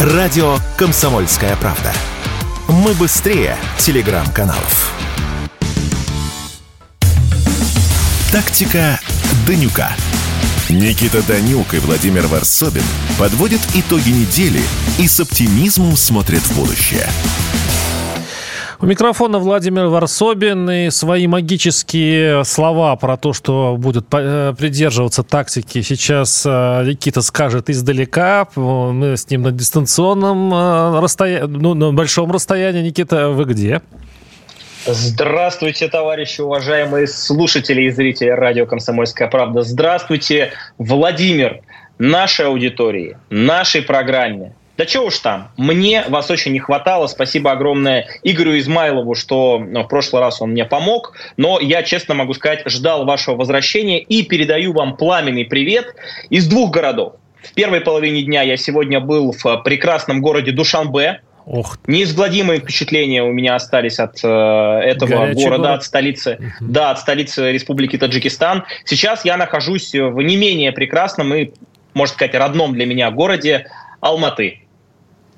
Радио 0.00 0.56
«Комсомольская 0.78 1.54
правда». 1.56 1.92
Мы 2.68 2.94
быстрее 2.94 3.58
телеграм-каналов. 3.76 4.94
Тактика 8.32 8.98
Данюка. 9.46 9.94
Никита 10.70 11.20
Данюк 11.22 11.74
и 11.74 11.80
Владимир 11.80 12.28
Варсобин 12.28 12.84
подводят 13.18 13.60
итоги 13.74 14.08
недели 14.08 14.62
и 14.98 15.06
с 15.06 15.20
оптимизмом 15.20 15.98
смотрят 15.98 16.40
в 16.40 16.56
будущее. 16.56 17.06
У 18.82 18.86
микрофона 18.86 19.38
Владимир 19.38 19.88
Варсобин 19.88 20.70
и 20.70 20.88
свои 20.88 21.26
магические 21.26 22.46
слова 22.46 22.96
про 22.96 23.18
то, 23.18 23.34
что 23.34 23.76
будет 23.78 24.06
э, 24.10 24.54
придерживаться 24.56 25.22
тактики, 25.22 25.82
сейчас 25.82 26.46
э, 26.46 26.84
Никита 26.86 27.20
скажет 27.20 27.68
издалека. 27.68 28.48
Мы 28.56 29.18
с 29.18 29.28
ним 29.28 29.42
на 29.42 29.52
дистанционном 29.52 30.54
э, 30.54 31.00
расстоянии, 31.00 31.46
ну, 31.46 31.74
на 31.74 31.92
большом 31.92 32.32
расстоянии. 32.32 32.80
Никита, 32.80 33.28
вы 33.28 33.44
где? 33.44 33.82
Здравствуйте, 34.86 35.88
товарищи, 35.88 36.40
уважаемые 36.40 37.06
слушатели 37.06 37.82
и 37.82 37.90
зрители 37.90 38.30
радио 38.30 38.64
«Комсомольская 38.64 39.28
правда». 39.28 39.60
Здравствуйте, 39.60 40.52
Владимир, 40.78 41.60
нашей 41.98 42.46
аудитории, 42.46 43.18
нашей 43.28 43.82
программе. 43.82 44.54
Да 44.76 44.86
чего 44.86 45.06
уж 45.06 45.18
там, 45.18 45.50
мне 45.58 46.04
вас 46.08 46.30
очень 46.30 46.52
не 46.52 46.58
хватало. 46.58 47.06
Спасибо 47.06 47.52
огромное 47.52 48.08
Игорю 48.22 48.58
Измайлову, 48.58 49.14
что 49.14 49.58
ну, 49.58 49.82
в 49.82 49.88
прошлый 49.88 50.22
раз 50.22 50.40
он 50.40 50.52
мне 50.52 50.64
помог. 50.64 51.14
Но 51.36 51.60
я, 51.60 51.82
честно 51.82 52.14
могу 52.14 52.32
сказать, 52.32 52.62
ждал 52.66 53.04
вашего 53.04 53.36
возвращения 53.36 54.00
и 54.00 54.22
передаю 54.22 54.72
вам 54.72 54.96
пламенный 54.96 55.44
привет 55.44 55.94
из 56.30 56.46
двух 56.46 56.70
городов. 56.70 57.14
В 57.42 57.52
первой 57.52 57.80
половине 57.80 58.22
дня 58.22 58.42
я 58.42 58.56
сегодня 58.56 59.00
был 59.00 59.32
в 59.32 59.56
прекрасном 59.58 60.20
городе 60.20 60.52
Душанбе, 60.52 61.20
Ох. 61.46 61.78
Неизгладимые 61.86 62.60
впечатления 62.60 63.22
у 63.22 63.32
меня 63.32 63.56
остались 63.56 63.98
от 63.98 64.20
э, 64.22 64.28
этого 64.28 65.08
Горячий 65.08 65.44
города, 65.44 65.62
город. 65.62 65.78
от 65.78 65.84
столицы, 65.84 66.38
угу. 66.38 66.70
да, 66.70 66.90
от 66.90 67.00
столицы 67.00 67.50
Республики 67.50 67.98
Таджикистан. 67.98 68.64
Сейчас 68.84 69.24
я 69.24 69.36
нахожусь 69.36 69.92
в 69.92 70.20
не 70.20 70.36
менее 70.36 70.70
прекрасном 70.70 71.34
и, 71.34 71.50
можно 71.94 72.14
сказать, 72.14 72.34
родном 72.34 72.74
для 72.74 72.86
меня 72.86 73.10
городе 73.10 73.66
Алматы. 74.00 74.58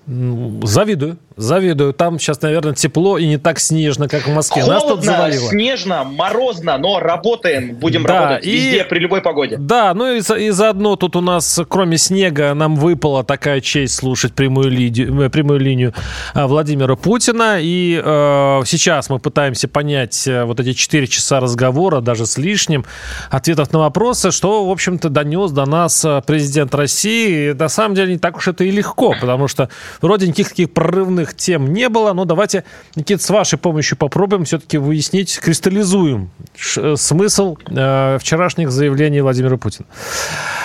Завидую. 0.07 1.19
Завидую. 1.37 1.93
Там 1.93 2.19
сейчас, 2.19 2.41
наверное, 2.43 2.75
тепло 2.75 3.19
и 3.19 3.27
не 3.27 3.37
так 3.37 3.59
снежно, 3.59 4.09
как 4.09 4.27
в 4.27 4.35
Москве. 4.35 4.63
Холодно, 4.63 4.81
Нас 4.81 4.91
тут 4.91 5.05
завалило. 5.05 5.49
снежно, 5.51 6.05
морозно, 6.05 6.79
но 6.79 6.99
работаем. 7.01 7.75
Будем 7.75 8.05
да, 8.05 8.21
работать 8.21 8.47
и, 8.47 8.51
везде, 8.51 8.85
при 8.85 8.99
любой 9.01 9.21
погоде. 9.21 9.57
Да, 9.59 9.93
ну 9.95 10.15
и, 10.15 10.21
и 10.21 10.51
заодно 10.51 10.97
тут 10.97 11.17
у 11.17 11.21
нас, 11.21 11.61
кроме 11.69 11.99
снега, 11.99 12.55
нам 12.55 12.77
выпала 12.77 13.25
такая 13.25 13.61
честь 13.61 13.95
слушать 13.95 14.35
прямую, 14.35 14.71
линию, 14.71 15.23
э, 15.23 15.31
прямую 15.31 15.61
линию 15.61 15.95
э, 16.35 16.45
Владимира 16.47 16.97
Путина. 16.97 17.59
И 17.61 18.01
э, 18.03 18.61
сейчас 18.65 19.11
мы 19.11 19.19
пытаемся 19.19 19.69
понять 19.69 20.27
э, 20.27 20.45
вот 20.45 20.61
эти 20.61 20.73
4 20.73 21.07
часа 21.07 21.41
разговора, 21.41 22.01
даже 22.01 22.27
с 22.27 22.39
лишним, 22.39 22.85
ответов 23.31 23.73
на 23.73 23.81
вопросы, 23.81 24.31
что, 24.31 24.67
в 24.67 24.71
общем-то, 24.71 25.09
донес 25.09 25.51
до 25.51 25.67
нас 25.67 26.07
президент 26.27 26.75
России. 26.75 27.51
И 27.51 27.53
на 27.53 27.69
самом 27.69 27.95
деле 27.95 28.13
не 28.15 28.19
так 28.19 28.37
уж 28.37 28.49
это 28.49 28.65
и 28.65 28.71
легко, 28.71 29.15
потому 29.21 29.49
что 29.49 29.69
вроде 30.01 30.29
никаких 30.29 30.53
таких 30.63 30.75
прорывных 30.75 31.32
основных 31.33 31.37
тем 31.37 31.73
не 31.73 31.89
было, 31.89 32.13
но 32.13 32.25
давайте, 32.25 32.65
Никит, 32.97 33.23
с 33.23 33.31
вашей 33.31 33.59
помощью 33.59 33.97
попробуем 33.99 34.45
все-таки 34.45 34.79
выяснить, 34.79 35.39
кристаллизуем 35.41 36.31
э, 36.77 36.95
смысл 36.97 37.57
э, 37.69 38.19
вчерашних 38.21 38.71
заявлений 38.71 39.21
Владимира 39.23 39.57
Путина. 39.57 39.87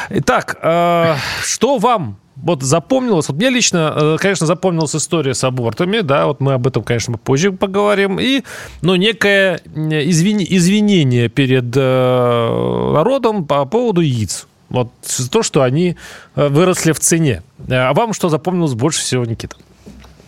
Итак, 0.09 0.57
э, 0.61 1.15
что 1.43 1.77
вам 1.77 2.17
вот 2.35 2.61
запомнилось, 2.63 3.29
вот 3.29 3.37
мне 3.37 3.49
лично, 3.49 3.93
э, 3.95 4.17
конечно, 4.19 4.45
запомнилась 4.45 4.95
история 4.95 5.33
с 5.33 5.43
абортами, 5.43 6.01
да, 6.01 6.25
вот 6.25 6.39
мы 6.39 6.53
об 6.53 6.67
этом, 6.67 6.83
конечно, 6.83 7.17
позже 7.17 7.51
поговорим, 7.51 8.19
и, 8.19 8.43
ну, 8.81 8.95
некое 8.95 9.59
извини, 9.75 10.45
извинение 10.49 11.29
перед 11.29 11.75
э, 11.75 12.91
народом 12.93 13.45
по 13.45 13.65
поводу 13.65 14.01
яиц. 14.01 14.47
Вот 14.69 14.89
то, 15.31 15.43
что 15.43 15.61
они 15.61 15.95
э, 16.35 16.47
выросли 16.49 16.91
в 16.91 16.99
цене. 16.99 17.41
А 17.69 17.93
вам 17.93 18.13
что 18.13 18.29
запомнилось 18.29 18.73
больше 18.73 18.99
всего, 18.99 19.25
Никита? 19.25 19.55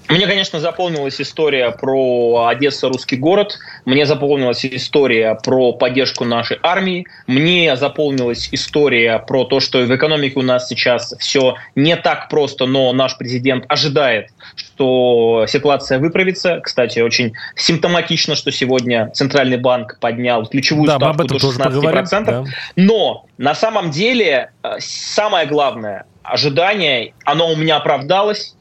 Мне, 0.09 0.25
конечно, 0.25 0.59
заполнилась 0.59 1.21
история 1.21 1.69
про 1.69 2.47
Одесса, 2.47 2.89
русский 2.89 3.15
город. 3.15 3.59
Мне 3.85 4.07
заполнилась 4.07 4.65
история 4.65 5.37
про 5.43 5.71
поддержку 5.71 6.25
нашей 6.25 6.57
армии. 6.63 7.05
Мне 7.27 7.75
заполнилась 7.75 8.49
история 8.51 9.19
про 9.19 9.45
то, 9.45 9.59
что 9.59 9.77
в 9.79 9.95
экономике 9.95 10.39
у 10.39 10.41
нас 10.41 10.67
сейчас 10.67 11.13
все 11.19 11.55
не 11.75 11.95
так 11.95 12.27
просто, 12.27 12.65
но 12.65 12.91
наш 12.91 13.17
президент 13.19 13.65
ожидает, 13.67 14.29
что 14.55 15.45
ситуация 15.47 15.99
выправится. 15.99 16.59
Кстати, 16.61 16.99
очень 16.99 17.33
симптоматично, 17.55 18.35
что 18.35 18.51
сегодня 18.51 19.11
Центральный 19.13 19.57
банк 19.57 19.99
поднял 19.99 20.43
ключевую 20.47 20.87
да, 20.87 20.95
ставку 20.95 21.25
до 21.25 21.35
16%. 21.35 22.25
Да. 22.25 22.45
Но 22.75 23.25
на 23.37 23.53
самом 23.53 23.91
деле 23.91 24.49
э, 24.63 24.75
самое 24.79 25.45
главное 25.45 26.05
ожидание, 26.23 27.13
оно 27.25 27.51
у 27.51 27.55
меня 27.55 27.77
оправдалось 27.77 28.55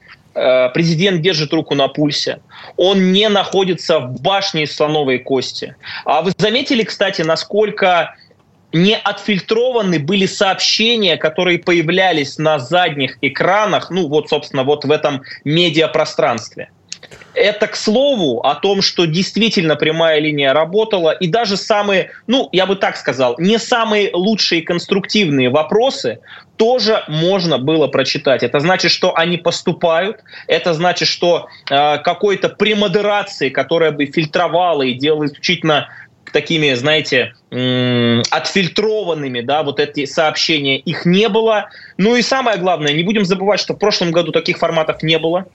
президент 0.74 1.20
держит 1.20 1.52
руку 1.52 1.74
на 1.74 1.88
пульсе, 1.88 2.40
он 2.76 3.12
не 3.12 3.28
находится 3.28 3.98
в 3.98 4.20
башне 4.20 4.64
из 4.64 4.76
слоновой 4.76 5.18
кости. 5.18 5.74
А 6.04 6.22
вы 6.22 6.32
заметили, 6.36 6.82
кстати, 6.82 7.22
насколько 7.22 8.14
не 8.72 8.96
отфильтрованы 8.96 9.98
были 9.98 10.26
сообщения, 10.26 11.16
которые 11.16 11.58
появлялись 11.58 12.38
на 12.38 12.58
задних 12.58 13.18
экранах, 13.22 13.90
ну 13.90 14.08
вот, 14.08 14.28
собственно, 14.28 14.64
вот 14.64 14.84
в 14.84 14.90
этом 14.90 15.22
медиапространстве. 15.44 16.70
Это, 17.34 17.68
к 17.68 17.76
слову, 17.76 18.40
о 18.40 18.56
том, 18.56 18.82
что 18.82 19.06
действительно 19.06 19.76
прямая 19.76 20.18
линия 20.18 20.52
работала, 20.52 21.10
и 21.10 21.28
даже 21.28 21.56
самые, 21.56 22.10
ну, 22.26 22.48
я 22.52 22.66
бы 22.66 22.74
так 22.74 22.96
сказал, 22.96 23.36
не 23.38 23.58
самые 23.58 24.10
лучшие 24.12 24.62
конструктивные 24.62 25.48
вопросы 25.48 26.18
тоже 26.56 27.04
можно 27.06 27.58
было 27.58 27.86
прочитать. 27.86 28.42
Это 28.42 28.58
значит, 28.58 28.90
что 28.90 29.16
они 29.16 29.36
поступают, 29.36 30.20
это 30.48 30.74
значит, 30.74 31.08
что 31.08 31.48
э, 31.70 31.98
какой-то 31.98 32.48
премодерации, 32.48 33.50
которая 33.50 33.92
бы 33.92 34.06
фильтровала 34.06 34.82
и 34.82 34.94
делала 34.94 35.26
исключительно 35.26 35.88
такими, 36.32 36.74
знаете, 36.74 37.34
отфильтрованными, 37.50 39.40
да, 39.40 39.62
вот 39.62 39.80
эти 39.80 40.04
сообщения, 40.06 40.78
их 40.78 41.06
не 41.06 41.28
было. 41.28 41.70
Ну 41.96 42.16
и 42.16 42.22
самое 42.22 42.58
главное, 42.58 42.92
не 42.92 43.02
будем 43.02 43.24
забывать, 43.24 43.60
что 43.60 43.74
в 43.74 43.78
прошлом 43.78 44.10
году 44.10 44.32
таких 44.32 44.58
форматов 44.58 45.02
не 45.02 45.18
было. 45.18 45.46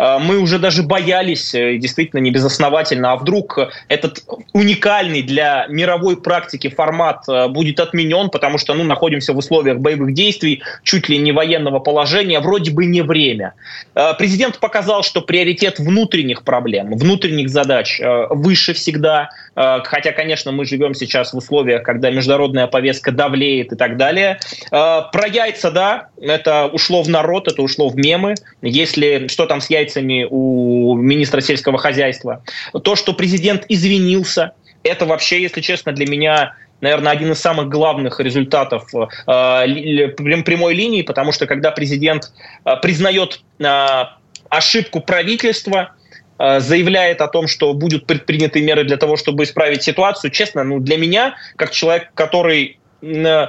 А, 0.00 0.18
мы 0.18 0.38
уже 0.38 0.58
даже 0.58 0.82
боялись, 0.82 1.54
э, 1.54 1.76
действительно 1.76 2.20
не 2.20 2.30
безосновательно, 2.30 3.12
а 3.12 3.16
вдруг 3.16 3.58
этот 3.88 4.24
уникальный 4.54 5.22
для 5.22 5.66
мировой 5.68 6.16
практики 6.20 6.68
формат 6.68 7.24
э, 7.28 7.48
будет 7.48 7.80
отменен, 7.80 8.30
потому 8.30 8.56
что 8.56 8.72
ну, 8.72 8.84
находимся 8.84 9.34
в 9.34 9.38
условиях 9.38 9.78
боевых 9.78 10.14
действий, 10.14 10.62
чуть 10.84 11.10
ли 11.10 11.18
не 11.18 11.32
военного 11.32 11.80
положения, 11.80 12.40
вроде 12.40 12.70
бы 12.70 12.86
не 12.86 13.02
время. 13.02 13.52
А, 13.94 14.14
президент 14.14 14.58
показал, 14.58 15.02
что 15.02 15.20
приоритет 15.20 15.78
внутренних 15.78 16.44
проблем, 16.44 16.96
внутренних 16.96 17.50
задач 17.50 18.00
э, 18.00 18.26
выше 18.30 18.72
всегда, 18.72 19.28
хотя, 19.54 20.12
конечно, 20.12 20.52
мы 20.52 20.64
живем 20.64 20.94
сейчас 20.94 21.32
в 21.32 21.36
условиях, 21.36 21.82
когда 21.82 22.10
международная 22.10 22.66
повестка 22.66 23.12
давлеет 23.12 23.72
и 23.72 23.76
так 23.76 23.96
далее. 23.96 24.38
Про 24.70 25.26
яйца, 25.26 25.70
да, 25.70 26.08
это 26.20 26.66
ушло 26.66 27.02
в 27.02 27.08
народ, 27.08 27.48
это 27.48 27.60
ушло 27.60 27.88
в 27.88 27.96
мемы. 27.96 28.36
Если 28.62 29.26
что 29.28 29.46
там 29.46 29.60
с 29.60 29.68
яйцами 29.68 29.89
яйцами 29.90 30.26
у 30.30 30.94
министра 30.96 31.40
сельского 31.40 31.78
хозяйства. 31.78 32.42
То, 32.82 32.96
что 32.96 33.12
президент 33.12 33.64
извинился, 33.68 34.52
это 34.82 35.06
вообще, 35.06 35.42
если 35.42 35.60
честно, 35.60 35.92
для 35.92 36.06
меня 36.06 36.54
наверное, 36.80 37.12
один 37.12 37.30
из 37.32 37.38
самых 37.38 37.68
главных 37.68 38.20
результатов 38.20 38.88
э, 38.94 39.04
прямой 39.26 40.72
линии, 40.74 41.02
потому 41.02 41.30
что 41.30 41.46
когда 41.46 41.72
президент 41.72 42.32
э, 42.64 42.76
признает 42.80 43.42
э, 43.58 44.04
ошибку 44.48 45.00
правительства, 45.00 45.92
э, 46.38 46.60
заявляет 46.60 47.20
о 47.20 47.28
том, 47.28 47.48
что 47.48 47.74
будут 47.74 48.06
предприняты 48.06 48.62
меры 48.62 48.84
для 48.84 48.96
того, 48.96 49.18
чтобы 49.18 49.44
исправить 49.44 49.82
ситуацию, 49.82 50.30
честно, 50.30 50.64
ну, 50.64 50.80
для 50.80 50.96
меня, 50.96 51.34
как 51.56 51.70
человек, 51.70 52.12
который 52.14 52.78
э, 53.02 53.48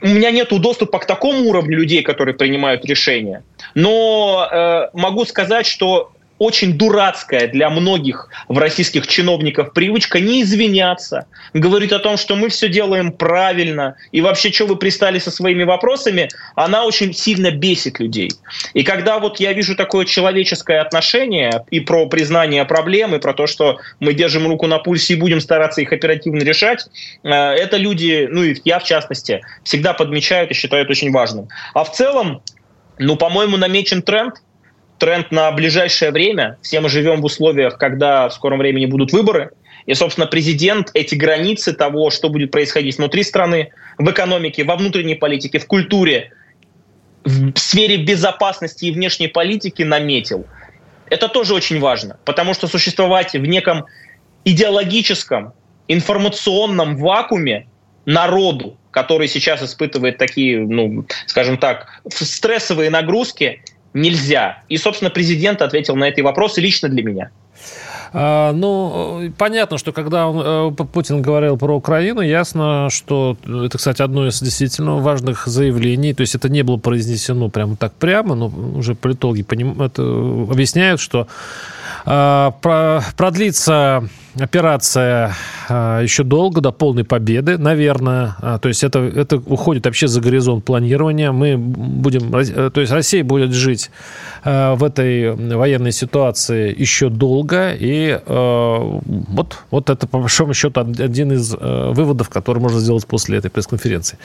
у 0.00 0.06
меня 0.06 0.30
нет 0.30 0.48
доступа 0.50 0.98
к 0.98 1.06
такому 1.06 1.48
уровню 1.48 1.78
людей, 1.78 2.02
которые 2.02 2.34
принимают 2.34 2.84
решения. 2.84 3.42
Но 3.74 4.48
э, 4.50 4.88
могу 4.92 5.24
сказать, 5.24 5.66
что 5.66 6.12
очень 6.38 6.78
дурацкая 6.78 7.48
для 7.48 7.70
многих 7.70 8.28
в 8.48 8.58
российских 8.58 9.06
чиновников 9.06 9.72
привычка 9.72 10.20
не 10.20 10.42
извиняться, 10.42 11.26
говорить 11.52 11.92
о 11.92 11.98
том, 11.98 12.16
что 12.16 12.36
мы 12.36 12.48
все 12.48 12.68
делаем 12.68 13.12
правильно, 13.12 13.96
и 14.12 14.20
вообще, 14.20 14.52
что 14.52 14.66
вы 14.66 14.76
пристали 14.76 15.18
со 15.18 15.30
своими 15.30 15.64
вопросами, 15.64 16.28
она 16.54 16.84
очень 16.84 17.12
сильно 17.12 17.50
бесит 17.50 18.00
людей. 18.00 18.30
И 18.74 18.82
когда 18.82 19.18
вот 19.18 19.40
я 19.40 19.52
вижу 19.52 19.76
такое 19.76 20.04
человеческое 20.04 20.80
отношение 20.80 21.64
и 21.70 21.80
про 21.80 22.06
признание 22.06 22.64
проблем, 22.64 23.14
и 23.14 23.18
про 23.18 23.34
то, 23.34 23.46
что 23.46 23.78
мы 24.00 24.14
держим 24.14 24.46
руку 24.46 24.66
на 24.66 24.78
пульсе 24.78 25.14
и 25.14 25.16
будем 25.16 25.40
стараться 25.40 25.80
их 25.80 25.92
оперативно 25.92 26.42
решать, 26.42 26.86
э, 27.22 27.30
это 27.30 27.76
люди, 27.76 28.28
ну 28.30 28.42
и 28.42 28.56
я 28.64 28.78
в 28.78 28.84
частности, 28.84 29.42
всегда 29.64 29.92
подмечают 29.92 30.50
и 30.50 30.54
считают 30.54 30.90
очень 30.90 31.10
важным. 31.10 31.48
А 31.74 31.84
в 31.84 31.92
целом, 31.92 32.42
ну, 32.98 33.16
по-моему, 33.16 33.56
намечен 33.56 34.02
тренд– 34.02 34.34
тренд 34.98 35.30
на 35.30 35.50
ближайшее 35.52 36.10
время. 36.10 36.58
Все 36.62 36.80
мы 36.80 36.88
живем 36.88 37.20
в 37.20 37.24
условиях, 37.24 37.78
когда 37.78 38.28
в 38.28 38.34
скором 38.34 38.58
времени 38.58 38.86
будут 38.86 39.12
выборы. 39.12 39.50
И, 39.86 39.94
собственно, 39.94 40.26
президент 40.26 40.90
эти 40.94 41.14
границы 41.14 41.72
того, 41.72 42.10
что 42.10 42.28
будет 42.28 42.50
происходить 42.50 42.98
внутри 42.98 43.22
страны, 43.22 43.72
в 43.96 44.10
экономике, 44.10 44.64
во 44.64 44.76
внутренней 44.76 45.14
политике, 45.14 45.58
в 45.58 45.66
культуре, 45.66 46.32
в 47.24 47.56
сфере 47.56 47.96
безопасности 47.96 48.86
и 48.86 48.90
внешней 48.90 49.28
политики 49.28 49.82
наметил. 49.82 50.46
Это 51.10 51.28
тоже 51.28 51.54
очень 51.54 51.80
важно, 51.80 52.18
потому 52.24 52.54
что 52.54 52.66
существовать 52.66 53.32
в 53.32 53.46
неком 53.46 53.86
идеологическом, 54.44 55.52
информационном 55.88 56.96
вакууме 56.96 57.66
народу, 58.04 58.76
который 58.90 59.28
сейчас 59.28 59.62
испытывает 59.62 60.18
такие, 60.18 60.60
ну, 60.60 61.06
скажем 61.26 61.58
так, 61.58 62.00
стрессовые 62.08 62.90
нагрузки, 62.90 63.62
нельзя. 64.00 64.62
И, 64.68 64.76
собственно, 64.76 65.10
президент 65.10 65.62
ответил 65.62 65.96
на 65.96 66.04
эти 66.04 66.20
вопросы 66.20 66.60
лично 66.60 66.88
для 66.88 67.02
меня. 67.02 67.30
А, 68.12 68.52
ну, 68.52 69.30
понятно, 69.36 69.78
что 69.78 69.92
когда 69.92 70.28
он, 70.28 70.72
э, 70.72 70.84
Путин 70.84 71.20
говорил 71.20 71.58
про 71.58 71.76
Украину, 71.76 72.20
ясно, 72.20 72.88
что 72.90 73.36
это, 73.44 73.76
кстати, 73.76 74.00
одно 74.00 74.26
из 74.26 74.40
действительно 74.40 74.96
важных 74.96 75.46
заявлений. 75.46 76.14
То 76.14 76.22
есть 76.22 76.34
это 76.34 76.48
не 76.48 76.62
было 76.62 76.78
произнесено 76.78 77.48
прямо 77.50 77.76
так 77.76 77.92
прямо, 77.92 78.34
но 78.34 78.46
уже 78.48 78.94
политологи 78.94 79.42
поним... 79.42 79.80
это 79.82 80.02
объясняют, 80.02 81.00
что 81.00 81.28
а, 82.06 82.52
продлится 83.16 84.08
операция 84.38 85.34
еще 85.68 86.22
долго, 86.22 86.60
до 86.60 86.72
полной 86.72 87.04
победы, 87.04 87.58
наверное. 87.58 88.36
А, 88.40 88.58
то 88.58 88.68
есть 88.68 88.84
это, 88.84 89.00
это 89.00 89.36
уходит 89.36 89.86
вообще 89.86 90.08
за 90.08 90.20
горизонт 90.20 90.64
планирования. 90.64 91.32
Мы 91.32 91.56
будем, 91.56 92.34
э, 92.34 92.70
то 92.70 92.80
есть 92.80 92.92
Россия 92.92 93.24
будет 93.24 93.52
жить 93.52 93.90
в 94.44 94.84
этой 94.84 95.34
военной 95.34 95.92
ситуации 95.92 96.74
еще 96.78 97.08
долго. 97.08 97.74
И 97.78 98.18
вот, 98.26 99.58
вот 99.70 99.90
это, 99.90 100.06
по 100.06 100.20
большому 100.20 100.54
счету, 100.54 100.80
один 100.80 101.32
из 101.32 101.54
выводов, 101.54 102.28
который 102.28 102.60
можно 102.60 102.78
сделать 102.78 103.06
после 103.06 103.38
этой 103.38 103.50
пресс-конференции. 103.50 104.16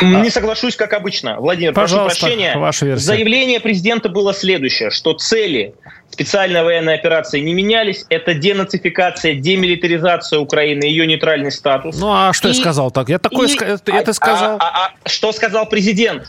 Не 0.00 0.30
соглашусь, 0.30 0.76
как 0.76 0.92
обычно. 0.92 1.36
Владимир, 1.40 1.74
Пожалуйста, 1.74 2.20
прошу 2.20 2.36
прощения. 2.36 2.58
Ваша 2.58 2.86
версия. 2.86 3.04
Заявление 3.04 3.60
президента 3.60 4.08
было 4.08 4.32
следующее, 4.32 4.90
что 4.90 5.12
цели 5.14 5.74
специальной 6.10 6.62
военной 6.62 6.94
операции 6.94 7.40
не 7.40 7.54
менялись. 7.54 8.04
Это 8.08 8.34
денацификация, 8.34 9.34
демилитаризация 9.34 10.38
Украины, 10.38 10.77
ее 10.84 11.06
нейтральный 11.06 11.50
статус. 11.50 11.98
Ну 11.98 12.12
а 12.12 12.32
что 12.32 12.48
и, 12.48 12.52
я 12.52 12.60
сказал 12.60 12.90
так? 12.90 13.08
Я 13.08 13.18
такое 13.18 13.48
и, 13.48 13.56
это, 13.56 13.92
это 13.92 14.12
сказал. 14.12 14.56
А, 14.56 14.86
а, 14.86 14.92
а 15.04 15.08
что 15.08 15.32
сказал 15.32 15.66
президент? 15.66 16.28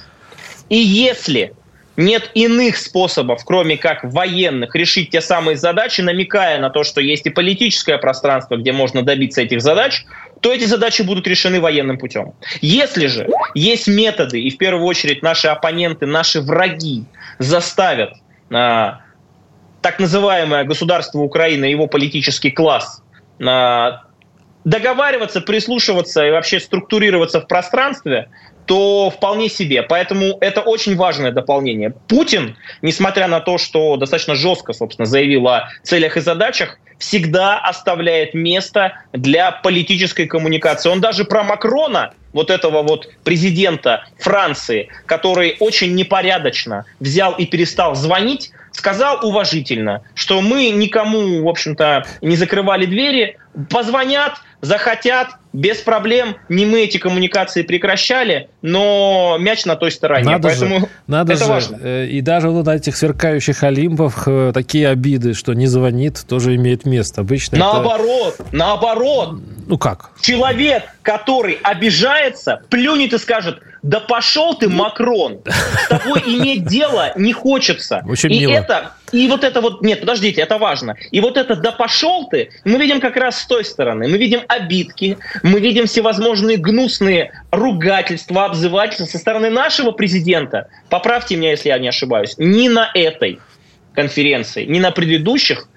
И 0.69 0.77
если 0.77 1.53
нет 1.99 2.31
иных 2.33 2.77
способов, 2.77 3.43
кроме 3.43 3.75
как 3.75 4.03
военных, 4.03 4.73
решить 4.73 5.09
те 5.09 5.19
самые 5.19 5.57
задачи, 5.57 5.99
намекая 5.99 6.59
на 6.59 6.69
то, 6.69 6.83
что 6.83 7.01
есть 7.01 7.25
и 7.25 7.29
политическое 7.29 7.97
пространство, 7.97 8.55
где 8.55 8.71
можно 8.71 9.01
добиться 9.01 9.41
этих 9.41 9.61
задач, 9.61 10.05
то 10.39 10.53
эти 10.53 10.63
задачи 10.63 11.01
будут 11.01 11.27
решены 11.27 11.59
военным 11.59 11.97
путем. 11.97 12.33
Если 12.61 13.07
же 13.07 13.27
есть 13.53 13.87
методы, 13.87 14.41
и 14.41 14.49
в 14.49 14.57
первую 14.57 14.85
очередь 14.85 15.21
наши 15.21 15.49
оппоненты, 15.49 16.05
наши 16.05 16.39
враги 16.39 17.03
заставят 17.37 18.13
а, 18.49 19.01
так 19.81 19.99
называемое 19.99 20.63
государство 20.63 21.19
Украины, 21.19 21.65
его 21.65 21.87
политический 21.87 22.51
класс, 22.51 23.03
а, 23.45 24.03
договариваться, 24.69 25.41
прислушиваться 25.41 26.25
и 26.25 26.31
вообще 26.31 26.59
структурироваться 26.59 27.41
в 27.41 27.47
пространстве, 27.47 28.29
то 28.65 29.09
вполне 29.09 29.49
себе. 29.49 29.81
Поэтому 29.81 30.37
это 30.41 30.61
очень 30.61 30.95
важное 30.95 31.31
дополнение. 31.31 31.91
Путин, 32.07 32.55
несмотря 32.83 33.27
на 33.27 33.39
то, 33.39 33.57
что 33.57 33.97
достаточно 33.97 34.35
жестко, 34.35 34.73
собственно, 34.73 35.07
заявил 35.07 35.47
о 35.47 35.69
целях 35.81 36.17
и 36.17 36.21
задачах, 36.21 36.77
всегда 36.99 37.57
оставляет 37.57 38.35
место 38.35 38.93
для 39.11 39.51
политической 39.51 40.27
коммуникации. 40.27 40.89
Он 40.89 41.01
даже 41.01 41.25
про 41.25 41.43
Макрона, 41.43 42.13
вот 42.31 42.51
этого 42.51 42.83
вот 42.83 43.09
президента 43.23 44.05
Франции, 44.19 44.89
который 45.07 45.57
очень 45.59 45.95
непорядочно 45.95 46.85
взял 46.99 47.33
и 47.33 47.47
перестал 47.47 47.95
звонить, 47.95 48.51
сказал 48.71 49.25
уважительно, 49.25 50.03
что 50.13 50.41
мы 50.41 50.69
никому, 50.69 51.43
в 51.43 51.47
общем-то, 51.47 52.05
не 52.21 52.35
закрывали 52.35 52.85
двери, 52.85 53.38
позвонят, 53.69 54.33
захотят, 54.61 55.29
без 55.51 55.77
проблем. 55.77 56.35
Не 56.47 56.65
мы 56.65 56.81
эти 56.81 56.97
коммуникации 56.97 57.63
прекращали, 57.63 58.49
но 58.61 59.37
мяч 59.39 59.65
на 59.65 59.75
той 59.75 59.91
стороне. 59.91 60.25
Надо 60.25 60.49
Поэтому 60.49 60.79
же, 60.81 60.87
надо 61.07 61.33
это 61.33 61.43
же. 61.43 61.49
важно. 61.49 61.77
Э, 61.81 62.05
и 62.05 62.21
даже 62.21 62.49
вот 62.49 62.67
этих 62.67 62.95
сверкающих 62.95 63.63
олимпов 63.63 64.27
э, 64.27 64.51
такие 64.53 64.89
обиды, 64.89 65.33
что 65.33 65.53
не 65.53 65.67
звонит, 65.67 66.23
тоже 66.27 66.55
имеет 66.55 66.85
место. 66.85 67.21
Обычно 67.21 67.57
наоборот, 67.57 68.35
это... 68.37 68.47
наоборот. 68.51 69.39
Ну 69.65 69.77
как? 69.77 70.11
Человек, 70.21 70.83
который 71.01 71.57
обижается, 71.63 72.61
плюнет 72.69 73.13
и 73.13 73.17
скажет, 73.17 73.59
да 73.81 73.99
пошел 73.99 74.55
ты, 74.55 74.69
Макрон, 74.69 75.41
с 75.45 75.87
тобой 75.87 76.21
иметь 76.25 76.65
дело 76.65 77.13
не 77.15 77.33
хочется. 77.33 78.03
Очень 78.07 78.33
и 78.33 78.39
мило. 78.41 78.53
это, 78.53 78.93
и 79.11 79.27
вот 79.27 79.43
это 79.43 79.61
вот, 79.61 79.81
нет, 79.81 80.01
подождите, 80.01 80.41
это 80.41 80.57
важно. 80.57 80.95
И 81.11 81.21
вот 81.21 81.37
это 81.37 81.55
да 81.55 81.71
пошел 81.71 82.27
ты, 82.27 82.49
мы 82.65 82.77
видим 82.77 82.99
как 82.99 83.15
раз 83.15 83.41
с 83.41 83.47
той 83.47 83.63
стороны. 83.63 84.07
Мы 84.07 84.17
видим 84.17 84.41
обидки, 84.47 85.17
мы 85.43 85.59
видим 85.59 85.85
всевозможные 85.85 86.57
гнусные 86.57 87.31
ругательства, 87.51 88.45
обзывательства 88.45 89.05
со 89.05 89.17
стороны 89.17 89.49
нашего 89.49 89.91
президента. 89.91 90.67
Поправьте 90.89 91.35
меня, 91.35 91.51
если 91.51 91.69
я 91.69 91.79
не 91.79 91.87
ошибаюсь. 91.87 92.35
Не 92.37 92.69
на 92.69 92.89
этой 92.93 93.39
конференции, 93.93 94.65
не 94.65 94.79
на 94.79 94.91
предыдущих 94.91 95.67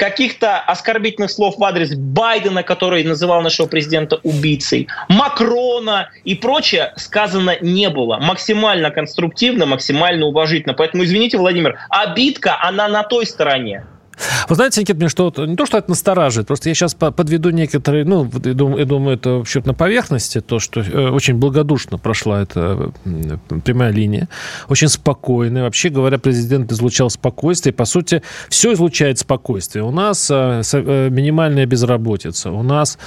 каких-то 0.00 0.58
оскорбительных 0.58 1.30
слов 1.30 1.58
в 1.58 1.62
адрес 1.62 1.94
Байдена, 1.94 2.62
который 2.62 3.04
называл 3.04 3.42
нашего 3.42 3.66
президента 3.66 4.18
убийцей, 4.22 4.88
Макрона 5.10 6.08
и 6.24 6.34
прочее 6.34 6.94
сказано 6.96 7.58
не 7.60 7.90
было. 7.90 8.16
Максимально 8.16 8.90
конструктивно, 8.90 9.66
максимально 9.66 10.24
уважительно. 10.24 10.72
Поэтому, 10.72 11.04
извините, 11.04 11.36
Владимир, 11.36 11.78
обидка, 11.90 12.58
она 12.62 12.88
на 12.88 13.02
той 13.02 13.26
стороне. 13.26 13.84
Вы 14.48 14.54
знаете, 14.54 14.80
Никита, 14.80 14.98
мне 14.98 15.08
что 15.08 15.32
не 15.46 15.56
то, 15.56 15.66
что 15.66 15.78
это 15.78 15.90
настораживает, 15.90 16.46
просто 16.46 16.68
я 16.68 16.74
сейчас 16.74 16.94
подведу 16.94 17.50
некоторые, 17.50 18.04
ну, 18.04 18.30
я 18.44 18.54
думаю, 18.84 19.16
это 19.16 19.30
вообще 19.30 19.62
на 19.64 19.74
поверхности, 19.74 20.40
то, 20.40 20.58
что 20.58 20.80
э, 20.80 21.08
очень 21.10 21.36
благодушно 21.36 21.98
прошла 21.98 22.42
эта 22.42 22.92
прямая 23.64 23.92
линия, 23.92 24.28
очень 24.68 24.88
спокойная. 24.88 25.62
Вообще 25.62 25.88
говоря, 25.88 26.18
президент 26.18 26.72
излучал 26.72 27.10
спокойствие. 27.10 27.72
По 27.72 27.84
сути, 27.84 28.22
все 28.48 28.72
излучает 28.72 29.18
спокойствие. 29.18 29.84
У 29.84 29.90
нас 29.90 30.30
э, 30.30 30.62
э, 30.72 31.08
минимальная 31.10 31.66
безработица, 31.66 32.50
у 32.50 32.62
нас 32.62 32.98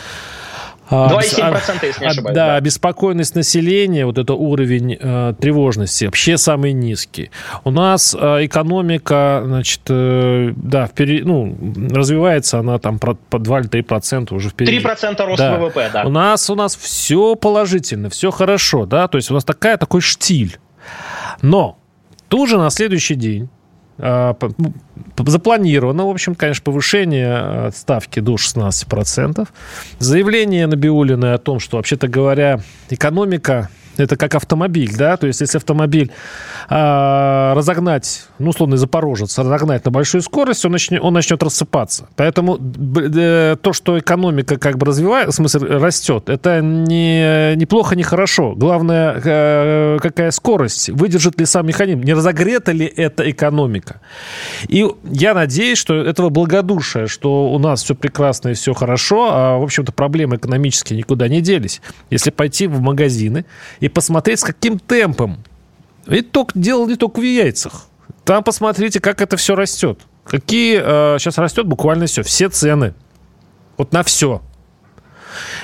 2,7%, 0.94 1.80
а, 1.82 1.86
если 1.86 2.02
не 2.02 2.08
ошибаюсь. 2.08 2.36
Да, 2.36 2.48
да, 2.48 2.60
беспокойность 2.60 3.36
населения, 3.36 4.06
вот 4.06 4.18
это 4.18 4.34
уровень 4.34 4.98
э, 5.00 5.34
тревожности 5.40 6.06
вообще 6.06 6.38
самый 6.38 6.74
низкий. 6.74 7.32
У 7.64 7.72
нас 7.72 8.16
э, 8.20 8.46
экономика, 8.46 9.42
значит, 9.46 9.82
э, 9.90 10.54
да, 10.56 10.88
вперед, 10.88 11.26
ну, 11.26 11.56
развивается 11.92 12.60
она 12.60 12.80
там 12.80 13.00
по 13.00 13.18
2 13.40 13.60
или 13.62 13.70
3% 13.70 14.34
уже 14.34 14.50
впереди. 14.50 14.80
3% 14.80 15.26
рост 15.26 15.40
да. 15.40 15.58
ВВП, 15.58 15.90
да. 15.92 16.04
У 16.06 16.10
нас, 16.10 16.50
у 16.50 16.56
нас 16.56 16.76
все 16.76 17.36
положительно, 17.36 18.10
все 18.10 18.32
хорошо, 18.32 18.86
да, 18.86 19.08
то 19.08 19.18
есть 19.18 19.32
у 19.32 19.34
нас 19.34 19.44
такая, 19.44 19.78
такой 19.78 20.02
штиль. 20.02 20.58
Но 21.42 21.78
тут 22.28 22.50
же 22.50 22.58
на 22.58 22.70
следующий 22.70 23.16
день 23.16 23.44
а, 23.44 23.53
запланировано, 23.98 26.08
в 26.08 26.10
общем, 26.10 26.36
конечно, 26.36 26.64
повышение 26.64 27.40
э, 27.42 27.72
ставки 27.74 28.20
до 28.20 28.36
16%. 28.36 29.48
Заявление 30.00 30.68
Набиулиной 30.68 31.36
о 31.36 31.38
том, 31.38 31.60
что, 31.60 31.78
вообще-то 31.78 32.08
говоря, 32.08 32.60
экономика 32.90 33.70
это 33.98 34.16
как 34.16 34.36
автомобиль, 34.36 34.92
да, 34.96 35.18
то 35.18 35.28
есть 35.28 35.42
если 35.42 35.58
автомобиль 35.58 36.12
э, 36.70 37.54
разогнать, 37.56 38.26
ну, 38.40 38.50
условно, 38.50 38.78
Запорожец, 38.78 39.38
разогнать 39.38 39.86
на 39.86 39.92
большую 39.92 40.22
скорость, 40.22 40.66
он 40.66 40.72
начнет, 40.72 41.02
он 41.02 41.14
начнет 41.14 41.42
рассыпаться. 41.44 42.08
Поэтому 42.16 42.58
э, 42.58 43.56
то, 43.62 43.74
что 43.74 44.00
экономика 44.00 44.58
как 44.58 44.78
бы 44.78 44.86
развивает, 44.86 45.30
в 45.30 45.34
смысле 45.34 45.78
растет, 45.78 46.30
это 46.30 46.62
не, 46.62 47.56
не 47.56 47.66
плохо, 47.66 47.96
не 47.96 48.04
хорошо. 48.04 48.54
Главное, 48.56 49.22
э, 49.24 49.98
какая 50.02 50.32
скорость, 50.32 50.90
выдержит 50.90 51.40
ли 51.40 51.46
сам 51.46 51.68
механизм, 51.68 52.02
не 52.02 52.14
разогрета 52.14 52.72
ли 52.72 52.86
эта 52.86 53.30
экономика. 53.30 54.02
И 54.68 54.86
я 55.04 55.34
надеюсь, 55.34 55.78
что 55.78 55.96
этого 55.96 56.30
благодушия, 56.30 57.08
что 57.08 57.52
у 57.52 57.60
нас 57.60 57.84
все 57.84 57.96
прекрасно 57.96 58.50
и 58.50 58.54
все 58.54 58.74
хорошо, 58.74 59.30
а, 59.32 59.58
в 59.58 59.64
общем-то, 59.64 59.92
проблемы 59.92 60.38
экономические 60.38 60.98
никуда 60.98 61.28
не 61.28 61.42
делись. 61.42 61.82
Если 62.10 62.32
пойти 62.32 62.68
в 62.68 62.82
магазины 62.82 63.46
и 63.84 63.90
посмотреть, 63.90 64.40
с 64.40 64.44
каким 64.44 64.80
темпом. 64.80 65.44
Ведь 66.06 66.32
только, 66.32 66.58
дело 66.58 66.88
не 66.88 66.96
только 66.96 67.20
в 67.20 67.24
яйцах. 67.24 67.88
Там 68.24 68.42
посмотрите, 68.42 69.02
как 69.02 69.20
это 69.20 69.36
все 69.36 69.56
растет. 69.56 70.00
Какие 70.24 70.82
э, 70.82 71.20
сейчас 71.20 71.38
растет 71.38 71.68
буквально 71.68 72.06
все, 72.06 72.24
все 72.24 72.48
цены. 72.48 72.94
Вот 73.76 73.92
на 73.92 74.04
все. 74.04 74.42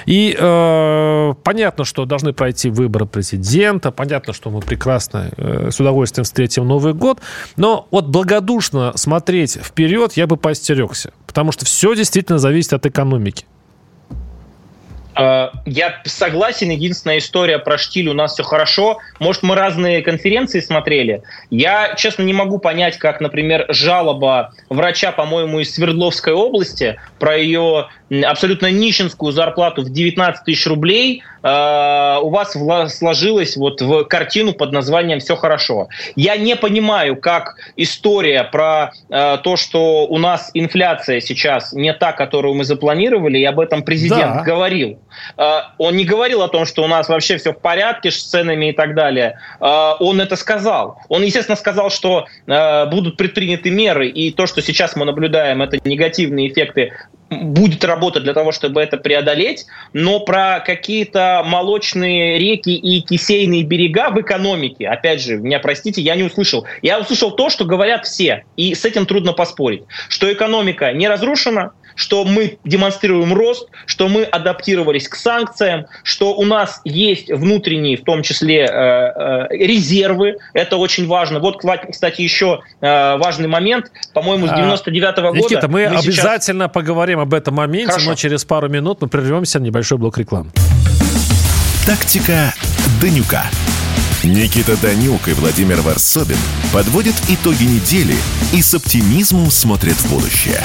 И 0.05 0.35
э, 0.38 1.33
понятно, 1.45 1.85
что 1.85 2.03
должны 2.03 2.33
пройти 2.33 2.69
выборы 2.69 3.05
президента, 3.05 3.89
понятно, 3.89 4.33
что 4.33 4.49
мы 4.49 4.59
прекрасно 4.59 5.31
э, 5.38 5.69
с 5.71 5.79
удовольствием 5.79 6.25
встретим 6.25 6.67
Новый 6.67 6.93
год, 6.93 7.21
но 7.55 7.88
вот 7.89 8.07
благодушно 8.07 8.91
смотреть 8.97 9.57
вперед 9.63 10.13
я 10.17 10.27
бы 10.27 10.35
поостерегся, 10.35 11.13
потому 11.25 11.53
что 11.53 11.63
все 11.63 11.95
действительно 11.95 12.38
зависит 12.38 12.73
от 12.73 12.85
экономики. 12.85 13.45
Э, 15.19 15.49
я 15.65 16.01
согласен, 16.05 16.69
единственная 16.69 17.17
история 17.17 17.59
про 17.59 17.77
штиль 17.77 18.07
у 18.07 18.13
нас 18.13 18.33
все 18.33 18.43
хорошо. 18.43 18.99
Может, 19.19 19.43
мы 19.43 19.55
разные 19.55 20.01
конференции 20.01 20.61
смотрели. 20.61 21.23
Я, 21.49 21.93
честно, 21.95 22.23
не 22.23 22.33
могу 22.33 22.57
понять, 22.57 22.97
как, 22.97 23.19
например, 23.19 23.65
жалоба 23.67 24.53
врача, 24.69 25.11
по-моему, 25.11 25.59
из 25.59 25.73
Свердловской 25.73 26.31
области 26.31 26.99
про 27.19 27.35
ее 27.35 27.89
абсолютно 28.24 28.72
нищенскую 28.72 29.32
зарплату 29.32 29.84
в 29.84 29.89
19 29.89 30.44
тысяч 30.44 30.66
рублей 30.68 31.24
э, 31.44 32.18
у 32.22 32.30
вас 32.30 32.54
сложилась 32.98 33.56
вот 33.56 33.82
в 33.82 34.04
картину 34.06 34.54
под 34.54 34.72
названием 34.72 35.20
«Все 35.20 35.36
хорошо». 35.36 35.89
Я 36.16 36.38
не 36.38 36.56
понимаю, 36.56 37.16
как 37.16 37.56
история 37.75 38.44
про 38.44 38.92
э, 39.10 39.38
то, 39.44 39.56
что 39.56 40.08
у 40.08 40.18
нас 40.18 40.51
инфляция 40.54 41.22
сейчас 41.22 41.74
не 41.74 41.94
та, 41.94 42.12
которую 42.12 42.56
мы 42.56 42.63
запланировали, 42.63 43.38
и 43.38 43.46
об 43.46 43.60
этом 43.60 43.84
президент 43.84 44.38
да. 44.38 44.44
говорил. 44.44 45.00
Э, 45.38 45.60
он 45.78 45.96
не 45.96 46.06
говорил 46.06 46.42
о 46.42 46.48
том, 46.48 46.66
что 46.66 46.84
у 46.84 46.88
нас 46.88 47.10
вообще 47.10 47.38
все 47.38 47.54
в 47.54 47.60
порядке 47.60 48.12
с 48.12 48.24
ценами 48.24 48.70
и 48.70 48.74
так 48.74 48.96
далее. 48.96 49.39
Э, 49.60 49.94
он 50.00 50.20
это 50.20 50.36
сказал. 50.36 50.98
Он, 51.10 51.24
естественно, 51.24 51.56
сказал, 51.56 51.89
что 51.92 52.25
э, 52.48 52.86
будут 52.88 53.18
предприняты 53.18 53.70
меры, 53.70 54.08
и 54.08 54.32
то, 54.32 54.48
что 54.48 54.62
сейчас 54.62 54.96
мы 54.96 55.06
наблюдаем, 55.06 55.62
это 55.62 55.78
негативные 55.84 56.50
эффекты 56.50 56.94
будет 57.30 57.84
работать 57.86 57.99
для 58.00 58.34
того, 58.34 58.51
чтобы 58.51 58.82
это 58.82 58.98
преодолеть, 58.98 59.65
но 59.94 60.20
про 60.20 60.60
какие-то 60.60 61.44
молочные 61.46 62.39
реки 62.39 62.74
и 62.75 63.01
кисейные 63.01 63.63
берега 63.63 64.10
в 64.10 64.20
экономике, 64.22 64.88
опять 64.88 65.22
же, 65.22 65.38
меня 65.38 65.60
простите, 65.60 66.01
я 66.01 66.15
не 66.15 66.24
услышал. 66.24 66.65
Я 66.82 67.00
услышал 67.00 67.32
то, 67.32 67.50
что 67.50 67.65
говорят 67.65 68.06
все, 68.06 68.46
и 68.56 68.74
с 68.74 68.86
этим 68.86 69.06
трудно 69.06 69.34
поспорить, 69.34 69.84
что 70.08 70.32
экономика 70.32 70.91
не 70.94 71.08
разрушена, 71.08 71.72
что 72.00 72.24
мы 72.24 72.60
демонстрируем 72.63 73.34
рост, 73.34 73.68
что 73.86 74.08
мы 74.08 74.24
адаптировались 74.24 75.10
к 75.10 75.15
санкциям, 75.15 75.86
что 76.03 76.34
у 76.34 76.46
нас 76.46 76.79
есть 76.86 77.29
внутренние, 77.29 77.98
в 77.98 78.06
том 78.06 78.24
числе, 78.24 78.62
э, 78.62 78.68
э, 78.70 79.48
резервы. 79.50 80.38
Это 80.53 80.77
очень 80.77 81.08
важно. 81.08 81.39
Вот, 81.39 81.62
кстати, 81.91 82.22
еще 82.22 82.62
э, 82.79 83.18
важный 83.18 83.50
момент. 83.50 83.91
По-моему, 84.13 84.48
с 84.48 84.51
99 84.51 85.18
-го 85.18 85.22
года... 85.22 85.38
Никита, 85.38 85.68
мы, 85.68 85.89
мы 85.89 85.98
обязательно 85.98 86.65
сейчас... 86.65 86.74
поговорим 86.74 87.20
об 87.20 87.34
этом 87.34 87.56
моменте, 87.56 87.91
Хорошо. 87.91 88.12
но 88.12 88.15
через 88.15 88.46
пару 88.46 88.70
минут 88.70 89.01
мы 89.01 89.10
прервемся 89.10 89.60
на 89.60 89.65
небольшой 89.65 89.98
блок 89.98 90.18
рекламы. 90.18 90.51
Тактика 91.86 92.53
Данюка. 93.01 93.44
Никита 94.24 94.82
Данюк 94.82 95.27
и 95.27 95.34
Владимир 95.34 95.82
Варсобин 95.82 96.38
подводят 96.72 97.15
итоги 97.27 97.63
недели 97.63 98.15
и 98.53 98.62
с 98.62 98.74
оптимизмом 98.74 99.51
смотрят 99.51 99.96
в 99.96 100.10
будущее. 100.10 100.62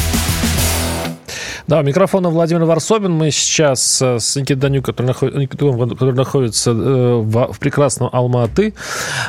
Да, 1.66 1.82
микрофона 1.82 2.28
Владимир 2.28 2.64
Варсобин. 2.64 3.12
Мы 3.12 3.30
сейчас 3.30 4.02
э, 4.02 4.18
с 4.18 4.36
Никитой 4.36 4.56
Даню, 4.56 4.82
который, 4.82 5.46
который 5.46 6.14
находится 6.14 6.70
э, 6.70 6.74
в, 6.74 7.58
прекрасном 7.58 8.10
Алма-Аты, 8.12 8.74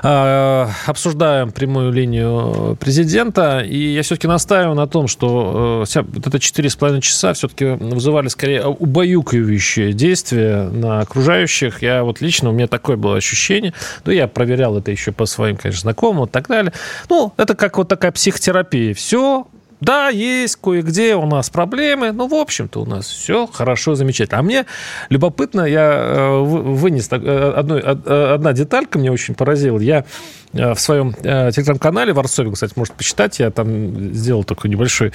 э, 0.03 0.67
обсуждаем 0.85 1.51
прямую 1.51 1.91
линию 1.91 2.77
президента. 2.79 3.59
И 3.59 3.93
я 3.93 4.01
все-таки 4.03 4.27
настаиваю 4.27 4.75
на 4.75 4.87
том, 4.87 5.07
что 5.07 5.85
вот 5.85 6.27
это 6.27 6.39
четыре 6.39 6.69
с 6.69 6.75
половиной 6.75 7.01
часа 7.01 7.33
все-таки 7.33 7.65
вызывали 7.65 8.27
скорее 8.27 8.65
убаюкающее 8.65 9.93
действие 9.93 10.69
на 10.69 10.99
окружающих. 10.99 11.81
Я 11.81 12.03
вот 12.03 12.21
лично, 12.21 12.49
у 12.49 12.53
меня 12.53 12.67
такое 12.67 12.97
было 12.97 13.17
ощущение. 13.17 13.73
Ну, 14.05 14.11
я 14.11 14.27
проверял 14.27 14.77
это 14.77 14.91
еще 14.91 15.11
по 15.11 15.25
своим, 15.25 15.57
конечно, 15.57 15.81
знакомым 15.81 16.25
и 16.25 16.29
так 16.29 16.47
далее. 16.47 16.73
Ну, 17.09 17.33
это 17.37 17.55
как 17.55 17.77
вот 17.77 17.87
такая 17.87 18.11
психотерапия. 18.11 18.93
Все 18.93 19.47
да, 19.81 20.09
есть 20.09 20.55
кое-где 20.55 21.15
у 21.15 21.25
нас 21.25 21.49
проблемы, 21.49 22.11
но, 22.11 22.27
в 22.27 22.33
общем-то, 22.33 22.81
у 22.81 22.85
нас 22.85 23.07
все 23.07 23.45
хорошо, 23.45 23.95
замечательно. 23.95 24.39
А 24.39 24.41
мне 24.41 24.65
любопытно, 25.09 25.61
я 25.61 25.93
э, 25.93 26.39
вынес 26.39 27.09
э, 27.11 27.53
одной, 27.55 27.81
э, 27.81 28.33
одна 28.33 28.53
деталька 28.53 28.97
мне 28.97 29.11
очень 29.11 29.35
поразила. 29.35 29.79
Я 29.79 30.05
в 30.53 30.77
своем 30.77 31.13
телеграм-канале 31.13 32.13
Варсобин, 32.13 32.53
кстати, 32.53 32.71
может 32.77 32.93
почитать, 32.93 33.39
я 33.39 33.51
там 33.51 34.13
сделал 34.13 34.45
такой 34.45 34.69
небольшой... 34.69 35.11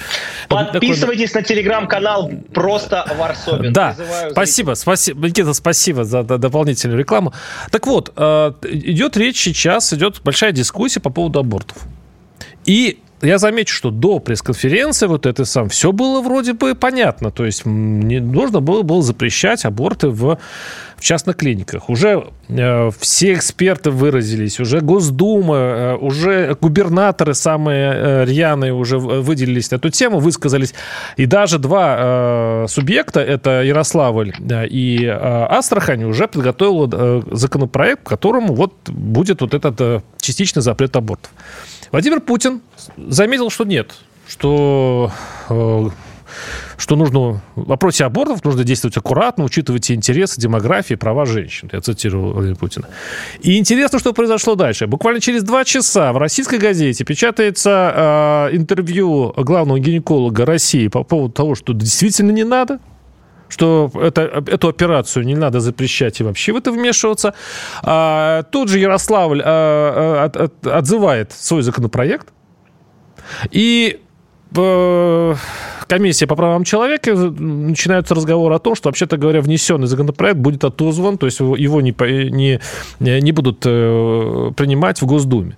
Подписывайтесь 0.47 1.31
такой... 1.31 1.41
на 1.41 1.47
телеграм-канал 1.47 2.31
просто 2.53 3.11
Варсобин. 3.17 3.73
Да, 3.73 3.95
спасибо, 4.29 4.75
спасибо, 4.75 5.27
Никита, 5.27 5.53
спасибо 5.53 6.03
за 6.03 6.21
дополнительную 6.21 6.99
рекламу. 6.99 7.33
Так 7.71 7.87
вот, 7.87 8.09
идет 8.61 9.17
речь 9.17 9.41
сейчас, 9.41 9.91
идет 9.93 10.21
большая 10.23 10.51
дискуссия 10.51 10.99
по 10.99 11.09
поводу 11.09 11.39
абортов. 11.39 11.77
И 12.65 12.99
я 13.21 13.37
замечу, 13.37 13.75
что 13.75 13.91
до 13.91 14.19
пресс-конференции 14.19 15.07
вот 15.07 15.25
это 15.25 15.45
сам 15.45 15.69
все 15.69 15.91
было 15.91 16.21
вроде 16.21 16.53
бы 16.53 16.75
понятно. 16.75 17.31
То 17.31 17.45
есть 17.45 17.65
не 17.65 18.19
нужно 18.19 18.61
было, 18.61 18.81
было 18.81 19.01
запрещать 19.01 19.65
аборты 19.65 20.09
в, 20.09 20.39
в 20.97 21.01
частных 21.01 21.37
клиниках. 21.37 21.89
Уже 21.89 22.25
э, 22.49 22.89
все 22.99 23.33
эксперты 23.33 23.91
выразились, 23.91 24.59
уже 24.59 24.81
Госдума, 24.81 25.55
э, 25.55 25.95
уже 25.97 26.57
губернаторы 26.59 27.33
самые 27.33 27.93
э, 27.93 28.25
рьяные 28.25 28.73
уже 28.73 28.97
выделились 28.97 29.71
на 29.71 29.75
эту 29.75 29.89
тему, 29.89 30.19
высказались. 30.19 30.73
И 31.17 31.25
даже 31.25 31.59
два 31.59 31.97
э, 31.99 32.65
субъекта, 32.69 33.19
это 33.19 33.61
Ярославль 33.61 34.33
э, 34.39 34.67
и 34.67 35.05
э, 35.05 35.11
Астрахань, 35.11 36.03
уже 36.05 36.27
подготовила 36.27 36.89
э, 36.91 37.21
законопроект, 37.31 38.03
к 38.03 38.07
которому 38.07 38.55
вот 38.55 38.73
будет 38.89 39.41
вот 39.41 39.53
этот 39.53 39.79
э, 39.79 40.01
частичный 40.19 40.61
запрет 40.61 40.95
абортов. 40.95 41.31
Владимир 41.91 42.21
Путин 42.21 42.61
заметил, 42.97 43.49
что 43.49 43.65
нет, 43.65 43.95
что 44.27 45.11
э, 45.49 45.89
что 46.77 46.95
нужно 46.95 47.41
в 47.55 47.67
вопросе 47.67 48.05
абортов 48.05 48.43
нужно 48.43 48.63
действовать 48.63 48.97
аккуратно, 48.97 49.43
учитывать 49.43 49.91
интересы, 49.91 50.39
демографии, 50.39 50.95
права 50.95 51.25
женщин. 51.25 51.69
Я 51.71 51.81
цитирую 51.81 52.33
Владимира 52.33 52.57
Путина. 52.57 52.87
И 53.41 53.57
интересно, 53.57 53.99
что 53.99 54.13
произошло 54.13 54.55
дальше. 54.55 54.87
Буквально 54.87 55.19
через 55.19 55.43
два 55.43 55.63
часа 55.63 56.11
в 56.13 56.17
российской 56.17 56.59
газете 56.59 57.03
печатается 57.03 58.49
э, 58.51 58.55
интервью 58.55 59.33
главного 59.37 59.79
гинеколога 59.79 60.45
России 60.45 60.87
по 60.87 61.03
поводу 61.03 61.33
того, 61.33 61.55
что 61.55 61.73
действительно 61.73 62.31
не 62.31 62.43
надо, 62.43 62.79
что 63.51 63.91
это, 63.93 64.21
эту 64.47 64.69
операцию 64.69 65.25
не 65.25 65.35
надо 65.35 65.59
запрещать 65.59 66.19
и 66.21 66.23
вообще 66.23 66.53
в 66.53 66.55
это 66.55 66.71
вмешиваться. 66.71 67.33
А, 67.83 68.43
тут 68.43 68.69
же 68.69 68.79
Ярославль 68.79 69.41
а, 69.43 70.25
от, 70.25 70.37
от, 70.37 70.67
отзывает 70.67 71.31
свой 71.31 71.61
законопроект. 71.61 72.27
И 73.51 73.99
э, 74.55 75.35
комиссия 75.87 76.27
по 76.27 76.35
правам 76.35 76.63
человека 76.63 77.13
начинается 77.15 78.15
разговор 78.15 78.51
о 78.53 78.59
том, 78.59 78.75
что, 78.75 78.89
вообще-то 78.89 79.17
говоря, 79.17 79.41
внесенный 79.41 79.87
законопроект 79.87 80.37
будет 80.37 80.63
отозван, 80.63 81.17
то 81.17 81.25
есть 81.25 81.39
его 81.39 81.81
не, 81.81 81.93
не, 81.99 83.21
не 83.21 83.31
будут 83.31 83.63
э, 83.65 84.51
принимать 84.55 85.01
в 85.01 85.05
Госдуме. 85.05 85.57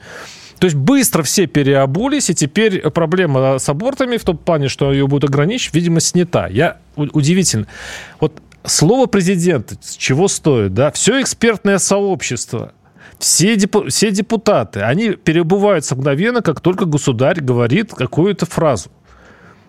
То 0.64 0.68
есть 0.68 0.78
быстро 0.78 1.24
все 1.24 1.46
переобулись, 1.46 2.30
и 2.30 2.34
теперь 2.34 2.80
проблема 2.92 3.60
с 3.60 3.68
абортами 3.68 4.16
в 4.16 4.24
том 4.24 4.38
плане, 4.38 4.70
что 4.70 4.94
ее 4.94 5.10
будут 5.10 5.30
ограничить, 5.30 5.74
видимо, 5.74 6.00
снята. 6.00 6.48
Я 6.48 6.78
удивительно. 6.96 7.68
Вот 8.22 8.42
слово 8.64 9.08
президента, 9.08 9.76
чего 9.98 10.30
стоит, 10.30 10.74
да? 10.74 10.90
Все 10.92 11.22
экспертное 11.22 11.80
сообщество, 11.80 12.72
все, 13.20 13.58
депу, 13.58 13.90
все 13.90 14.12
депутаты, 14.12 14.80
они 14.80 15.10
переобуваются 15.10 15.98
мгновенно, 15.98 16.42
как 16.42 16.62
только 16.62 16.86
государь 16.86 17.42
говорит 17.42 17.94
какую-то 17.94 18.46
фразу. 18.46 18.90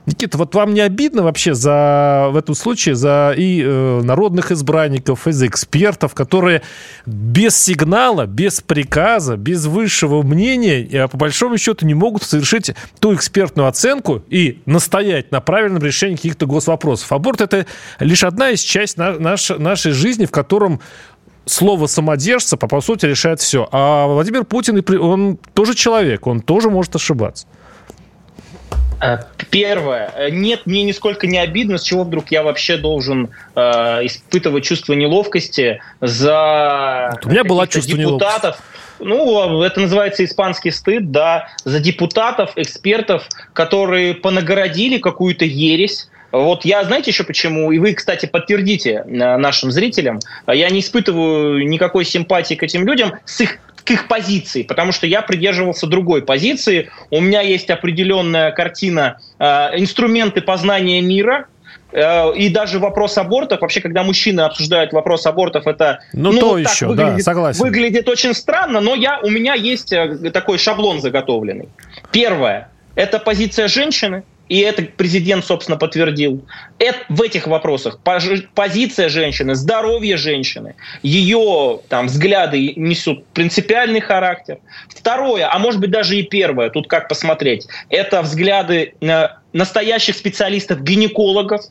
Никита, 0.06 0.36
вот 0.36 0.54
вам 0.54 0.74
не 0.74 0.80
обидно 0.80 1.22
вообще 1.22 1.54
за, 1.54 2.28
в 2.30 2.36
этом 2.36 2.54
случае 2.54 2.94
за 2.94 3.34
и 3.36 3.62
э, 3.62 4.00
народных 4.02 4.52
избранников, 4.52 5.26
и 5.26 5.32
за 5.32 5.46
экспертов, 5.46 6.14
которые 6.14 6.60
без 7.06 7.56
сигнала, 7.56 8.26
без 8.26 8.60
приказа, 8.60 9.36
без 9.36 9.64
высшего 9.64 10.22
мнения, 10.22 11.04
а 11.04 11.08
по 11.08 11.16
большому 11.16 11.56
счету 11.56 11.86
не 11.86 11.94
могут 11.94 12.22
совершить 12.22 12.74
ту 13.00 13.14
экспертную 13.14 13.66
оценку 13.66 14.22
и 14.28 14.60
настоять 14.66 15.32
на 15.32 15.40
правильном 15.40 15.82
решении 15.82 16.16
каких-то 16.16 16.46
госвопросов. 16.46 17.10
Аборт– 17.10 17.40
это 17.42 17.64
лишь 17.98 18.24
одна 18.24 18.50
из 18.50 18.60
частей 18.60 19.02
на, 19.02 19.18
наш, 19.18 19.48
нашей 19.48 19.92
жизни, 19.92 20.26
в 20.26 20.30
котором 20.30 20.80
слово 21.46 21.86
самодержца, 21.86 22.58
по, 22.58 22.68
по 22.68 22.80
сути, 22.82 23.06
решает 23.06 23.40
все. 23.40 23.68
А 23.72 24.06
Владимир 24.06 24.44
Путин, 24.44 24.84
он 25.00 25.38
тоже 25.54 25.74
человек, 25.74 26.26
он 26.26 26.40
тоже 26.40 26.68
может 26.68 26.94
ошибаться. 26.94 27.46
Э, 29.04 29.18
первое. 29.50 30.10
Э, 30.16 30.30
нет, 30.30 30.62
мне 30.64 30.82
нисколько 30.82 31.26
не 31.26 31.38
обидно, 31.38 31.78
с 31.78 31.82
чего 31.82 32.04
вдруг 32.04 32.30
я 32.30 32.42
вообще 32.42 32.76
должен 32.76 33.30
э, 33.54 33.60
испытывать 34.06 34.64
чувство 34.64 34.94
неловкости 34.94 35.80
за 36.00 37.18
У 37.24 37.28
меня 37.28 37.44
было 37.44 37.66
чувство 37.68 37.98
депутатов. 37.98 38.58
Ну, 39.00 39.62
это 39.62 39.80
называется 39.80 40.24
испанский 40.24 40.70
стыд, 40.70 41.10
да, 41.10 41.48
за 41.64 41.80
депутатов, 41.80 42.52
экспертов, 42.56 43.28
которые 43.52 44.14
понагородили 44.14 44.98
какую-то 44.98 45.44
ересь, 45.44 46.08
Вот 46.34 46.64
я, 46.64 46.82
знаете 46.84 47.10
еще 47.10 47.24
почему, 47.24 47.70
и 47.72 47.78
вы, 47.78 47.94
кстати, 47.94 48.26
подтвердите 48.26 49.04
э, 49.06 49.36
нашим 49.36 49.70
зрителям, 49.70 50.18
я 50.46 50.68
не 50.70 50.80
испытываю 50.80 51.66
никакой 51.68 52.04
симпатии 52.04 52.54
к 52.54 52.62
этим 52.62 52.86
людям 52.86 53.14
с 53.24 53.40
их 53.40 53.58
к 53.84 53.90
их 53.90 54.08
позиции, 54.08 54.62
потому 54.62 54.92
что 54.92 55.06
я 55.06 55.20
придерживался 55.20 55.86
другой 55.86 56.22
позиции. 56.22 56.90
У 57.10 57.20
меня 57.20 57.42
есть 57.42 57.68
определенная 57.68 58.50
картина, 58.50 59.18
э, 59.38 59.44
инструменты 59.78 60.40
познания 60.40 61.02
мира, 61.02 61.48
Э, 61.94 62.34
и 62.34 62.48
даже 62.48 62.80
вопрос 62.80 63.16
абортов, 63.18 63.60
вообще, 63.60 63.80
когда 63.80 64.02
мужчины 64.02 64.40
обсуждают 64.40 64.92
вопрос 64.92 65.26
абортов, 65.26 65.68
это 65.68 66.00
ну, 66.12 66.32
ну 66.32 66.40
то 66.40 66.58
еще, 66.58 66.86
выглядит, 66.86 67.16
да, 67.18 67.22
согласен. 67.22 67.62
выглядит 67.62 68.08
очень 68.08 68.34
странно, 68.34 68.80
но 68.80 68.96
я, 68.96 69.20
у 69.22 69.30
меня 69.30 69.54
есть 69.54 69.92
э, 69.92 70.30
такой 70.32 70.58
шаблон 70.58 71.00
заготовленный. 71.00 71.68
Первое– 72.10 72.68
это 72.96 73.20
позиция 73.20 73.68
женщины, 73.68 74.24
и 74.48 74.58
это 74.60 74.82
президент, 74.82 75.44
собственно, 75.44 75.78
подтвердил. 75.78 76.44
Это, 76.78 76.98
в 77.08 77.22
этих 77.22 77.46
вопросах 77.46 77.98
позиция 78.54 79.08
женщины, 79.08 79.54
здоровье 79.54 80.16
женщины, 80.16 80.74
ее 81.02 81.80
там, 81.88 82.06
взгляды 82.06 82.74
несут 82.76 83.26
принципиальный 83.28 84.00
характер. 84.00 84.58
Второе, 84.88 85.48
а 85.50 85.58
может 85.58 85.80
быть 85.80 85.90
даже 85.90 86.16
и 86.16 86.22
первое, 86.22 86.70
тут 86.70 86.88
как 86.88 87.08
посмотреть, 87.08 87.66
это 87.88 88.22
взгляды 88.22 88.94
настоящих 89.52 90.16
специалистов-гинекологов, 90.16 91.62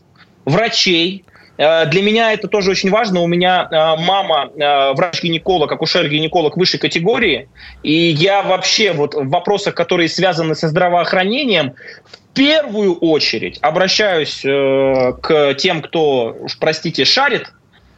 врачей. 0.45 1.25
Э, 1.57 1.85
для 1.85 2.01
меня 2.01 2.33
это 2.33 2.47
тоже 2.47 2.71
очень 2.71 2.89
важно. 2.89 3.21
У 3.21 3.27
меня 3.27 3.67
э, 3.69 3.75
мама 4.01 4.49
э, 4.55 4.93
врач-гинеколог, 4.93 5.71
акушер-гинеколог 5.71 6.57
высшей 6.57 6.79
категории. 6.79 7.47
И 7.83 7.93
я 7.93 8.41
вообще 8.41 8.93
вот 8.93 9.13
в 9.13 9.29
вопросах, 9.29 9.75
которые 9.75 10.09
связаны 10.09 10.55
со 10.55 10.67
здравоохранением, 10.67 11.73
в 12.03 12.22
первую 12.33 12.95
очередь 12.95 13.59
обращаюсь 13.61 14.41
к 14.41 15.53
тем, 15.55 15.81
кто, 15.81 16.37
простите, 16.59 17.05
шарит 17.05 17.51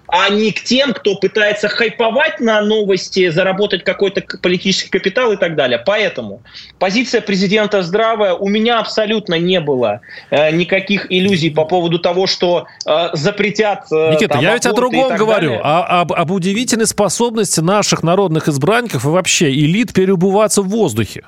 а 0.07 0.29
не 0.29 0.51
к 0.51 0.63
тем, 0.63 0.93
кто 0.93 1.15
пытается 1.15 1.67
хайповать 1.67 2.39
на 2.39 2.61
новости, 2.61 3.29
заработать 3.29 3.83
какой-то 3.83 4.23
политический 4.41 4.89
капитал 4.89 5.31
и 5.31 5.37
так 5.37 5.55
далее. 5.55 5.81
Поэтому 5.85 6.41
позиция 6.79 7.21
президента 7.21 7.81
здравая. 7.81 8.33
У 8.33 8.47
меня 8.47 8.79
абсолютно 8.79 9.35
не 9.35 9.59
было 9.59 10.01
э, 10.29 10.51
никаких 10.51 11.11
иллюзий 11.11 11.49
по 11.49 11.65
поводу 11.65 11.99
того, 11.99 12.27
что 12.27 12.67
э, 12.85 13.09
запретят... 13.13 13.85
Э, 13.91 14.13
Никита, 14.13 14.33
там, 14.33 14.43
я 14.43 14.53
ведь 14.53 14.65
о 14.65 14.73
другом 14.73 15.15
говорю. 15.15 15.59
А, 15.63 16.01
об, 16.01 16.13
об 16.13 16.31
удивительной 16.31 16.87
способности 16.87 17.59
наших 17.59 18.03
народных 18.03 18.47
избранников 18.47 19.05
и 19.05 19.07
вообще 19.07 19.51
элит 19.51 19.93
переубываться 19.93 20.61
в 20.61 20.69
воздухе. 20.69 21.23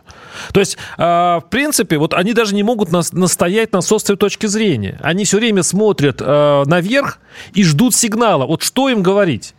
То 0.53 0.59
есть, 0.59 0.77
э, 0.97 1.01
в 1.03 1.45
принципе, 1.49 1.97
вот 1.97 2.13
они 2.13 2.33
даже 2.33 2.53
не 2.53 2.63
могут 2.63 2.91
нас, 2.91 3.11
настоять 3.13 3.73
на 3.73 3.81
собственной 3.81 4.17
точке 4.17 4.47
зрения. 4.47 4.99
Они 5.01 5.25
все 5.25 5.37
время 5.37 5.63
смотрят 5.63 6.21
э, 6.21 6.63
наверх 6.65 7.19
и 7.53 7.63
ждут 7.63 7.95
сигнала. 7.95 8.45
Вот 8.45 8.63
что 8.67 8.89
им 8.89 9.01
говорить? 9.01 9.53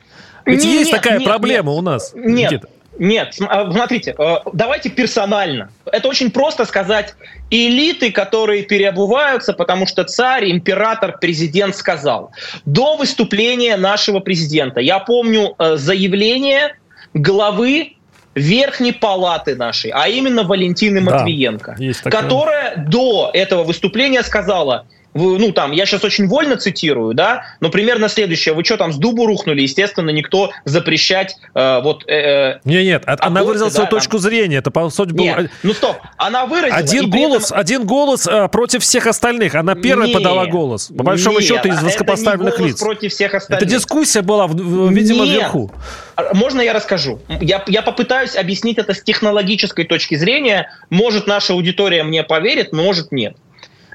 Ведь 0.45 0.65
нет, 0.65 0.73
есть 0.81 0.91
такая 0.91 1.19
нет, 1.19 1.27
проблема 1.27 1.71
нет, 1.73 1.79
у 1.79 1.83
нас. 1.83 2.13
Нет, 2.15 2.53
Никита. 2.53 2.69
Нет, 2.99 3.37
а, 3.41 3.71
смотрите, 3.71 4.15
э, 4.19 4.37
давайте 4.53 4.91
персонально. 4.91 5.71
Это 5.87 6.09
очень 6.09 6.31
просто 6.31 6.65
сказать. 6.65 7.15
Элиты, 7.51 8.11
которые 8.11 8.65
переобуваются, 8.65 9.53
потому 9.53 9.87
что 9.87 10.05
царь, 10.05 10.51
император, 10.51 11.17
президент 11.21 11.77
сказал. 11.77 12.33
До 12.67 12.97
выступления 12.97 13.77
нашего 13.77 14.19
президента, 14.19 14.81
я 14.81 14.99
помню 14.99 15.55
э, 15.59 15.77
заявление 15.77 16.77
главы 17.15 17.95
Верхней 18.35 18.93
палаты 18.93 19.55
нашей, 19.55 19.91
а 19.91 20.09
именно 20.09 20.43
Валентины 20.43 21.01
Матвиенко, 21.01 21.77
да, 21.79 22.11
которая 22.11 22.77
до 22.77 23.31
этого 23.33 23.65
выступления 23.65 24.23
сказала– 24.23 24.87
ну 25.15 25.53
там, 25.53 25.73
я 25.73 25.87
сейчас 25.87 26.05
очень 26.05 26.29
вольно 26.29 26.57
цитирую, 26.57 27.15
да, 27.15 27.45
но 27.61 27.71
примерно 27.71 28.09
следующее, 28.09 28.55
вы 28.55 28.65
что 28.65 28.77
там 28.77 28.93
с 28.93 28.97
дубу 28.97 29.27
рухнули, 29.27 29.63
естественно, 29.63 30.11
никто 30.11 30.53
запрещать 30.65 31.37
э, 31.55 31.81
вот... 31.83 32.05
Э, 32.07 32.13
э 32.13 32.61
нет, 32.65 32.85
нет, 32.85 33.03
аборты, 33.05 33.27
она 33.27 33.43
выразила 33.43 33.71
да, 33.71 33.75
свою 33.75 33.89
там... 33.89 33.99
точку 33.99 34.19
зрения, 34.19 34.57
это 34.57 34.71
по 34.71 34.89
сути 34.91 35.13
был... 35.13 35.25
Нет, 35.25 35.51
ну 35.63 35.73
стоп, 35.73 35.97
она 36.17 36.47
выразила... 36.47 36.77
Один 36.77 37.11
голос, 37.11 37.47
этом... 37.47 37.59
один 37.59 37.87
голос 37.87 38.27
э, 38.27 38.49
против 38.49 38.83
всех 38.83 39.07
остальных, 39.07 39.55
она 39.55 39.75
первая 39.75 40.09
нет, 40.09 40.17
подала 40.17 40.47
голос, 40.47 40.91
по 40.97 41.03
большому 41.03 41.39
нет, 41.39 41.49
счету, 41.49 41.69
из 41.69 41.83
высокопоставленных 41.83 42.59
лиц. 42.61 42.79
против 42.79 43.13
всех 43.13 43.35
остальных. 43.35 43.63
Это 43.63 43.71
дискуссия 43.71 44.23
была, 44.23 44.47
видимо, 44.47 45.25
нет. 45.25 45.35
вверху. 45.35 45.73
А, 46.17 46.35
можно 46.35 46.61
я 46.61 46.73
расскажу? 46.73 47.21
Я, 47.41 47.65
я 47.67 47.83
попытаюсь 47.83 48.37
объяснить 48.37 48.79
это 48.79 48.93
с 48.93 49.03
технологической 49.03 49.85
точки 49.85 50.17
зрения. 50.17 50.71
Может, 50.91 51.27
наша 51.27 51.53
аудитория 51.53 52.03
мне 52.03 52.23
поверит, 52.23 52.73
может, 52.73 53.13
нет 53.13 53.37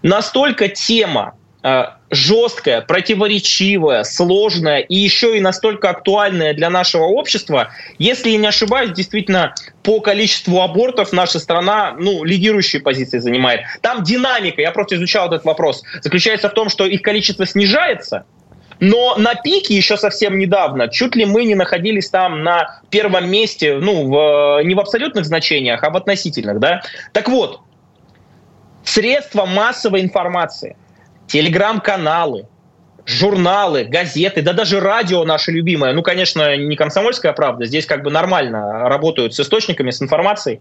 настолько 0.04 0.68
тема 0.68 1.36
э, 1.64 1.86
жесткая, 2.12 2.82
противоречивая, 2.82 4.04
сложная 4.04 4.80
и 4.80 4.96
еще 4.96 5.38
и 5.38 5.42
настолько 5.42 5.90
актуальная 5.90 6.54
для 6.54 6.70
нашего 6.70 7.06
общества. 7.06 7.70
Если 7.98 8.30
я 8.30 8.38
не 8.38 8.48
ошибаюсь, 8.48 8.92
действительно, 8.92 9.56
по 9.82 10.00
количеству 10.00 10.62
абортов 10.62 11.12
наша 11.12 11.40
страна 11.40 11.96
ну, 11.98 12.24
лидирующие 12.24 12.82
позиции 12.82 13.18
занимает. 13.18 13.62
Там 13.82 14.04
динамика, 14.04 14.62
я 14.62 14.72
просто 14.72 14.96
изучал 14.98 15.28
этот 15.28 15.46
вопрос, 15.46 15.84
заключается 16.02 16.50
в 16.50 16.54
том, 16.54 16.70
что 16.70 16.86
их 16.86 17.02
количество 17.02 17.46
снижается, 17.48 18.26
но 18.80 19.16
на 19.18 19.36
пике 19.36 19.76
еще 19.76 19.98
совсем 19.98 20.38
недавно 20.38 20.90
чуть 20.90 21.16
ли 21.16 21.26
мы 21.26 21.46
не 21.46 21.56
находились 21.56 22.10
там 22.10 22.44
на 22.44 22.82
первом 22.90 23.30
месте, 23.30 23.78
ну, 23.78 24.10
в, 24.10 24.64
не 24.64 24.76
в 24.76 24.80
абсолютных 24.80 25.26
значениях, 25.26 25.84
а 25.84 25.90
в 25.90 25.96
относительных, 25.96 26.60
да. 26.60 26.82
Так 27.14 27.30
вот, 27.30 27.62
средства 28.84 29.46
массовой 29.46 30.02
информации, 30.02 30.76
телеграм-каналы, 31.28 32.48
журналы, 33.06 33.84
газеты, 33.84 34.42
да 34.42 34.54
даже 34.54 34.80
радио 34.80 35.24
наше 35.26 35.52
любимое, 35.52 35.94
ну, 35.94 36.02
конечно, 36.02 36.56
не 36.56 36.76
комсомольская 36.76 37.34
правда, 37.34 37.66
здесь 37.66 37.86
как 37.86 38.04
бы 38.04 38.12
нормально 38.12 38.88
работают 38.88 39.34
с 39.34 39.40
источниками, 39.40 39.92
с 39.92 40.02
информацией, 40.02 40.60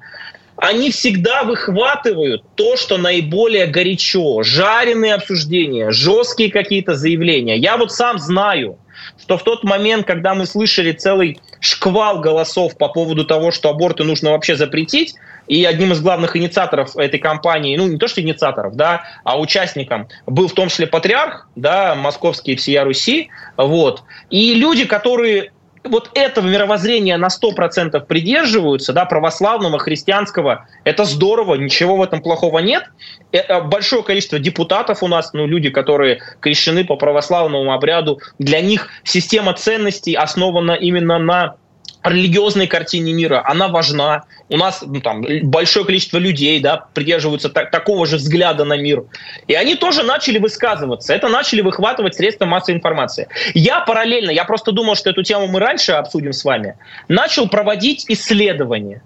они 0.57 0.91
всегда 0.91 1.45
выхватывают 1.45 2.45
то, 2.57 2.77
что 2.77 2.99
наиболее 2.99 3.67
горячо, 3.67 4.43
жареные 4.43 5.15
обсуждения, 5.15 5.91
жесткие 5.91 6.51
какие-то 6.51 6.95
заявления. 6.95 7.57
Я 7.57 7.77
вот 7.77 7.91
сам 7.91 8.19
знаю, 8.19 8.79
что 9.21 9.39
в 9.39 9.45
тот 9.45 9.65
момент, 9.65 10.07
когда 10.07 10.35
мы 10.35 10.47
слышали 10.47 10.93
целый 10.93 11.41
шквал 11.61 12.21
голосов 12.21 12.77
по 12.77 12.89
поводу 12.89 13.25
того, 13.25 13.51
что 13.51 13.71
аборты 13.71 14.05
нужно 14.05 14.33
вообще 14.33 14.57
запретить, 14.57 15.15
и 15.49 15.65
одним 15.65 15.93
из 15.93 16.01
главных 16.01 16.37
инициаторов 16.37 16.97
этой 16.97 17.19
кампании, 17.19 17.77
ну 17.77 17.87
не 17.89 17.99
то 17.99 18.09
что 18.09 18.21
инициаторов, 18.21 18.77
да, 18.77 19.05
а 19.25 19.39
участником 19.39 20.09
был 20.27 20.49
в 20.49 20.53
том 20.53 20.69
числе 20.69 20.87
патриарх, 20.87 21.49
да, 21.57 21.95
московский 21.95 22.57
всея 22.57 22.85
Руси, 22.85 23.31
вот. 23.57 24.03
И 24.31 24.55
люди, 24.55 24.85
которые 24.85 25.53
вот 25.85 26.11
этого 26.15 26.47
мировоззрения 26.47 27.17
на 27.17 27.29
100% 27.29 28.07
придерживаются, 28.07 28.93
да, 28.93 29.05
православного, 29.05 29.79
христианского, 29.79 30.67
это 30.85 31.05
здорово, 31.05 31.57
ничего 31.57 31.97
в 31.97 32.03
этом 32.03 32.23
плохого 32.23 32.61
нет. 32.61 32.85
Это 33.33 33.61
большое 33.61 34.03
количество 34.03 34.39
депутатов 34.39 35.03
у 35.03 35.09
нас, 35.09 35.33
ну, 35.33 35.47
люди, 35.47 35.71
которые 35.71 36.21
крещены 36.41 36.85
по 36.85 36.97
православному 36.97 37.73
обряду, 37.73 38.21
для 38.39 38.61
них 38.61 38.89
система 39.05 39.55
ценностей 39.55 40.15
основана 40.15 40.73
именно 40.73 41.19
на 41.19 41.57
религиозной 42.05 42.67
картине 42.67 43.13
мира, 43.13 43.43
она 43.45 43.69
важна. 43.69 44.25
У 44.49 44.57
нас 44.57 44.83
ну, 44.83 45.01
там, 45.01 45.25
большое 45.43 45.87
количество 45.87 46.19
людей 46.19 46.61
да, 46.61 46.87
придерживаются 46.95 47.49
так, 47.49 47.71
такого 47.71 48.07
же 48.07 48.17
взгляда 48.17 48.65
на 48.65 48.77
мир. 48.77 49.05
И 49.47 49.55
они 49.55 49.77
тоже 49.77 50.03
начали 50.03 50.39
высказываться. 50.39 51.15
Это 51.15 51.29
начали 51.29 51.61
выхватывать 51.61 52.15
средства 52.15 52.47
массовой 52.47 52.77
информации. 52.79 53.29
Я 53.55 53.81
параллельно, 53.81 54.31
я 54.31 54.45
просто 54.45 54.73
думал, 54.73 54.97
что 54.97 55.11
эту 55.11 55.23
тему 55.23 55.47
мы 55.47 55.61
раньше 55.61 55.93
обсудим 55.93 56.33
с 56.33 56.45
вами, 56.45 56.77
начал 57.09 57.49
проводить 57.49 58.05
исследования. 58.09 59.03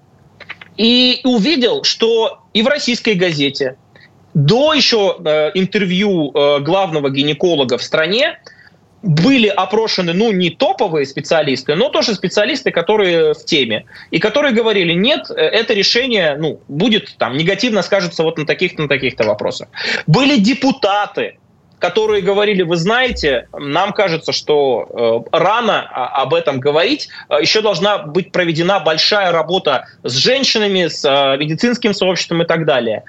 И 0.77 1.21
увидел, 1.25 1.85
что 1.85 2.41
и 2.53 2.63
в 2.63 2.67
российской 2.67 3.15
газете, 3.15 3.77
до 4.35 4.75
еще 4.75 5.17
э, 5.25 5.51
интервью 5.55 6.31
э, 6.35 6.61
главного 6.61 7.09
гинеколога 7.09 7.79
в 7.79 7.83
стране, 7.83 8.39
были 9.03 9.49
опрошены, 9.49 10.13
ну, 10.13 10.33
не 10.33 10.51
топовые 10.51 11.07
специалисты, 11.07 11.75
но 11.75 11.89
тоже 11.89 12.15
специалисты, 12.15 12.71
которые 12.71 13.35
в 13.35 13.45
теме, 13.45 13.85
и 14.11 14.19
которые 14.19 14.53
говорили, 14.53 14.93
нет, 14.93 15.31
это 15.31 15.75
решение, 15.75 16.37
ну, 16.39 16.61
будет 16.69 17.17
там 17.19 17.37
негативно 17.37 17.83
скажется 17.83 18.23
вот 18.23 18.39
на 18.39 18.47
таких-то, 18.47 18.83
на 18.83 18.89
таких-то 18.89 19.25
вопросах. 19.25 19.69
Были 20.07 20.39
депутаты, 20.39 21.39
которые 21.79 22.23
говорили, 22.23 22.63
вы 22.63 22.77
знаете, 22.77 23.49
нам 23.53 23.93
кажется, 23.93 24.33
что 24.33 25.27
э, 25.31 25.37
рано 25.37 25.83
об 25.83 26.33
этом 26.33 26.59
говорить, 26.59 27.09
еще 27.41 27.61
должна 27.61 27.99
быть 27.99 28.33
проведена 28.33 28.81
большая 28.81 29.31
работа 29.31 29.87
с 30.03 30.15
женщинами, 30.15 30.89
с 30.89 31.05
э, 31.05 31.37
медицинским 31.37 31.93
сообществом 31.93 32.43
и 32.43 32.47
так 32.47 32.65
далее. 32.65 33.05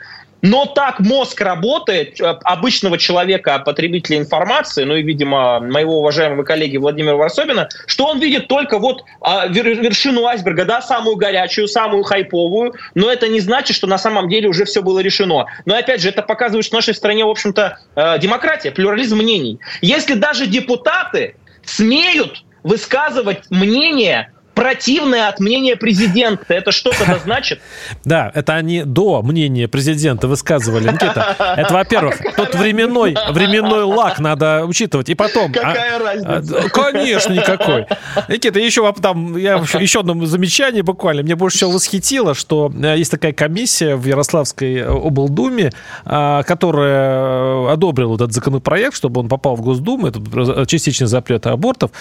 Но 0.47 0.65
так 0.65 1.01
мозг 1.01 1.41
работает 1.41 2.21
э, 2.21 2.23
обычного 2.43 2.97
человека, 2.97 3.59
потребителя 3.59 4.17
информации, 4.17 4.85
ну 4.85 4.95
и, 4.95 5.03
видимо, 5.03 5.59
моего 5.59 5.99
уважаемого 5.99 6.43
коллеги 6.43 6.77
Владимира 6.77 7.17
Варсобина, 7.17 7.67
что 7.85 8.05
он 8.05 8.19
видит 8.19 8.47
только 8.47 8.79
вот 8.79 9.03
а, 9.19 9.47
вершину 9.47 10.25
айсберга, 10.25 10.63
да, 10.63 10.81
самую 10.81 11.17
горячую, 11.17 11.67
самую 11.67 12.03
хайповую, 12.03 12.75
но 12.95 13.11
это 13.11 13.27
не 13.27 13.41
значит, 13.41 13.75
что 13.75 13.87
на 13.87 13.97
самом 13.97 14.29
деле 14.29 14.47
уже 14.47 14.63
все 14.63 14.81
было 14.81 14.99
решено. 14.99 15.47
Но 15.65 15.75
опять 15.75 16.01
же, 16.01 16.09
это 16.09 16.21
показывает, 16.21 16.63
что 16.63 16.77
в 16.77 16.79
нашей 16.79 16.93
стране, 16.93 17.25
в 17.25 17.29
общем-то, 17.29 17.79
э, 17.95 18.19
демократия, 18.19 18.71
плюрализм 18.71 19.17
мнений. 19.17 19.59
Если 19.81 20.13
даже 20.13 20.47
депутаты 20.47 21.35
смеют 21.65 22.43
высказывать 22.63 23.49
мнение 23.49 24.31
противное 24.57 25.27
от 25.29 25.39
мнения 25.39 25.75
президента. 25.75 26.53
Это 26.53 26.71
что 26.71 26.89
тогда 26.89 27.19
значит? 27.23 27.61
Да, 28.03 28.31
это 28.33 28.55
они 28.55 28.83
до 28.83 29.21
мнения 29.21 29.67
президента 29.67 30.27
высказывали. 30.27 30.87
Никита, 30.87 31.35
это, 31.57 31.73
во-первых, 31.73 32.19
а 32.21 32.31
тот 32.31 32.55
временной, 32.55 33.15
временной 33.29 33.83
лак 33.83 34.19
надо 34.19 34.65
учитывать. 34.65 35.09
И 35.09 35.15
потом... 35.15 35.51
А, 35.51 35.53
какая 35.53 35.95
а, 35.95 35.99
разница? 35.99 36.69
Конечно, 36.69 37.33
никакой. 37.33 37.85
Никита, 38.27 38.59
еще 38.59 38.91
там, 38.99 39.37
я 39.37 39.57
еще 39.79 39.99
одно 39.99 40.25
замечание 40.25 40.81
буквально. 40.81 41.21
Мне 41.21 41.35
больше 41.35 41.57
всего 41.57 41.71
восхитило, 41.71 42.33
что 42.33 42.73
э, 42.81 42.97
есть 42.97 43.11
такая 43.11 43.33
комиссия 43.33 43.95
в 43.95 44.05
Ярославской 44.05 44.83
облдуме, 44.83 45.71
а, 46.03 46.41
которая 46.43 47.73
одобрила 47.73 48.15
этот 48.15 48.33
законопроект, 48.33 48.95
чтобы 48.95 49.19
он 49.21 49.29
попал 49.29 49.55
в 49.55 49.61
Госдуму, 49.61 50.07
это 50.07 50.65
частичный 50.65 51.07
запрет 51.07 51.45
абортов. 51.45 51.91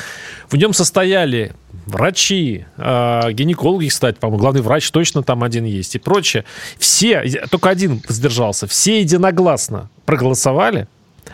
В 0.49 0.57
нем 0.57 0.73
состояли 0.73 1.53
врачи, 1.87 2.46
э, 2.77 3.33
гинекологи, 3.33 3.89
кстати, 3.89 4.19
по-моему, 4.19 4.41
главный 4.41 4.63
врач 4.63 4.91
точно 4.91 5.23
там 5.23 5.43
один 5.43 5.65
есть 5.65 5.95
и 5.95 5.99
прочее. 5.99 6.45
Все, 6.79 7.23
только 7.51 7.71
один 7.71 8.03
сдержался, 8.09 8.67
все 8.67 9.01
единогласно 9.01 9.89
проголосовали, 10.05 10.89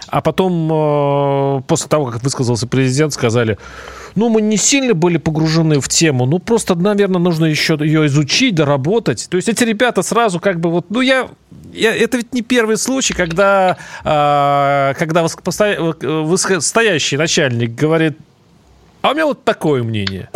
а 0.09 0.21
потом, 0.21 0.69
э, 0.73 1.63
после 1.67 1.89
того, 1.89 2.07
как 2.07 2.23
высказался 2.23 2.67
президент, 2.67 3.13
сказали, 3.13 3.59
ну, 4.15 4.29
мы 4.29 4.43
не 4.43 4.57
сильно 4.57 4.95
были 4.95 5.17
погружены 5.17 5.81
в 5.81 5.89
тему, 5.89 6.27
ну, 6.27 6.39
просто, 6.39 6.75
наверное, 6.75 7.21
нужно 7.21 7.47
еще 7.47 7.77
ее 7.81 8.07
изучить, 8.07 8.55
доработать. 8.55 9.27
То 9.31 9.37
есть 9.37 9.49
эти 9.49 9.65
ребята 9.65 10.03
сразу 10.03 10.41
как 10.41 10.61
бы 10.61 10.71
вот, 10.71 10.87
ну, 10.91 11.01
я, 11.01 11.29
я 11.73 11.95
это 11.95 12.19
ведь 12.19 12.35
не 12.35 12.43
первый 12.43 12.77
случай, 12.77 13.15
когда, 13.15 13.79
э, 14.05 14.95
когда 14.99 15.23
высокостоящий 15.23 17.17
начальник 17.17 17.75
говорит, 17.75 18.19
а 19.03 19.11
у 19.11 19.15
меня 19.15 19.27
вот 19.27 19.45
такое 19.45 19.83
мнение. 19.83 20.29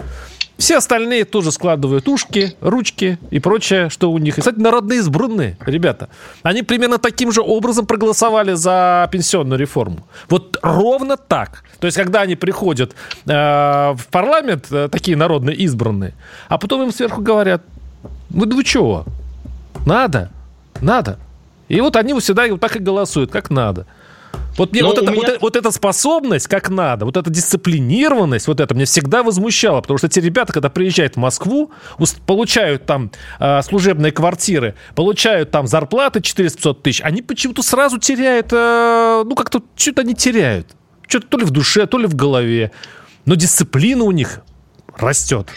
Все 0.59 0.79
остальные 0.79 1.27
тоже 1.27 1.53
складывают 1.53 2.09
ушки, 2.09 2.57
ручки 2.61 3.19
и 3.31 3.41
прочее, 3.41 3.91
что 3.91 4.11
у 4.11 4.19
них. 4.19 4.37
Кстати, 4.37 4.59
народные 4.59 5.01
избранные, 5.01 5.59
ребята. 5.67 6.09
Они 6.43 6.63
примерно 6.63 6.99
таким 6.99 7.31
же 7.31 7.43
образом 7.43 7.87
проголосовали 7.87 8.55
за 8.55 9.09
пенсионную 9.13 9.59
реформу. 9.59 10.07
Вот 10.31 10.59
ровно 10.63 11.19
так. 11.19 11.63
То 11.79 11.87
есть, 11.87 11.99
когда 11.99 12.23
они 12.23 12.37
приходят 12.37 12.95
э, 13.27 13.33
в 13.33 14.07
парламент, 14.11 14.67
э, 14.71 14.89
такие 14.91 15.17
народные 15.17 15.57
избранные, 15.57 16.15
а 16.49 16.57
потом 16.57 16.85
им 16.85 16.93
сверху 16.93 17.21
говорят, 17.21 17.63
вы, 18.31 18.47
вы 18.47 18.65
чего? 18.65 19.05
Надо, 19.85 20.31
надо. 20.81 21.19
И 21.69 21.81
вот 21.81 21.97
они 21.97 22.19
всегда 22.21 22.47
вот 22.47 22.61
так 22.61 22.77
и 22.77 22.79
голосуют, 22.79 23.31
как 23.31 23.51
надо. 23.51 23.87
Вот 24.57 24.73
мне 24.73 24.83
вот, 24.83 24.99
это, 24.99 25.11
меня... 25.11 25.33
вот, 25.33 25.43
вот 25.43 25.57
эта 25.57 25.71
способность, 25.71 26.49
как 26.49 26.71
надо, 26.71 27.05
вот 27.05 27.17
эта 27.17 27.31
дисциплинированность, 27.31 28.49
вот 28.49 28.61
это 28.61 28.75
меня 28.75 28.87
всегда 28.87 29.23
возмущало, 29.23 29.81
потому 29.81 29.99
что 29.99 30.07
эти 30.07 30.21
ребята, 30.21 30.53
когда 30.53 30.71
приезжают 30.71 31.15
в 31.15 31.19
Москву, 31.19 31.71
получают 32.27 32.87
там 32.87 33.11
э, 33.39 33.63
служебные 33.63 34.13
квартиры, 34.13 34.75
получают 34.95 35.51
там 35.51 35.67
зарплаты 35.67 36.21
400-500 36.21 36.83
тысяч, 36.83 37.01
они 37.03 37.23
почему-то 37.23 37.63
сразу 37.63 37.99
теряют, 37.99 38.49
э, 38.53 39.23
ну 39.27 39.35
как-то 39.35 39.63
что-то 39.77 40.03
они 40.03 40.15
теряют. 40.15 40.69
Что-то 41.07 41.29
то 41.29 41.39
ли 41.39 41.45
в 41.45 41.51
душе, 41.51 41.87
то 41.87 41.99
ли 41.99 42.07
в 42.07 42.15
голове. 42.15 42.73
Но 43.27 43.37
дисциплина 43.37 44.03
у 44.03 44.11
них 44.11 44.41
растет. 44.99 45.49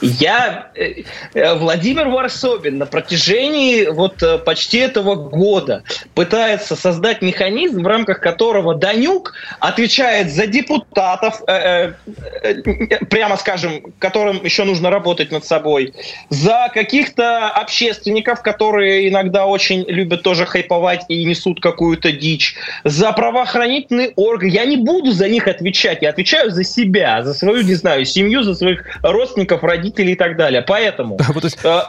Я, 0.00 0.70
э, 0.74 1.02
э, 1.34 1.54
Владимир 1.54 2.08
Варсобин 2.08 2.78
на 2.78 2.86
протяжении 2.86 3.86
вот 3.86 4.22
э, 4.22 4.38
почти 4.38 4.78
этого 4.78 5.14
года 5.14 5.82
пытается 6.14 6.76
создать 6.76 7.22
механизм, 7.22 7.82
в 7.82 7.86
рамках 7.86 8.20
которого 8.20 8.74
Данюк 8.74 9.34
отвечает 9.60 10.32
за 10.32 10.46
депутатов, 10.46 11.42
прямо 13.10 13.36
скажем, 13.36 13.92
которым 13.98 14.44
еще 14.44 14.64
нужно 14.64 14.90
работать 14.90 15.30
над 15.30 15.44
собой, 15.44 15.94
за 16.30 16.70
каких-то 16.72 17.48
общественников, 17.48 18.42
которые 18.42 19.08
иногда 19.08 19.46
очень 19.46 19.84
любят 19.88 20.22
тоже 20.22 20.46
хайповать 20.46 21.02
и 21.08 21.24
несут 21.24 21.60
какую-то 21.60 22.12
дичь, 22.12 22.56
за 22.84 23.12
правоохранительные 23.12 24.12
органы. 24.16 24.50
Я 24.50 24.64
не 24.64 24.76
буду 24.76 25.12
за 25.12 25.28
них 25.28 25.48
отвечать, 25.48 26.02
я 26.02 26.10
отвечаю 26.10 26.50
за 26.50 26.64
себя, 26.64 27.22
за 27.22 27.34
свою, 27.34 27.62
не 27.62 27.74
знаю, 27.74 28.04
семью, 28.04 28.42
за 28.42 28.54
своих 28.54 28.83
родственников, 29.02 29.62
родителей 29.62 30.12
и 30.12 30.16
так 30.16 30.36
далее. 30.36 30.62
Поэтому... 30.62 31.18
Э, 31.64 31.82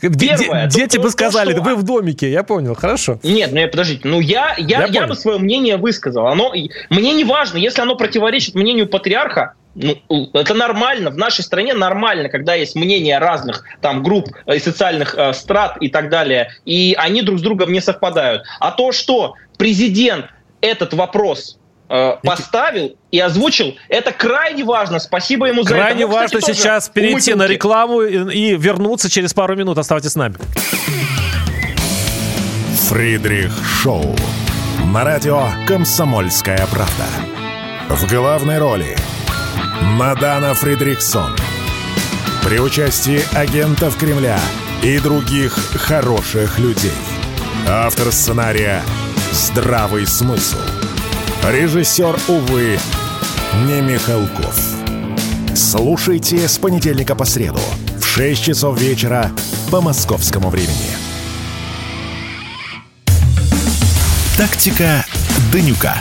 первое, 0.00 0.66
дети 0.66 0.98
бы 0.98 1.10
сказали, 1.10 1.54
вы 1.54 1.76
в 1.76 1.82
домике, 1.82 2.30
я 2.30 2.42
понял, 2.42 2.74
хорошо. 2.74 3.18
Нет, 3.22 3.50
ну 3.52 3.66
подождите, 3.68 4.06
ну 4.06 4.20
я, 4.20 4.54
я, 4.58 4.86
я, 4.86 5.06
бы 5.06 5.14
свое 5.14 5.38
мнение 5.38 5.76
высказал. 5.76 6.26
Оно, 6.26 6.52
мне 6.90 7.12
не 7.12 7.24
важно, 7.24 7.58
если 7.58 7.82
оно 7.82 7.96
противоречит 7.96 8.54
мнению 8.54 8.88
патриарха, 8.88 9.54
ну, 9.76 9.96
это 10.32 10.54
нормально, 10.54 11.10
в 11.10 11.16
нашей 11.16 11.44
стране 11.44 11.74
нормально, 11.74 12.28
когда 12.28 12.54
есть 12.54 12.74
мнения 12.74 13.18
разных 13.18 13.64
там 13.80 14.02
групп 14.02 14.28
и 14.46 14.58
социальных 14.58 15.14
э, 15.14 15.34
страт 15.34 15.76
и 15.80 15.88
так 15.88 16.08
далее, 16.08 16.50
и 16.64 16.96
они 16.98 17.22
друг 17.22 17.38
с 17.38 17.42
другом 17.42 17.72
не 17.72 17.80
совпадают. 17.80 18.44
А 18.58 18.70
то, 18.70 18.92
что 18.92 19.34
президент 19.58 20.26
этот 20.62 20.94
вопрос 20.94 21.58
Э, 21.88 22.16
поставил 22.22 22.96
и 23.12 23.20
озвучил. 23.20 23.76
Это 23.88 24.10
крайне 24.10 24.64
важно. 24.64 24.98
Спасибо 24.98 25.46
ему 25.46 25.62
за 25.62 25.70
крайне 25.70 25.82
это. 25.82 25.94
Крайне 25.94 26.06
важно 26.06 26.40
кстати, 26.40 26.56
сейчас 26.56 26.88
перейти 26.88 27.34
на 27.34 27.46
рекламу 27.46 28.02
и, 28.02 28.34
и 28.34 28.56
вернуться 28.56 29.08
через 29.08 29.32
пару 29.34 29.54
минут. 29.54 29.78
Оставайтесь 29.78 30.12
с 30.12 30.16
нами. 30.16 30.34
Фридрих 32.88 33.52
Шоу. 33.64 34.16
На 34.92 35.04
радио 35.04 35.48
«Комсомольская 35.66 36.66
правда». 36.70 37.06
В 37.88 38.10
главной 38.10 38.58
роли 38.58 38.96
Мадана 39.82 40.54
Фридрихсон. 40.54 41.36
При 42.44 42.58
участии 42.58 43.20
агентов 43.36 43.96
Кремля 43.96 44.38
и 44.82 44.98
других 44.98 45.52
хороших 45.52 46.58
людей. 46.58 46.92
Автор 47.68 48.10
сценария 48.12 48.82
«Здравый 49.32 50.06
смысл». 50.06 50.58
Режиссер, 51.44 52.18
увы, 52.28 52.78
не 53.66 53.80
Михалков. 53.80 54.60
Слушайте 55.54 56.48
с 56.48 56.58
понедельника 56.58 57.14
по 57.14 57.24
среду 57.24 57.60
в 58.00 58.04
6 58.04 58.42
часов 58.42 58.80
вечера 58.80 59.30
по 59.70 59.80
московскому 59.80 60.50
времени. 60.50 60.96
Тактика 64.36 65.06
Данюка. 65.52 65.96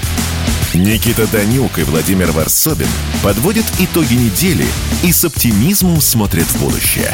Никита 0.73 1.27
Данюк 1.31 1.77
и 1.77 1.83
Владимир 1.83 2.31
Варсобин 2.31 2.89
подводят 3.23 3.65
итоги 3.79 4.15
недели 4.15 4.65
и 5.03 5.11
с 5.11 5.23
оптимизмом 5.23 6.01
смотрят 6.01 6.47
в 6.47 6.59
будущее. 6.59 7.13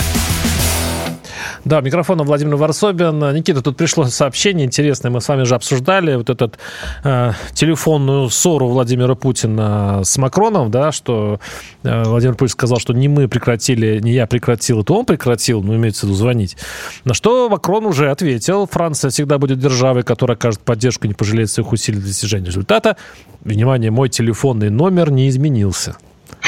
Да, 1.64 1.80
микрофон 1.82 2.20
Владимир 2.24 2.56
Варсобин. 2.56 3.20
Никита, 3.36 3.62
тут 3.62 3.78
пришло 3.78 4.06
сообщение 4.06 4.66
интересное. 4.66 5.12
Мы 5.12 5.22
с 5.22 5.28
вами 5.28 5.44
же 5.44 5.54
обсуждали 5.54 6.16
вот 6.16 6.32
этот 6.32 6.58
э, 7.04 7.34
телефонную 7.54 8.30
ссору 8.30 8.68
Владимира 8.68 9.14
Путина 9.14 10.02
с 10.04 10.18
Макроном, 10.18 10.72
да, 10.72 10.92
что 10.92 11.40
э, 11.84 12.04
Владимир 12.04 12.34
Путин 12.34 12.52
сказал, 12.52 12.80
что 12.80 12.94
не 12.94 13.08
мы 13.08 13.28
прекратили, 13.28 14.00
не 14.00 14.14
я 14.14 14.26
прекратил, 14.26 14.82
это 14.82 14.94
он 14.94 15.06
прекратил, 15.06 15.62
ну, 15.62 15.76
имеется 15.76 16.02
в 16.02 16.10
виду 16.10 16.16
звонить. 16.16 16.58
На 17.04 17.14
что 17.14 17.48
Макрон 17.48 17.86
уже 17.86 18.10
ответил, 18.10 18.66
Франция 18.66 19.12
всегда 19.12 19.38
будет 19.38 19.60
державой, 19.60 20.02
которая 20.02 20.36
окажет 20.38 20.62
поддержку 20.62 21.06
не 21.06 21.14
пожалеет 21.14 21.52
своих 21.52 21.72
усилий 21.72 22.00
для 22.00 22.08
достижения 22.08 22.48
результата. 22.48 22.98
Внимание, 23.44 23.92
мой 23.92 24.10
телефонный 24.10 24.72
номер 24.72 25.12
не 25.12 25.30
изменился. 25.30 25.96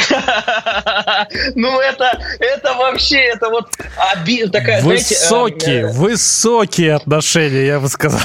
Ну, 1.55 1.79
это, 1.79 2.19
это 2.39 2.73
вообще, 2.73 3.19
это 3.19 3.49
вот 3.49 3.69
оби... 4.13 4.47
такая, 4.47 4.81
Высокие, 4.81 5.87
знаете, 5.87 5.99
высокие 5.99 6.93
отношения, 6.95 7.65
я 7.65 7.79
бы 7.79 7.87
сказал. 7.87 8.19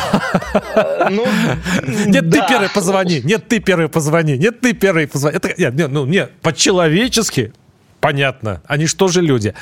Э, 0.75 1.09
ну, 1.11 1.27
нет, 2.07 2.31
ты 2.31 2.43
первый 2.49 2.69
позвони, 2.69 3.21
нет, 3.25 3.49
ты 3.49 3.61
первый 3.61 3.89
позвони, 3.89 4.37
нет, 4.37 4.61
ты 4.61 4.73
первый 4.73 5.07
позвони. 5.07 5.37
Это, 5.37 5.49
нет, 5.57 5.75
нет, 5.75 5.91
ну, 5.91 6.07
нет, 6.07 6.33
по-человечески 6.43 7.53
понятно. 8.01 8.61
Они 8.67 8.87
что 8.87 9.09
же 9.09 9.23
люди? 9.23 9.55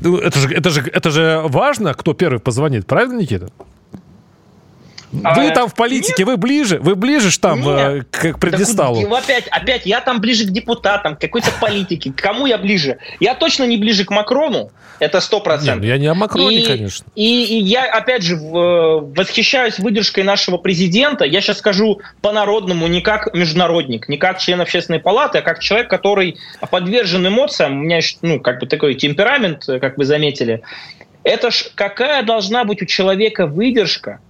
Ну, 0.00 0.16
это 0.16 0.38
же, 0.38 0.48
это, 0.52 0.70
же, 0.70 0.80
это 0.80 1.10
же 1.10 1.42
важно, 1.44 1.94
кто 1.94 2.14
первый 2.14 2.38
позвонит, 2.38 2.86
правильно, 2.86 3.18
Никита? 3.20 3.48
Вы 5.12 5.48
а, 5.48 5.50
там 5.50 5.68
в 5.68 5.74
политике, 5.74 6.24
вы 6.24 6.36
ближе, 6.36 6.78
вы 6.78 6.94
ближе 6.94 7.36
там 7.38 7.62
нет. 7.62 8.06
к, 8.10 8.38
предисталу. 8.38 9.12
Опять, 9.12 9.48
опять, 9.48 9.86
я 9.86 10.00
там 10.00 10.20
ближе 10.20 10.44
к 10.44 10.50
депутатам, 10.50 11.16
к 11.16 11.20
какой-то 11.20 11.50
политике. 11.60 12.12
К 12.12 12.16
кому 12.16 12.46
я 12.46 12.58
ближе? 12.58 12.98
Я 13.18 13.34
точно 13.34 13.64
не 13.64 13.76
ближе 13.76 14.04
к 14.04 14.10
Макрону, 14.10 14.70
это 15.00 15.20
сто 15.20 15.40
процентов. 15.40 15.84
Я 15.84 15.98
не 15.98 16.06
о 16.06 16.14
Макроне, 16.14 16.62
конечно. 16.62 17.06
И, 17.16 17.44
и 17.44 17.62
я, 17.62 17.84
опять 17.86 18.22
же, 18.22 18.36
восхищаюсь 18.36 19.78
выдержкой 19.78 20.22
нашего 20.22 20.58
президента. 20.58 21.24
Я 21.24 21.40
сейчас 21.40 21.58
скажу 21.58 22.00
по-народному, 22.20 22.86
не 22.86 23.00
как 23.00 23.34
международник, 23.34 24.08
не 24.08 24.16
как 24.16 24.38
член 24.38 24.60
общественной 24.60 25.00
палаты, 25.00 25.38
а 25.38 25.42
как 25.42 25.58
человек, 25.60 25.90
который 25.90 26.36
подвержен 26.70 27.26
эмоциям. 27.26 27.80
У 27.80 27.82
меня, 27.82 28.00
ну, 28.22 28.40
как 28.40 28.60
бы 28.60 28.66
такой 28.66 28.94
темперамент, 28.94 29.64
как 29.66 29.96
вы 29.98 30.04
заметили. 30.04 30.62
Это 31.24 31.50
ж 31.50 31.70
какая 31.74 32.22
должна 32.22 32.64
быть 32.64 32.80
у 32.82 32.86
человека 32.86 33.46
выдержка, 33.46 34.20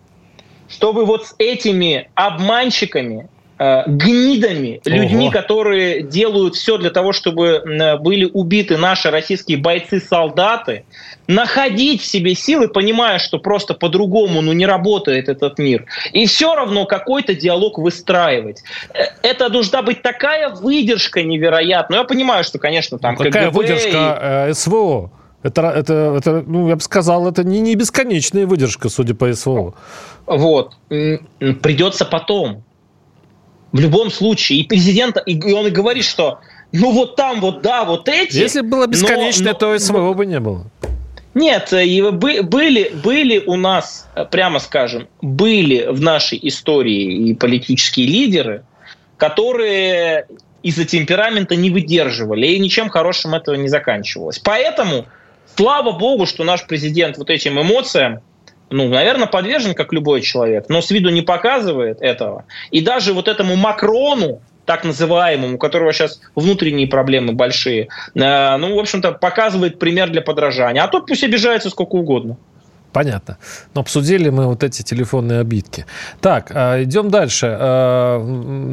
чтобы 0.70 1.04
вот 1.04 1.26
с 1.26 1.34
этими 1.38 2.08
обманщиками, 2.14 3.28
э, 3.58 3.82
гнидами, 3.86 4.80
Ого. 4.86 4.96
людьми, 4.96 5.30
которые 5.30 6.02
делают 6.02 6.54
все 6.54 6.78
для 6.78 6.90
того, 6.90 7.12
чтобы 7.12 7.62
были 8.00 8.30
убиты 8.32 8.76
наши 8.76 9.10
российские 9.10 9.58
бойцы-солдаты, 9.58 10.84
находить 11.26 12.02
в 12.02 12.06
себе 12.06 12.34
силы, 12.34 12.68
понимая, 12.68 13.18
что 13.18 13.38
просто 13.38 13.74
по-другому 13.74 14.40
ну, 14.40 14.52
не 14.52 14.66
работает 14.66 15.28
этот 15.28 15.58
мир, 15.58 15.84
и 16.12 16.26
все 16.26 16.54
равно 16.54 16.86
какой-то 16.86 17.34
диалог 17.34 17.78
выстраивать. 17.78 18.62
Э, 18.94 19.08
это 19.22 19.50
должна 19.50 19.82
быть 19.82 20.02
такая 20.02 20.48
выдержка 20.48 21.22
невероятная. 21.22 21.98
Я 21.98 22.04
понимаю, 22.04 22.44
что, 22.44 22.58
конечно, 22.58 22.98
там... 22.98 23.16
Ну, 23.18 23.24
какая 23.24 23.50
КГБ 23.50 23.58
выдержка 23.58 24.46
э, 24.48 24.54
СВО? 24.54 25.10
Это, 25.42 25.62
это, 25.68 26.16
это, 26.18 26.44
ну, 26.46 26.68
я 26.68 26.76
бы 26.76 26.82
сказал, 26.82 27.26
это 27.26 27.44
не, 27.44 27.60
не 27.60 27.74
бесконечная 27.74 28.46
выдержка, 28.46 28.88
судя 28.88 29.14
по 29.14 29.32
СВО. 29.32 29.74
Вот. 30.26 30.74
Придется 30.88 32.04
потом. 32.04 32.62
В 33.72 33.80
любом 33.80 34.10
случае. 34.10 34.60
И 34.60 34.64
президент, 34.64 35.16
и 35.26 35.52
он 35.52 35.66
и 35.66 35.70
говорит, 35.70 36.04
что 36.04 36.40
ну 36.72 36.92
вот 36.92 37.16
там 37.16 37.40
вот, 37.40 37.62
да, 37.62 37.84
вот 37.84 38.08
эти... 38.08 38.36
Если 38.36 38.60
было 38.60 38.86
бесконечное, 38.86 39.46
но, 39.46 39.52
но, 39.52 39.58
то 39.58 39.78
СВО 39.78 40.12
бы 40.12 40.26
не 40.26 40.40
было. 40.40 40.66
Нет, 41.34 41.72
и 41.72 42.02
были, 42.02 42.90
были 42.90 43.42
у 43.46 43.56
нас, 43.56 44.08
прямо 44.30 44.58
скажем, 44.58 45.08
были 45.22 45.86
в 45.86 46.00
нашей 46.00 46.38
истории 46.42 47.28
и 47.28 47.34
политические 47.34 48.06
лидеры, 48.06 48.64
которые 49.16 50.26
из-за 50.62 50.84
темперамента 50.84 51.54
не 51.54 51.70
выдерживали, 51.70 52.46
и 52.46 52.58
ничем 52.58 52.88
хорошим 52.88 53.34
этого 53.34 53.54
не 53.54 53.68
заканчивалось. 53.68 54.38
Поэтому 54.40 55.06
Слава 55.60 55.92
богу, 55.92 56.24
что 56.24 56.42
наш 56.42 56.66
президент 56.66 57.18
вот 57.18 57.28
этим 57.28 57.60
эмоциям, 57.60 58.20
ну, 58.70 58.88
наверное, 58.88 59.26
подвержен, 59.26 59.74
как 59.74 59.92
любой 59.92 60.22
человек, 60.22 60.70
но 60.70 60.80
с 60.80 60.90
виду 60.90 61.10
не 61.10 61.20
показывает 61.20 62.00
этого. 62.00 62.46
И 62.70 62.80
даже 62.80 63.12
вот 63.12 63.28
этому 63.28 63.56
Макрону, 63.56 64.40
так 64.64 64.84
называемому, 64.84 65.56
у 65.56 65.58
которого 65.58 65.92
сейчас 65.92 66.22
внутренние 66.34 66.86
проблемы 66.86 67.34
большие, 67.34 67.88
э, 68.14 68.56
ну, 68.56 68.74
в 68.74 68.78
общем-то, 68.78 69.12
показывает 69.12 69.78
пример 69.78 70.08
для 70.08 70.22
подражания. 70.22 70.82
А 70.82 70.88
тот 70.88 71.06
пусть 71.06 71.24
обижается 71.24 71.68
сколько 71.68 71.96
угодно. 71.96 72.38
Понятно. 72.92 73.38
Но 73.74 73.82
обсудили 73.82 74.30
мы 74.30 74.46
вот 74.46 74.64
эти 74.64 74.82
телефонные 74.82 75.40
обидки. 75.40 75.86
Так, 76.20 76.50
а, 76.52 76.82
идем 76.82 77.08
дальше. 77.08 77.56
А, 77.58 78.20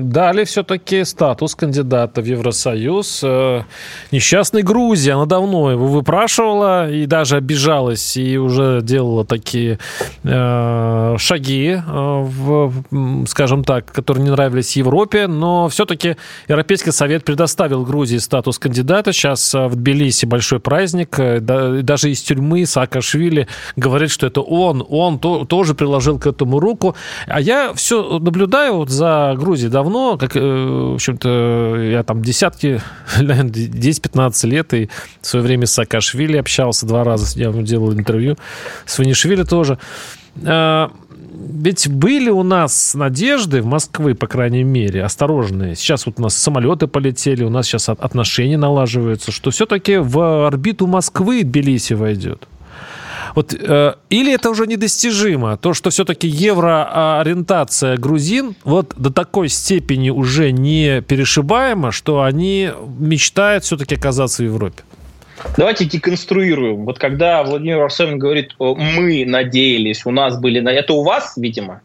дали 0.03 0.43
все-таки 0.43 1.03
статус 1.05 1.53
кандидата 1.53 2.21
в 2.21 2.25
Евросоюз. 2.25 3.21
А, 3.23 3.63
несчастной 4.11 4.63
Грузии, 4.63 5.11
она 5.11 5.25
давно 5.25 5.71
его 5.71 5.87
выпрашивала 5.87 6.89
и 6.89 7.05
даже 7.05 7.37
обижалась, 7.37 8.17
и 8.17 8.37
уже 8.37 8.81
делала 8.81 9.23
такие 9.23 9.77
шаги, 10.23 11.77
в, 11.87 12.73
скажем 13.27 13.63
так, 13.63 13.91
которые 13.91 14.23
не 14.23 14.31
нравились 14.31 14.75
Европе, 14.77 15.27
но 15.27 15.69
все-таки 15.69 16.17
Европейский 16.47 16.91
Совет 16.91 17.23
предоставил 17.23 17.83
Грузии 17.85 18.17
статус 18.17 18.57
кандидата. 18.57 19.13
Сейчас 19.13 19.53
в 19.53 19.75
Тбилиси 19.75 20.25
большой 20.25 20.59
праздник. 20.59 21.17
Даже 21.17 22.11
из 22.11 22.21
тюрьмы 22.21 22.65
Саакашвили 22.65 23.47
говорит, 23.75 24.06
говорит, 24.07 24.11
что 24.11 24.27
это 24.27 24.41
он, 24.41 24.85
он 24.89 25.19
то, 25.19 25.45
тоже 25.45 25.75
приложил 25.75 26.19
к 26.19 26.27
этому 26.27 26.59
руку. 26.59 26.95
А 27.27 27.39
я 27.39 27.73
все 27.73 28.19
наблюдаю 28.19 28.77
вот 28.77 28.89
за 28.89 29.35
Грузией 29.37 29.71
давно, 29.71 30.17
как, 30.17 30.35
э, 30.35 30.39
в 30.39 30.95
общем-то, 30.95 31.75
я 31.91 32.03
там 32.03 32.21
десятки, 32.21 32.81
10-15 33.19 34.47
лет, 34.47 34.73
и 34.73 34.89
в 35.21 35.27
свое 35.27 35.45
время 35.45 35.65
с 35.65 35.73
Саакашвили 35.73 36.37
общался 36.37 36.85
два 36.85 37.03
раза, 37.03 37.39
я 37.39 37.49
ему 37.49 37.61
делал 37.61 37.93
интервью, 37.93 38.35
с 38.85 38.97
Ванишвили 38.97 39.43
тоже. 39.43 39.77
А, 40.43 40.91
ведь 41.39 41.87
были 41.87 42.29
у 42.29 42.43
нас 42.43 42.95
надежды 42.95 43.61
в 43.61 43.65
Москвы, 43.65 44.15
по 44.15 44.27
крайней 44.27 44.63
мере, 44.63 45.03
осторожные. 45.03 45.75
Сейчас 45.75 46.05
вот 46.05 46.15
у 46.17 46.21
нас 46.21 46.35
самолеты 46.35 46.87
полетели, 46.87 47.43
у 47.43 47.49
нас 47.49 47.67
сейчас 47.67 47.89
отношения 47.89 48.57
налаживаются, 48.57 49.31
что 49.31 49.51
все-таки 49.51 49.97
в 49.97 50.47
орбиту 50.47 50.87
Москвы 50.87 51.43
Тбилиси 51.43 51.93
войдет. 51.93 52.47
Вот, 53.37 53.53
э, 53.53 53.93
или 54.09 54.33
это 54.33 54.49
уже 54.49 54.65
недостижимо, 54.65 55.57
то, 55.57 55.75
что 55.75 55.91
все-таки 55.91 56.27
евроориентация 56.27 57.95
грузин 57.95 58.55
вот 58.63 58.95
до 58.97 59.13
такой 59.13 59.47
степени 59.49 60.09
уже 60.09 60.51
не 60.51 61.01
перешибаема, 61.01 61.91
что 61.91 62.23
они 62.23 62.71
мечтают 62.97 63.63
все-таки 63.63 63.93
оказаться 63.93 64.41
в 64.41 64.45
Европе? 64.47 64.81
Давайте 65.55 65.85
деконструируем. 65.85 66.85
Вот 66.85 66.97
когда 66.97 67.43
Владимир 67.43 67.83
Арсеньевич 67.83 68.19
говорит, 68.19 68.55
мы 68.57 69.23
надеялись, 69.27 70.07
у 70.07 70.11
нас 70.11 70.39
были... 70.39 70.67
Это 70.71 70.93
у 70.93 71.03
вас, 71.03 71.33
видимо? 71.37 71.81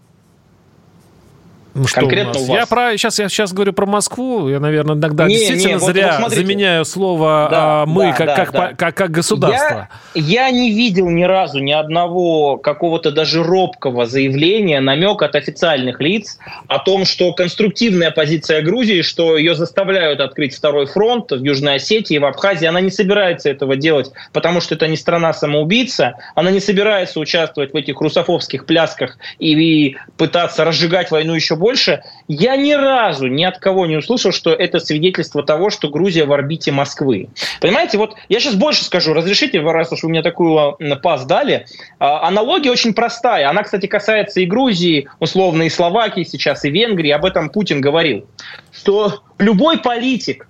Ну, 1.75 1.87
что 1.87 2.01
Конкретно 2.01 2.33
у, 2.33 2.35
нас? 2.35 2.43
у 2.43 2.47
вас. 2.47 2.59
Я 2.59 2.67
про, 2.67 2.93
сейчас, 2.99 3.19
я 3.19 3.29
сейчас 3.29 3.53
говорю 3.53 3.73
про 3.73 3.87
Москву. 3.87 4.49
Я, 4.49 4.61
наверное, 4.61 4.95
иногда 4.95 5.27
не, 5.27 5.37
действительно 5.37 5.69
не, 5.69 5.79
вот, 5.79 5.91
зря 5.91 6.19
вот 6.21 6.33
заменяю 6.33 6.85
слово 6.85 7.49
да, 7.51 7.83
а, 7.83 7.87
«мы» 7.87 8.11
да, 8.11 8.13
как, 8.13 8.27
да, 8.27 8.37
как, 8.37 8.53
да. 8.53 8.73
Как, 8.75 8.97
как 8.97 9.11
государство. 9.11 9.89
Я, 10.15 10.47
я 10.47 10.51
не 10.51 10.71
видел 10.71 11.09
ни 11.09 11.23
разу 11.23 11.61
ни 11.61 11.73
одного 11.73 12.59
какого-то 12.59 13.11
даже 13.11 13.43
робкого 13.43 14.05
заявления, 14.05 14.81
намека 14.81 15.25
от 15.25 15.35
официальных 15.35 16.01
лиц 16.01 16.39
о 16.69 16.79
том, 16.79 17.07
что 17.07 17.33
конструктивная 17.33 18.11
позиция 18.11 18.61
Грузии, 18.61 19.01
что 19.01 19.39
ее 19.39 19.55
заставляют 19.55 20.21
открыть 20.21 20.55
второй 20.55 20.87
фронт 20.87 21.33
в 21.33 21.43
Южной 21.43 21.77
Осетии, 21.77 22.19
в 22.19 22.25
Абхазии, 22.27 22.67
она 22.67 22.83
не 22.83 22.91
собирается 22.91 23.49
этого 23.49 23.77
делать, 23.77 24.11
потому 24.33 24.61
что 24.61 24.75
это 24.75 24.89
не 24.89 24.97
страна-самоубийца, 24.97 26.15
она 26.35 26.51
не 26.51 26.61
собирается 26.61 27.19
участвовать 27.19 27.73
в 27.73 27.77
этих 27.77 27.99
русофобских 28.01 28.67
плясках 28.67 29.17
и, 29.39 29.53
и 29.53 29.97
пытаться 30.19 30.65
разжигать 30.65 31.11
войну 31.11 31.35
еще 31.35 31.57
больше. 31.63 32.03
Я 32.27 32.57
ни 32.57 32.73
разу 32.73 33.29
ни 33.29 33.45
от 33.45 33.59
кого 33.59 33.87
не 33.87 33.97
услышал, 33.97 34.33
что 34.33 34.53
это 34.53 34.81
свидетельство 34.81 35.45
того, 35.45 35.71
что 35.71 35.89
Грузия 35.89 36.25
в 36.25 36.33
орбите 36.33 36.73
Москвы. 36.73 37.29
Понимаете, 37.61 37.99
вот 37.99 38.17
я 38.29 38.41
сейчас 38.41 38.57
больше 38.57 38.85
скажу. 38.85 39.15
Разрешите, 39.15 39.61
раз 39.61 39.93
уж 39.93 40.03
вы 40.03 40.09
мне 40.09 40.23
такую 40.23 40.77
пас 41.03 41.25
дали. 41.25 41.67
А, 42.01 42.27
аналогия 42.27 42.73
очень 42.73 42.95
простая. 42.95 43.49
Она, 43.49 43.63
кстати, 43.63 43.87
касается 43.87 44.41
и 44.41 44.47
Грузии, 44.47 45.09
условно, 45.21 45.63
и 45.63 45.71
Словакии 45.71 46.25
сейчас, 46.25 46.65
и 46.65 46.71
Венгрии. 46.71 47.11
Об 47.11 47.25
этом 47.25 47.49
Путин 47.49 47.81
говорил. 47.81 48.27
Что 48.73 49.23
любой 49.39 49.79
политик, 49.79 50.49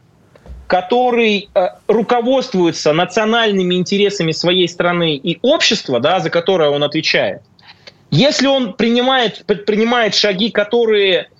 который 0.66 1.50
э, 1.54 1.66
руководствуется 1.88 2.94
национальными 2.94 3.74
интересами 3.74 4.32
своей 4.32 4.66
страны 4.66 5.16
и 5.16 5.38
общества, 5.42 6.00
да, 6.00 6.20
за 6.20 6.30
которое 6.30 6.70
он 6.70 6.82
отвечает, 6.82 7.42
если 8.12 8.46
он 8.46 8.74
принимает, 8.74 9.44
предпринимает 9.46 10.14
шаги, 10.14 10.50
которые 10.50 11.30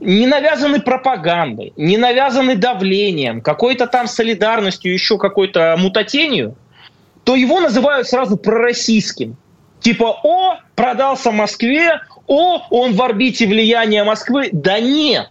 не 0.00 0.26
навязаны 0.26 0.80
пропагандой, 0.80 1.72
не 1.76 1.96
навязаны 1.96 2.56
давлением, 2.56 3.40
какой-то 3.40 3.86
там 3.86 4.06
солидарностью, 4.06 4.92
еще 4.92 5.16
какой-то 5.16 5.76
мутатенью, 5.78 6.56
то 7.24 7.34
его 7.34 7.60
называют 7.60 8.06
сразу 8.06 8.36
пророссийским. 8.36 9.38
Типа, 9.80 10.20
о, 10.22 10.58
продался 10.76 11.30
Москве, 11.30 12.02
о, 12.26 12.66
он 12.68 12.92
в 12.92 13.00
орбите 13.00 13.46
влияния 13.46 14.04
Москвы. 14.04 14.50
Да 14.52 14.78
нет. 14.78 15.28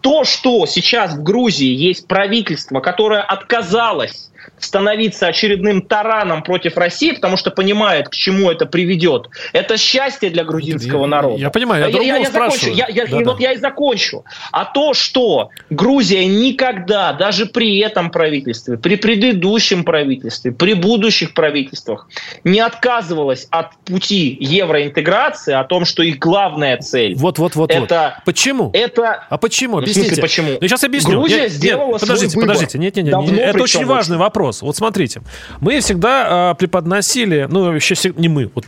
То, 0.00 0.24
что 0.24 0.66
сейчас 0.66 1.14
в 1.14 1.22
Грузии 1.22 1.72
есть 1.72 2.08
правительство, 2.08 2.80
которое 2.80 3.22
отказалось 3.22 4.32
становиться 4.58 5.26
очередным 5.26 5.82
тараном 5.82 6.42
против 6.42 6.76
России, 6.76 7.12
потому 7.12 7.36
что 7.36 7.50
понимает, 7.50 8.08
к 8.08 8.14
чему 8.14 8.50
это 8.50 8.66
приведет. 8.66 9.28
Это 9.52 9.76
счастье 9.76 10.30
для 10.30 10.44
грузинского 10.44 11.02
я, 11.02 11.06
народа. 11.06 11.40
Я 11.40 11.50
понимаю, 11.50 11.90
я, 11.90 12.02
я, 12.02 12.16
я, 12.18 12.30
закончу. 12.30 12.70
Я, 12.70 12.86
я, 12.88 13.06
да, 13.06 13.18
и 13.18 13.24
да. 13.24 13.30
вот 13.30 13.40
я 13.40 13.52
и 13.52 13.58
закончу. 13.58 14.24
А 14.52 14.64
то, 14.64 14.94
что 14.94 15.50
Грузия 15.70 16.24
никогда, 16.26 17.12
даже 17.12 17.46
при 17.46 17.78
этом 17.78 18.10
правительстве, 18.10 18.76
при 18.78 18.96
предыдущем 18.96 19.84
правительстве, 19.84 20.52
при 20.52 20.74
будущих 20.74 21.34
правительствах 21.34 22.08
не 22.44 22.60
отказывалась 22.60 23.46
от 23.50 23.76
пути 23.84 24.36
евроинтеграции, 24.40 25.52
о 25.52 25.64
том, 25.64 25.84
что 25.84 26.02
их 26.02 26.18
главная 26.18 26.78
цель. 26.78 27.14
Вот, 27.16 27.38
вот, 27.38 27.54
вот. 27.54 27.70
Это, 27.70 28.14
вот. 28.16 28.24
Почему? 28.24 28.70
Это. 28.72 29.24
А 29.28 29.38
почему? 29.38 29.78
Объясните. 29.78 30.00
В 30.00 30.06
смысле, 30.06 30.22
почему? 30.22 30.58
Ну, 30.60 30.68
сейчас 30.68 30.84
объясню. 30.84 31.18
Грузия 31.18 31.42
нет, 31.42 31.52
сделала 31.52 31.92
нет, 31.92 32.00
подождите, 32.00 32.30
свой 32.30 32.46
подождите. 32.46 32.78
Нет, 32.78 32.96
нет, 32.96 33.06
нет. 33.06 33.38
это 33.38 33.62
очень 33.62 33.84
важный 33.84 34.16
вопрос 34.16 34.43
вопрос. 34.44 34.62
Вот 34.62 34.76
смотрите, 34.76 35.22
мы 35.60 35.80
всегда 35.80 36.52
э, 36.52 36.54
преподносили, 36.58 37.46
ну, 37.50 37.64
вообще 37.64 37.94
не 38.16 38.28
мы, 38.28 38.50
вот 38.54 38.66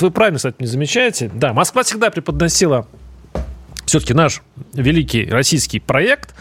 вы 0.00 0.10
правильно, 0.10 0.36
кстати, 0.36 0.56
не 0.60 0.66
замечаете, 0.66 1.30
да, 1.34 1.52
Москва 1.52 1.82
всегда 1.82 2.10
преподносила 2.10 2.86
все-таки 3.88 4.14
наш 4.14 4.42
великий 4.74 5.28
российский 5.30 5.80
проект 5.80 6.34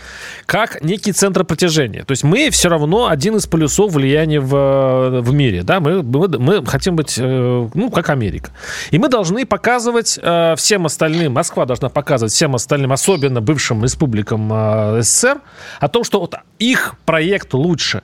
как 0.46 0.84
некий 0.84 1.14
центр 1.14 1.46
притяжения. 1.46 2.04
То 2.04 2.12
есть 2.12 2.24
мы 2.24 2.50
все 2.50 2.68
равно 2.70 3.08
один 3.08 3.38
из 3.38 3.48
полюсов 3.48 3.94
влияния 3.94 4.42
в, 4.42 5.22
в 5.22 5.34
мире. 5.34 5.64
Да? 5.64 5.80
Мы, 5.80 6.04
мы, 6.04 6.28
мы 6.28 6.66
хотим 6.66 6.98
быть, 6.98 7.18
э, 7.18 7.70
ну, 7.74 7.90
как 7.90 8.10
Америка. 8.10 8.52
И 8.92 8.98
мы 8.98 9.08
должны 9.08 9.46
показывать 9.46 10.20
э, 10.22 10.56
всем 10.58 10.86
остальным, 10.86 11.34
Москва 11.34 11.66
должна 11.66 11.90
показывать 11.90 12.34
всем 12.34 12.54
остальным, 12.54 12.92
особенно 12.92 13.42
бывшим 13.42 13.82
республикам 13.82 14.52
э, 14.52 15.02
СССР, 15.02 15.40
о 15.80 15.88
том, 15.88 16.04
что 16.04 16.20
вот 16.20 16.36
их 16.60 16.96
проект 17.06 17.54
лучше 17.54 18.02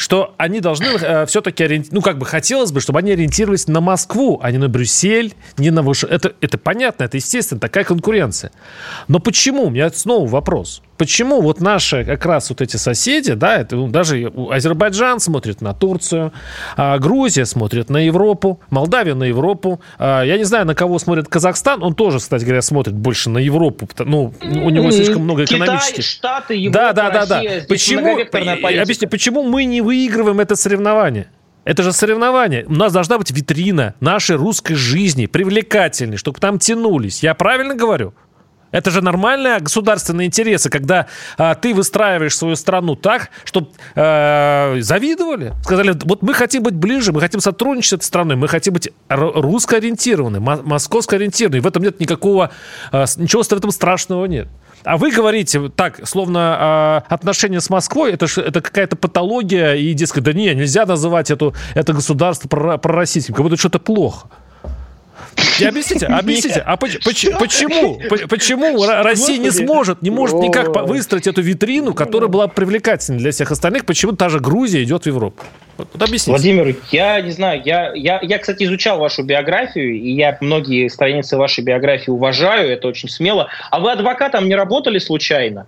что 0.00 0.34
они 0.38 0.60
должны 0.60 0.86
э, 0.86 1.26
все-таки 1.26 1.62
ориентироваться, 1.62 1.94
ну, 1.94 2.00
как 2.00 2.16
бы 2.16 2.24
хотелось 2.24 2.72
бы, 2.72 2.80
чтобы 2.80 3.00
они 3.00 3.12
ориентировались 3.12 3.68
на 3.68 3.82
Москву, 3.82 4.40
а 4.42 4.50
не 4.50 4.56
на 4.56 4.70
Брюссель, 4.70 5.34
не 5.58 5.70
на 5.70 5.82
Вашингтон. 5.82 6.16
Это, 6.16 6.34
это 6.40 6.56
понятно, 6.56 7.04
это 7.04 7.18
естественно, 7.18 7.60
такая 7.60 7.84
конкуренция. 7.84 8.50
Но 9.08 9.18
почему? 9.18 9.64
У 9.64 9.70
меня 9.70 9.90
снова 9.90 10.26
вопрос 10.26 10.80
почему 11.00 11.40
вот 11.40 11.62
наши 11.62 12.04
как 12.04 12.26
раз 12.26 12.50
вот 12.50 12.60
эти 12.60 12.76
соседи, 12.76 13.32
да, 13.32 13.56
это 13.56 13.74
ну, 13.74 13.88
даже 13.88 14.30
Азербайджан 14.50 15.18
смотрит 15.18 15.62
на 15.62 15.72
Турцию, 15.72 16.30
а 16.76 16.98
Грузия 16.98 17.46
смотрит 17.46 17.88
на 17.88 18.04
Европу, 18.04 18.60
Молдавия 18.68 19.14
на 19.14 19.24
Европу, 19.24 19.80
а, 19.98 20.22
я 20.22 20.36
не 20.36 20.44
знаю, 20.44 20.66
на 20.66 20.74
кого 20.74 20.98
смотрит 20.98 21.26
Казахстан, 21.26 21.82
он 21.82 21.94
тоже, 21.94 22.18
кстати 22.18 22.44
говоря, 22.44 22.60
смотрит 22.60 22.94
больше 22.94 23.30
на 23.30 23.38
Европу, 23.38 23.88
ну, 24.00 24.34
у 24.42 24.68
него 24.68 24.90
слишком 24.90 25.22
много 25.22 25.44
экономических. 25.44 25.94
Китай, 25.94 26.02
Штаты, 26.02 26.54
Европа, 26.56 26.92
да, 26.92 26.92
да, 26.92 27.24
да, 27.24 27.26
да. 27.26 27.42
Почему, 27.66 28.18
объясни, 28.20 29.06
почему 29.06 29.42
мы 29.42 29.64
не 29.64 29.80
выигрываем 29.80 30.38
это 30.38 30.54
соревнование? 30.54 31.28
Это 31.64 31.82
же 31.82 31.92
соревнование. 31.92 32.66
У 32.66 32.72
нас 32.72 32.92
должна 32.92 33.16
быть 33.16 33.30
витрина 33.30 33.94
нашей 34.00 34.36
русской 34.36 34.74
жизни, 34.74 35.24
привлекательной, 35.24 36.18
чтобы 36.18 36.40
там 36.40 36.58
тянулись. 36.58 37.22
Я 37.22 37.34
правильно 37.34 37.74
говорю? 37.74 38.12
Это 38.72 38.90
же 38.90 39.02
нормальные 39.02 39.58
государственные 39.58 40.28
интересы, 40.28 40.70
когда 40.70 41.06
а, 41.36 41.54
ты 41.54 41.74
выстраиваешь 41.74 42.36
свою 42.36 42.56
страну 42.56 42.94
так, 42.94 43.30
чтобы 43.44 43.68
а, 43.94 44.76
завидовали. 44.80 45.54
Сказали, 45.64 45.96
вот 46.04 46.22
мы 46.22 46.34
хотим 46.34 46.62
быть 46.62 46.74
ближе, 46.74 47.12
мы 47.12 47.20
хотим 47.20 47.40
сотрудничать 47.40 47.90
с 47.90 47.92
этой 47.94 48.04
страной, 48.04 48.36
мы 48.36 48.48
хотим 48.48 48.74
быть 48.74 48.90
русско-ориентированы, 49.08 50.40
московско-ориентированы. 50.40 51.60
В 51.60 51.66
этом 51.66 51.82
нет 51.82 52.00
никакого, 52.00 52.50
а, 52.92 53.04
ничего 53.16 53.42
в 53.42 53.52
этом 53.52 53.70
страшного 53.70 54.26
нет. 54.26 54.48
А 54.84 54.96
вы 54.96 55.10
говорите 55.10 55.68
так, 55.68 56.06
словно 56.06 56.56
а, 56.58 57.02
отношения 57.08 57.60
с 57.60 57.68
Москвой 57.68 58.12
это, 58.12 58.26
это 58.40 58.60
какая-то 58.60 58.96
патология, 58.96 59.74
и, 59.74 59.92
дескать, 59.92 60.24
да 60.24 60.32
не, 60.32 60.54
нельзя 60.54 60.86
называть 60.86 61.30
эту, 61.30 61.54
это 61.74 61.92
государство 61.92 62.48
пророссийским, 62.48 63.34
как 63.34 63.42
будто 63.42 63.56
что-то 63.56 63.78
плохо. 63.78 64.28
Объясните, 65.68 66.06
объясните, 66.06 66.60
а 66.60 66.76
почему, 66.76 68.00
почему 68.28 68.84
Россия 68.86 69.38
не 69.38 69.50
сможет, 69.50 70.02
не 70.02 70.10
может 70.10 70.36
никак 70.36 70.68
выстроить 70.86 71.26
эту 71.26 71.42
витрину, 71.42 71.94
которая 71.94 72.28
была 72.28 72.48
привлекательной 72.48 73.18
для 73.18 73.30
всех 73.30 73.50
остальных, 73.50 73.84
почему 73.86 74.12
та 74.12 74.28
же 74.28 74.40
Грузия 74.40 74.82
идет 74.82 75.04
в 75.04 75.06
Европу? 75.06 75.42
Вот 75.76 76.02
объясните. 76.02 76.30
Владимир, 76.30 76.76
я 76.90 77.20
не 77.20 77.30
знаю, 77.30 77.62
я, 77.64 77.92
я, 77.94 78.20
я, 78.22 78.38
кстати, 78.38 78.64
изучал 78.64 78.98
вашу 78.98 79.22
биографию, 79.22 79.94
и 79.94 80.12
я 80.12 80.36
многие 80.40 80.88
страницы 80.88 81.36
вашей 81.36 81.64
биографии 81.64 82.10
уважаю, 82.10 82.70
это 82.70 82.88
очень 82.88 83.08
смело. 83.08 83.48
А 83.70 83.80
вы 83.80 83.92
адвокатом 83.92 84.46
не 84.46 84.54
работали 84.54 84.98
случайно? 84.98 85.66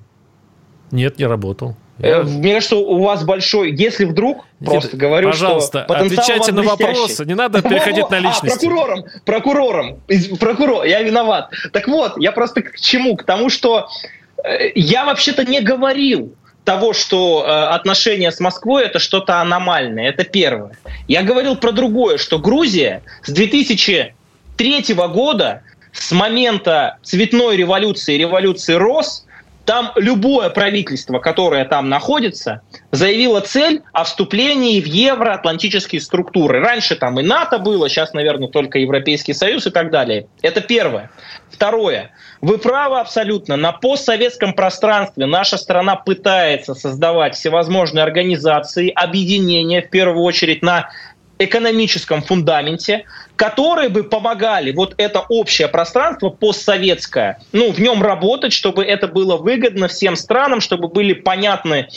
Нет, 0.90 1.18
не 1.18 1.25
работал. 1.25 1.77
Э, 1.98 2.22
мне 2.22 2.55
кажется, 2.55 2.76
у 2.76 3.02
вас 3.02 3.24
большой... 3.24 3.72
Если 3.72 4.05
вдруг, 4.05 4.46
просто 4.64 4.96
говорю, 4.96 5.31
Пожалуйста, 5.31 5.85
что 5.85 5.94
отвечайте 5.94 6.52
на 6.52 6.62
вопросы, 6.62 7.24
не 7.24 7.35
надо 7.35 7.62
переходить 7.62 8.09
на 8.11 8.18
личности. 8.18 8.66
А, 8.66 8.68
прокурором, 8.68 9.05
прокурором, 9.24 10.00
прокурор, 10.38 10.85
я 10.85 11.02
виноват. 11.02 11.50
Так 11.72 11.88
вот, 11.88 12.14
я 12.16 12.33
просто 12.33 12.62
к 12.62 12.81
чему? 12.81 13.16
К 13.16 13.24
тому, 13.24 13.50
что 13.50 13.88
э, 14.42 14.70
я 14.74 15.05
вообще-то 15.05 15.44
не 15.44 15.61
говорил 15.61 16.35
того, 16.64 16.92
что 16.92 17.44
э, 17.46 17.50
отношения 17.50 18.31
с 18.31 18.40
Москвой 18.40 18.85
это 18.85 18.98
что-то 18.98 19.40
аномальное. 19.40 20.09
Это 20.09 20.24
первое. 20.24 20.72
Я 21.09 21.22
говорил 21.22 21.57
про 21.57 21.72
другое, 21.72 22.18
что 22.18 22.38
Грузия 22.38 23.02
с 23.22 23.31
2003 23.31 24.94
года, 24.94 25.62
с 25.92 26.12
момента 26.12 26.98
цветной 27.02 27.57
революции, 27.57 28.16
революции 28.16 28.74
РОС, 28.74 29.26
там 29.64 29.92
любое 29.96 30.51
правительство, 30.51 31.18
которое 31.18 31.64
там 31.64 31.88
находится, 31.88 32.62
заявило 32.90 33.40
цель 33.40 33.83
о 33.92 34.05
вступлении 34.05 34.81
в 34.81 34.87
евроатлантические 34.87 36.01
структуры. 36.01 36.61
Раньше 36.61 36.96
там 36.96 37.20
и 37.20 37.22
НАТО 37.22 37.59
было, 37.59 37.88
сейчас, 37.88 38.12
наверное, 38.12 38.48
только 38.48 38.79
Европейский 38.79 39.35
Союз 39.35 39.66
и 39.66 39.70
так 39.70 39.90
далее. 39.90 40.27
Это 40.42 40.61
первое. 40.61 41.11
Второе. 41.51 42.11
Вы 42.40 42.59
правы 42.59 42.98
абсолютно. 42.98 43.57
На 43.57 43.72
постсоветском 43.72 44.55
пространстве 44.55 45.27
наша 45.27 45.57
страна 45.57 45.96
пытается 45.96 46.75
создавать 46.75 47.35
всевозможные 47.35 48.03
организации, 48.03 48.90
объединения, 48.90 49.83
в 49.83 49.90
первую 49.90 50.25
очередь 50.25 50.62
на 50.62 50.88
экономическом 51.38 52.23
фундаменте, 52.23 53.05
которые 53.37 53.88
бы 53.88 54.05
помогали 54.05 54.73
вот 54.73 54.95
это 54.97 55.21
общее 55.21 55.68
пространство 55.68 56.29
постсоветское, 56.29 57.40
ну, 57.53 57.73
в 57.73 57.79
нем 57.79 58.03
работать, 58.03 58.53
чтобы 58.53 58.85
это 58.85 59.09
было 59.09 59.37
выгодно 59.37 59.88
всем 59.88 60.16
странам, 60.16 60.61
чтобы 60.61 60.88
были 60.88 61.12
понятны 61.12 61.88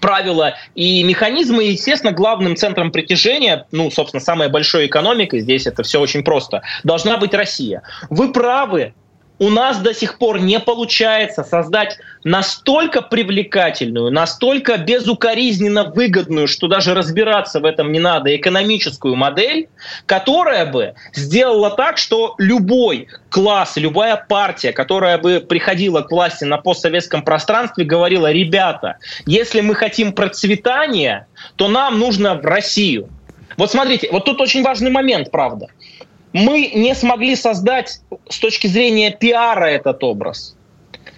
правила 0.00 0.54
и 0.74 1.02
механизмы. 1.04 1.64
И, 1.64 1.72
естественно, 1.72 2.12
главным 2.12 2.56
центром 2.56 2.90
притяжения, 2.90 3.66
ну, 3.70 3.90
собственно, 3.90 4.20
самой 4.20 4.48
большой 4.48 4.86
экономикой, 4.86 5.40
здесь 5.40 5.66
это 5.66 5.82
все 5.82 6.00
очень 6.00 6.24
просто, 6.24 6.62
должна 6.82 7.16
быть 7.16 7.34
Россия. 7.34 7.82
Вы 8.10 8.32
правы, 8.32 8.94
у 9.38 9.50
нас 9.50 9.78
до 9.78 9.92
сих 9.92 10.18
пор 10.18 10.40
не 10.40 10.60
получается 10.60 11.42
создать 11.42 11.98
настолько 12.22 13.02
привлекательную, 13.02 14.12
настолько 14.12 14.76
безукоризненно 14.78 15.84
выгодную, 15.84 16.46
что 16.46 16.68
даже 16.68 16.94
разбираться 16.94 17.60
в 17.60 17.64
этом 17.64 17.90
не 17.90 17.98
надо, 17.98 18.34
экономическую 18.34 19.16
модель, 19.16 19.68
которая 20.06 20.66
бы 20.66 20.94
сделала 21.14 21.70
так, 21.70 21.98
что 21.98 22.34
любой 22.38 23.08
класс, 23.28 23.76
любая 23.76 24.16
партия, 24.16 24.72
которая 24.72 25.18
бы 25.18 25.40
приходила 25.40 26.02
к 26.02 26.10
власти 26.10 26.44
на 26.44 26.58
постсоветском 26.58 27.22
пространстве, 27.22 27.84
говорила, 27.84 28.30
ребята, 28.30 28.98
если 29.26 29.60
мы 29.60 29.74
хотим 29.74 30.12
процветания, 30.12 31.26
то 31.56 31.68
нам 31.68 31.98
нужно 31.98 32.36
в 32.36 32.44
Россию. 32.44 33.08
Вот 33.56 33.70
смотрите, 33.70 34.08
вот 34.10 34.24
тут 34.24 34.40
очень 34.40 34.62
важный 34.62 34.90
момент, 34.90 35.30
правда 35.30 35.68
мы 36.34 36.72
не 36.74 36.94
смогли 36.96 37.36
создать 37.36 38.00
с 38.28 38.38
точки 38.40 38.66
зрения 38.66 39.12
пиара 39.12 39.66
этот 39.66 40.02
образ. 40.02 40.56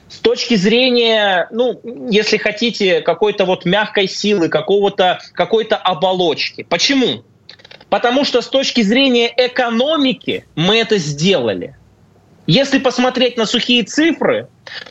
С 0.09 0.19
точки 0.19 0.55
зрения, 0.55 1.49
ну, 1.51 1.81
если 2.11 2.37
хотите, 2.37 3.01
какой-то 3.01 3.47
вот 3.47 3.65
мягкой 3.65 4.09
силы, 4.09 4.49
какого-то, 4.49 5.19
какой-то 5.33 5.77
оболочки. 5.77 6.63
Почему? 6.63 7.25
Потому 7.89 8.25
что 8.25 8.43
с 8.43 8.49
точки 8.49 8.83
зрения 8.83 9.33
экономики 9.35 10.45
мы 10.55 10.77
это 10.77 10.99
сделали. 10.99 11.77
Если 12.47 12.79
посмотреть 12.79 13.37
на 13.37 13.45
сухие 13.45 13.83
цифры, 13.83 14.49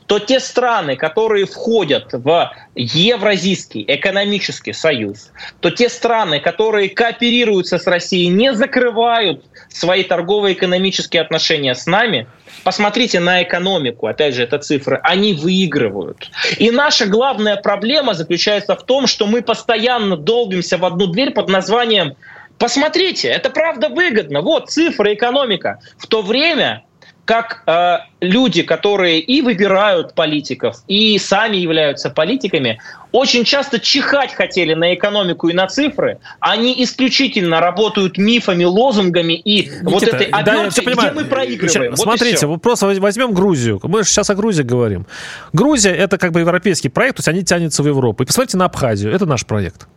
то 0.07 0.19
те 0.19 0.39
страны, 0.39 0.97
которые 0.97 1.45
входят 1.45 2.09
в 2.11 2.51
Евразийский 2.75 3.83
экономический 3.87 4.73
союз, 4.73 5.31
то 5.61 5.71
те 5.71 5.87
страны, 5.89 6.39
которые 6.39 6.89
кооперируются 6.89 7.77
с 7.77 7.87
Россией, 7.87 8.27
не 8.27 8.53
закрывают 8.53 9.45
свои 9.69 10.03
торгово-экономические 10.03 11.21
отношения 11.21 11.75
с 11.75 11.85
нами, 11.85 12.27
посмотрите 12.63 13.21
на 13.21 13.41
экономику, 13.41 14.07
опять 14.07 14.35
же, 14.35 14.43
это 14.43 14.57
цифры, 14.57 14.99
они 15.03 15.33
выигрывают. 15.33 16.29
И 16.57 16.71
наша 16.71 17.05
главная 17.05 17.55
проблема 17.55 18.13
заключается 18.13 18.75
в 18.75 18.83
том, 18.83 19.07
что 19.07 19.27
мы 19.27 19.41
постоянно 19.41 20.17
долбимся 20.17 20.77
в 20.77 20.83
одну 20.83 21.07
дверь 21.07 21.31
под 21.31 21.49
названием 21.49 22.15
Посмотрите, 22.57 23.27
это 23.27 23.49
правда 23.49 23.89
выгодно. 23.89 24.39
Вот 24.41 24.69
цифры, 24.69 25.13
экономика. 25.13 25.79
В 25.97 26.07
то 26.07 26.21
время 26.21 26.85
как 27.25 27.63
э, 27.65 27.97
люди, 28.21 28.61
которые 28.61 29.19
и 29.19 29.41
выбирают 29.41 30.13
политиков, 30.13 30.83
и 30.87 31.17
сами 31.17 31.57
являются 31.57 32.09
политиками, 32.11 32.79
очень 33.11 33.43
часто 33.43 33.79
чихать 33.79 34.33
хотели 34.33 34.75
на 34.75 34.93
экономику 34.93 35.49
и 35.49 35.53
на 35.53 35.67
цифры. 35.67 36.19
Они 36.39 36.83
исключительно 36.83 37.59
работают 37.59 38.17
мифами, 38.17 38.63
лозунгами 38.63 39.33
и 39.33 39.63
Никита, 39.63 39.89
вот 39.89 40.03
этой 40.03 40.27
оберткой, 40.27 40.95
да, 40.95 41.01
где 41.01 41.11
мы 41.11 41.25
проигрываем. 41.25 41.91
Вот 41.91 41.99
Смотрите, 41.99 42.45
вот 42.45 42.61
просто 42.61 42.85
возьмем 42.85 43.33
Грузию. 43.33 43.79
Мы 43.83 44.03
же 44.03 44.09
сейчас 44.09 44.29
о 44.29 44.35
Грузии 44.35 44.63
говорим. 44.63 45.07
Грузия— 45.51 45.91
это 45.95 46.17
как 46.17 46.31
бы 46.31 46.41
европейский 46.41 46.89
проект, 46.89 47.17
то 47.17 47.19
есть 47.21 47.27
они 47.27 47.43
тянутся 47.43 47.81
в 47.81 47.87
Европу. 47.87 48.23
И 48.23 48.25
посмотрите 48.25 48.57
на 48.57 48.65
Абхазию. 48.65 49.13
Это 49.13 49.25
наш 49.25 49.45
проект. 49.45 49.87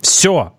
Все. 0.00 0.52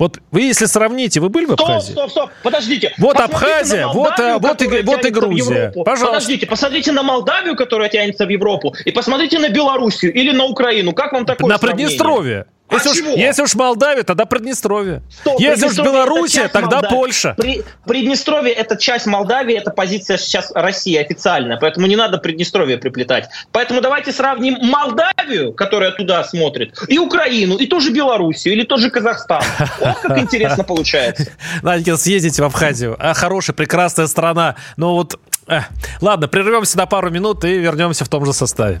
Вот 0.00 0.18
вы, 0.30 0.40
если 0.40 0.64
сравните, 0.64 1.20
вы 1.20 1.28
были 1.28 1.44
в 1.44 1.52
Абхазии? 1.52 1.92
Стоп, 1.92 2.10
стоп, 2.10 2.10
стоп, 2.10 2.30
подождите. 2.42 2.94
Вот 2.96 3.18
Посмотрите 3.18 3.34
Абхазия, 3.36 3.86
Молдавию, 3.86 4.38
вот, 4.38 4.62
и, 4.62 4.82
вот 4.82 5.04
и 5.04 5.10
Грузия. 5.10 5.72
Пожалуйста. 5.72 6.06
Подождите, 6.06 6.46
посмотрите 6.46 6.92
на 6.92 7.02
Молдавию, 7.02 7.54
которая 7.54 7.90
тянется 7.90 8.24
в 8.24 8.30
Европу, 8.30 8.74
и 8.86 8.92
посмотрите 8.92 9.38
на 9.38 9.50
Белоруссию 9.50 10.14
или 10.14 10.30
на 10.30 10.44
Украину. 10.44 10.94
Как 10.94 11.12
вам 11.12 11.26
такое 11.26 11.50
На 11.50 11.58
сравнение? 11.58 11.88
Приднестровье. 11.88 12.46
А 12.70 12.74
если, 12.74 13.00
чего? 13.00 13.12
Уж, 13.12 13.18
если 13.18 13.42
уж 13.42 13.54
Молдавия, 13.54 14.02
тогда 14.04 14.24
Приднестровье. 14.24 15.02
Стоп, 15.10 15.40
если 15.40 15.66
уж 15.66 15.76
Белоруссия, 15.76 16.48
тогда 16.48 16.76
Молдавии. 16.76 16.94
Польша. 16.94 17.34
При, 17.36 17.64
Приднестровье 17.86 18.52
это 18.52 18.76
часть 18.76 19.06
Молдавии, 19.06 19.56
это 19.56 19.70
позиция 19.70 20.18
сейчас 20.18 20.52
России 20.54 20.96
официальная, 20.96 21.56
поэтому 21.56 21.86
не 21.86 21.96
надо 21.96 22.18
Приднестровье 22.18 22.78
приплетать. 22.78 23.28
Поэтому 23.52 23.80
давайте 23.80 24.12
сравним 24.12 24.58
Молдавию, 24.62 25.52
которая 25.52 25.90
туда 25.90 26.22
смотрит, 26.24 26.78
и 26.88 26.98
Украину, 26.98 27.56
и 27.56 27.66
тоже 27.66 27.90
Белоруссию, 27.90 28.54
или 28.54 28.64
тот 28.64 28.80
же 28.80 28.90
Казахстан. 28.90 29.42
Вот 29.80 29.98
как 30.00 30.18
интересно 30.18 30.64
получается. 30.64 31.32
Надо 31.62 31.96
съездить 31.96 32.38
в 32.38 32.44
Абхазию. 32.44 32.96
А, 32.98 33.14
хорошая, 33.14 33.54
прекрасная 33.54 34.06
страна. 34.06 34.56
Но 34.76 34.94
вот, 34.94 35.18
э, 35.48 35.60
ладно, 36.00 36.28
прервемся 36.28 36.76
на 36.76 36.86
пару 36.86 37.10
минут 37.10 37.44
и 37.44 37.58
вернемся 37.58 38.04
в 38.04 38.08
том 38.08 38.24
же 38.24 38.32
составе. 38.32 38.80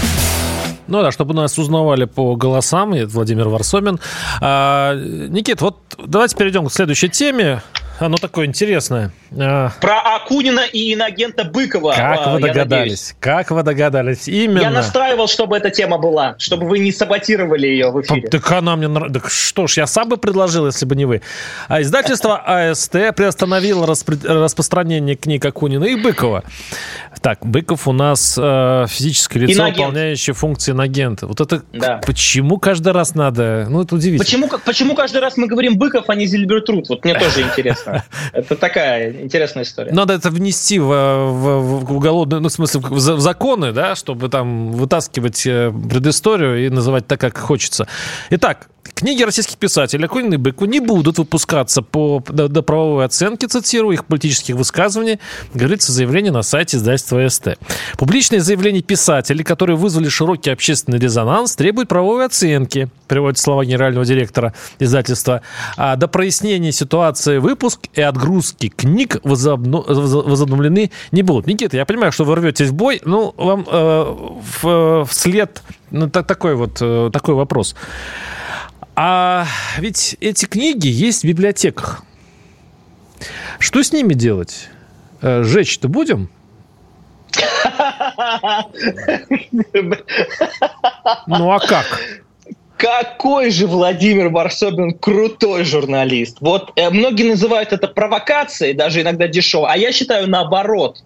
Ну 0.87 1.01
да, 1.01 1.11
чтобы 1.11 1.33
нас 1.33 1.57
узнавали 1.57 2.05
по 2.05 2.35
голосам, 2.35 2.93
это 2.93 3.07
Владимир 3.07 3.47
Варсобин. 3.47 3.99
А, 4.41 4.95
Никит, 4.95 5.61
вот 5.61 5.77
давайте 5.97 6.35
перейдем 6.35 6.67
к 6.67 6.73
следующей 6.73 7.09
теме 7.09 7.61
оно 8.01 8.17
такое 8.17 8.47
интересное. 8.47 9.11
А, 9.37 9.69
Про 9.79 10.15
Акунина 10.15 10.61
и 10.61 10.93
инагента 10.93 11.43
Быкова. 11.43 11.93
Как 11.95 12.27
вы 12.27 12.39
догадались? 12.39 13.15
Как 13.19 13.51
вы 13.51 13.61
догадались? 13.63 14.27
Именно. 14.27 14.59
Я 14.61 14.69
настраивал, 14.71 15.27
чтобы 15.27 15.55
эта 15.57 15.69
тема 15.69 15.97
была, 15.99 16.35
чтобы 16.39 16.67
вы 16.67 16.79
не 16.79 16.91
саботировали 16.91 17.67
ее 17.67 17.91
в 17.91 18.01
эфире. 18.01 18.27
Так 18.27 18.51
она 18.51 18.75
мне 18.75 18.87
нравится. 18.87 19.19
Так 19.21 19.29
что 19.31 19.67
ж, 19.67 19.77
я 19.77 19.87
сам 19.87 20.09
бы 20.09 20.17
предложил, 20.17 20.65
если 20.65 20.85
бы 20.85 20.95
не 20.95 21.05
вы. 21.05 21.21
А 21.67 21.81
издательство 21.81 22.37
АСТ 22.37 22.93
приостановило 23.15 23.85
распро- 23.85 24.25
распространение 24.27 25.15
книг 25.15 25.45
Акунина 25.45 25.85
и 25.85 25.95
Быкова. 25.95 26.43
Так, 27.21 27.45
Быков 27.45 27.87
у 27.87 27.91
нас 27.91 28.35
э, 28.41 28.85
физическое 28.89 29.41
лицо, 29.41 29.53
Инагент. 29.53 29.77
выполняющее 29.77 30.33
функции 30.33 30.71
инагента. 30.71 31.27
Вот 31.27 31.39
это 31.39 31.61
да. 31.71 32.01
почему 32.03 32.57
каждый 32.57 32.93
раз 32.93 33.13
надо? 33.13 33.67
Ну, 33.69 33.83
это 33.83 33.93
удивительно. 33.95 34.25
Почему, 34.25 34.49
почему 34.65 34.95
каждый 34.95 35.21
раз 35.21 35.37
мы 35.37 35.45
говорим 35.45 35.77
Быков, 35.77 36.05
а 36.07 36.15
не 36.15 36.25
Зильбертруд? 36.25 36.89
Вот 36.89 37.03
мне 37.03 37.13
тоже 37.13 37.41
интересно. 37.43 38.03
Это 38.33 38.55
такая 38.55 39.21
интересная 39.21 39.63
история. 39.63 39.91
Надо 39.91 40.15
это 40.15 40.31
внести 40.31 40.79
в, 40.79 40.87
в, 40.87 42.25
ну, 42.25 42.49
в 42.49 42.51
смысле, 42.51 42.81
в 42.81 42.99
законы, 42.99 43.71
да, 43.71 43.93
чтобы 43.95 44.27
там 44.29 44.71
вытаскивать 44.71 45.45
э, 45.45 45.71
предысторию 45.71 46.65
и 46.65 46.69
называть 46.69 47.05
так, 47.05 47.21
как 47.21 47.37
хочется. 47.37 47.87
Итак, 48.31 48.67
Книги 49.01 49.23
российских 49.23 49.57
писателей 49.57 50.05
Акунин 50.05 50.33
и 50.33 50.37
Быку 50.37 50.65
не 50.65 50.79
будут 50.79 51.17
выпускаться 51.17 51.81
по, 51.81 52.23
до, 52.29 52.47
до 52.47 52.61
правовой 52.61 53.05
оценки, 53.05 53.45
цитирую, 53.45 53.93
их 53.93 54.05
политических 54.05 54.55
высказываний, 54.55 55.19
говорится 55.53 55.91
заявление 55.91 56.31
на 56.31 56.43
сайте 56.43 56.77
издательства 56.77 57.10
СТ. 57.29 57.57
Публичные 57.97 58.41
заявления 58.41 58.81
писателей, 58.81 59.43
которые 59.43 59.77
вызвали 59.77 60.09
широкий 60.09 60.49
общественный 60.49 60.99
резонанс, 60.99 61.55
требуют 61.55 61.89
правовой 61.89 62.25
оценки, 62.25 62.89
приводит 63.07 63.39
слова 63.39 63.65
генерального 63.65 64.05
директора 64.05 64.53
издательства. 64.79 65.41
А 65.77 65.95
до 65.95 66.07
прояснения 66.07 66.71
ситуации 66.71 67.37
выпуск 67.37 67.87
и 67.93 68.01
отгрузки 68.01 68.69
книг 68.69 69.17
возобну, 69.23 69.81
возобновлены 69.81 70.91
не 71.11 71.23
будут. 71.23 71.47
Никита, 71.47 71.77
я 71.77 71.85
понимаю, 71.85 72.11
что 72.11 72.23
вы 72.23 72.35
рветесь 72.35 72.69
в 72.69 72.73
бой, 72.73 73.01
ну, 73.05 73.33
вам 73.37 73.65
э, 73.69 74.15
в, 74.61 75.05
вслед 75.05 75.61
ну, 75.91 76.09
так, 76.09 76.25
такой 76.25 76.55
вот 76.55 76.77
э, 76.81 77.09
такой 77.11 77.35
вопрос. 77.35 77.75
А 78.95 79.45
ведь 79.77 80.17
эти 80.19 80.45
книги 80.45 80.87
есть 80.87 81.23
в 81.23 81.27
библиотеках. 81.27 82.03
Что 83.59 83.83
с 83.83 83.91
ними 83.91 84.13
делать? 84.13 84.69
Э, 85.21 85.43
жечь-то 85.43 85.87
будем? 85.87 86.29
Ну 91.27 91.51
а 91.51 91.59
как? 91.59 92.01
Какой 92.81 93.51
же 93.51 93.67
Владимир 93.67 94.29
Варсобин 94.29 94.97
крутой 94.97 95.65
журналист. 95.65 96.37
Вот 96.41 96.71
э, 96.75 96.89
многие 96.89 97.29
называют 97.29 97.73
это 97.73 97.87
провокацией, 97.87 98.73
даже 98.73 99.01
иногда 99.01 99.27
дешево, 99.27 99.71
а 99.71 99.77
я 99.77 99.91
считаю 99.91 100.27
наоборот. 100.27 100.97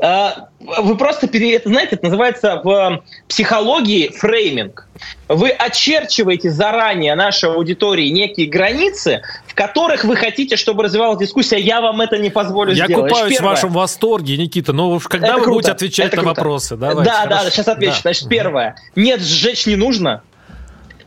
Э, 0.00 0.32
вы 0.60 0.98
просто, 0.98 1.26
пере... 1.26 1.54
это, 1.54 1.70
знаете, 1.70 1.94
это 1.94 2.04
называется 2.04 2.60
в 2.62 3.02
психологии 3.26 4.08
фрейминг. 4.08 4.86
Вы 5.28 5.48
очерчиваете 5.48 6.50
заранее 6.50 7.14
нашей 7.14 7.50
аудитории 7.50 8.08
некие 8.08 8.46
границы, 8.46 9.22
в 9.46 9.54
которых 9.54 10.04
вы 10.04 10.16
хотите, 10.16 10.56
чтобы 10.56 10.82
развивалась 10.82 11.18
дискуссия, 11.18 11.58
я 11.58 11.80
вам 11.80 12.02
это 12.02 12.18
не 12.18 12.28
позволю 12.28 12.74
я 12.74 12.84
сделать. 12.84 13.04
Я 13.04 13.08
купаюсь 13.08 13.38
в 13.38 13.44
вашем 13.44 13.70
восторге, 13.70 14.36
Никита, 14.36 14.74
но 14.74 14.98
когда 14.98 15.28
это 15.28 15.36
вы 15.38 15.44
круто. 15.44 15.54
будете 15.54 15.72
отвечать 15.72 16.08
это 16.08 16.16
на 16.16 16.22
круто. 16.22 16.40
вопросы? 16.40 16.76
Давайте, 16.76 17.10
да, 17.10 17.20
хорошо. 17.22 17.44
да, 17.44 17.50
сейчас 17.50 17.68
отвечу. 17.68 17.94
Да. 17.94 18.00
Значит, 18.02 18.28
первое. 18.28 18.76
Нет, 18.94 19.22
сжечь 19.22 19.64
не 19.64 19.76
нужно. 19.76 20.22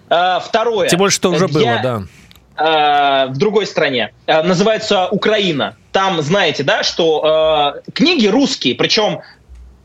А, 0.09 0.39
второе. 0.39 0.87
Тем 0.89 0.99
более, 0.99 1.11
что 1.11 1.31
уже 1.31 1.47
было, 1.47 1.79
да. 1.83 2.03
А, 2.55 3.27
в 3.27 3.37
другой 3.37 3.65
стране. 3.65 4.13
А, 4.25 4.43
называется 4.43 5.07
Украина. 5.09 5.75
Там, 5.91 6.21
знаете, 6.21 6.63
да, 6.63 6.83
что 6.83 7.81
книги 7.93 8.27
русские, 8.27 8.75
причем 8.75 9.21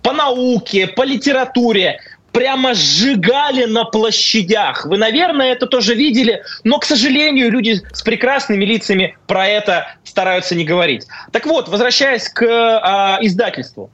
по 0.02 0.12
науке, 0.12 0.88
по 0.88 1.04
литературе, 1.04 2.00
прямо 2.32 2.74
сжигали 2.74 3.66
на 3.66 3.84
площадях. 3.84 4.86
Вы, 4.86 4.96
наверное, 4.96 5.52
это 5.52 5.66
тоже 5.66 5.94
видели, 5.94 6.42
но, 6.64 6.78
к 6.78 6.84
сожалению, 6.84 7.50
люди 7.50 7.82
с 7.92 8.02
прекрасными 8.02 8.64
лицами 8.64 9.16
про 9.26 9.46
это 9.46 9.94
стараются 10.04 10.54
не 10.54 10.64
говорить. 10.64 11.06
Так 11.30 11.46
вот, 11.46 11.68
возвращаясь 11.68 12.28
к 12.28 12.42
э, 12.42 13.24
издательству. 13.24 13.90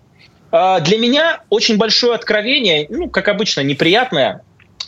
Э, 0.52 0.78
для 0.80 0.98
меня 0.98 1.40
очень 1.50 1.76
большое 1.76 2.14
откровение, 2.14 2.86
ну, 2.88 3.10
как 3.10 3.28
обычно, 3.28 3.62
неприятное, 3.62 4.42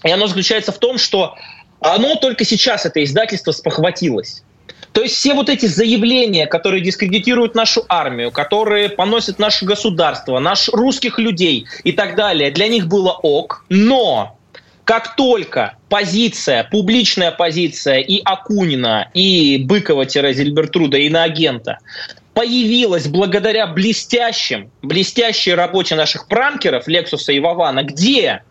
и 0.05 0.11
оно 0.11 0.27
заключается 0.27 0.73
в 0.73 0.79
том, 0.79 0.99
что 0.99 1.37
оно 1.81 2.17
только 2.17 2.45
сейчас, 2.45 2.87
это 2.87 3.03
издательство, 3.03 3.53
спохватилось. 3.53 4.43
То 4.93 5.03
есть 5.03 5.15
все 5.17 5.35
вот 5.35 5.49
эти 5.49 5.67
заявления, 5.67 6.47
которые 6.47 6.83
дискредитируют 6.83 7.55
нашу 7.55 7.85
армию, 7.89 8.31
которые 8.33 8.89
поносят 8.89 9.39
наше 9.39 9.65
государство, 9.65 10.39
наших 10.41 10.75
русских 10.75 11.19
людей 11.19 11.67
и 11.85 11.93
так 11.93 12.17
далее, 12.17 12.51
для 12.51 12.67
них 12.67 12.89
было 12.89 13.13
ок. 13.13 13.65
Но 13.69 14.37
как 14.85 15.15
только 15.15 15.77
позиция, 15.89 16.65
публичная 16.65 17.31
позиция 17.31 17.99
и 17.99 18.21
Акунина, 18.25 19.09
и 19.15 19.65
Быкова-Зельбертруда, 19.65 20.99
и 20.99 21.09
на 21.09 21.23
агента 21.23 21.79
появилась 22.35 23.07
благодаря 23.07 23.67
блестящим, 23.69 24.71
блестящей 24.83 25.55
работе 25.55 25.95
наших 25.95 26.27
пранкеров 26.27 26.89
Лексуса 26.89 27.33
и 27.33 27.39
Вавана, 27.39 27.85
где 27.85 28.43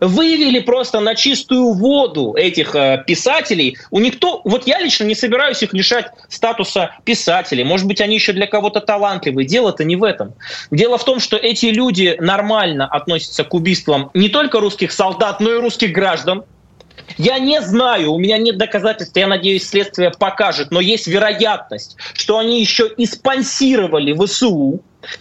вывели 0.00 0.60
просто 0.60 1.00
на 1.00 1.14
чистую 1.14 1.72
воду 1.72 2.34
этих 2.34 2.74
э, 2.74 3.02
писателей. 3.06 3.78
У 3.90 4.00
никто, 4.00 4.40
вот 4.44 4.66
я 4.66 4.80
лично 4.80 5.04
не 5.04 5.14
собираюсь 5.14 5.62
их 5.62 5.72
лишать 5.72 6.06
статуса 6.28 6.96
писателей. 7.04 7.64
Может 7.64 7.86
быть, 7.86 8.00
они 8.00 8.14
еще 8.14 8.32
для 8.32 8.46
кого-то 8.46 8.80
талантливые. 8.80 9.46
Дело-то 9.46 9.84
не 9.84 9.96
в 9.96 10.04
этом. 10.04 10.34
Дело 10.70 10.98
в 10.98 11.04
том, 11.04 11.20
что 11.20 11.36
эти 11.36 11.66
люди 11.66 12.16
нормально 12.20 12.86
относятся 12.86 13.44
к 13.44 13.54
убийствам 13.54 14.10
не 14.14 14.28
только 14.28 14.60
русских 14.60 14.92
солдат, 14.92 15.40
но 15.40 15.52
и 15.52 15.58
русских 15.58 15.92
граждан. 15.92 16.44
Я 17.18 17.38
не 17.38 17.60
знаю, 17.60 18.12
у 18.12 18.18
меня 18.18 18.38
нет 18.38 18.56
доказательств, 18.56 19.16
я 19.16 19.26
надеюсь, 19.26 19.68
следствие 19.68 20.10
покажет, 20.10 20.70
но 20.70 20.80
есть 20.80 21.06
вероятность, 21.06 21.96
что 22.14 22.38
они 22.38 22.60
еще 22.60 22.88
и 22.96 23.04
спонсировали 23.04 24.12
ВСУ, 24.12 24.80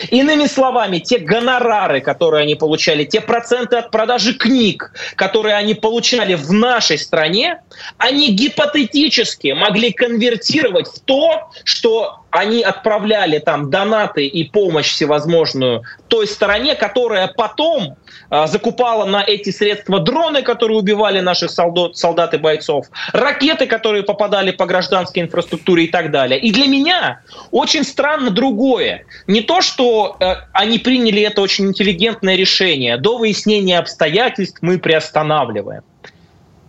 Иными 0.09 0.45
словами, 0.47 0.99
те 0.99 1.19
гонорары, 1.19 2.01
которые 2.01 2.43
они 2.43 2.55
получали, 2.55 3.03
те 3.03 3.21
проценты 3.21 3.77
от 3.77 3.91
продажи 3.91 4.33
книг, 4.33 4.91
которые 5.15 5.55
они 5.55 5.73
получали 5.73 6.35
в 6.35 6.51
нашей 6.51 6.97
стране, 6.97 7.61
они 7.97 8.31
гипотетически 8.31 9.53
могли 9.53 9.91
конвертировать 9.91 10.87
в 10.87 10.99
то, 11.01 11.51
что 11.63 12.22
они 12.33 12.63
отправляли 12.63 13.37
там 13.37 13.69
донаты 13.69 14.25
и 14.25 14.43
помощь 14.43 14.91
всевозможную 14.91 15.83
той 16.07 16.25
стороне, 16.25 16.73
которая 16.73 17.27
потом 17.27 17.95
э, 18.31 18.47
закупала 18.47 19.05
на 19.05 19.23
эти 19.23 19.51
средства 19.51 19.99
дроны, 19.99 20.41
которые 20.41 20.79
убивали 20.79 21.19
наших 21.19 21.51
солдат, 21.51 21.95
солдат 21.95 22.33
и 22.33 22.37
бойцов, 22.37 22.87
ракеты, 23.13 23.67
которые 23.67 24.01
попадали 24.01 24.49
по 24.49 24.65
гражданской 24.65 25.21
инфраструктуре 25.21 25.83
и 25.83 25.87
так 25.87 26.09
далее. 26.09 26.39
И 26.39 26.51
для 26.51 26.65
меня 26.65 27.21
очень 27.51 27.83
странно 27.83 28.31
другое. 28.31 29.05
Не 29.27 29.41
то, 29.41 29.61
что 29.61 30.17
э, 30.19 30.33
они 30.53 30.79
приняли 30.79 31.21
это 31.21 31.39
очень 31.39 31.65
интеллигентное 31.67 32.35
решение. 32.35 32.97
До 32.97 33.19
выяснения 33.19 33.77
обстоятельств 33.77 34.57
мы 34.61 34.79
приостанавливаем. 34.79 35.83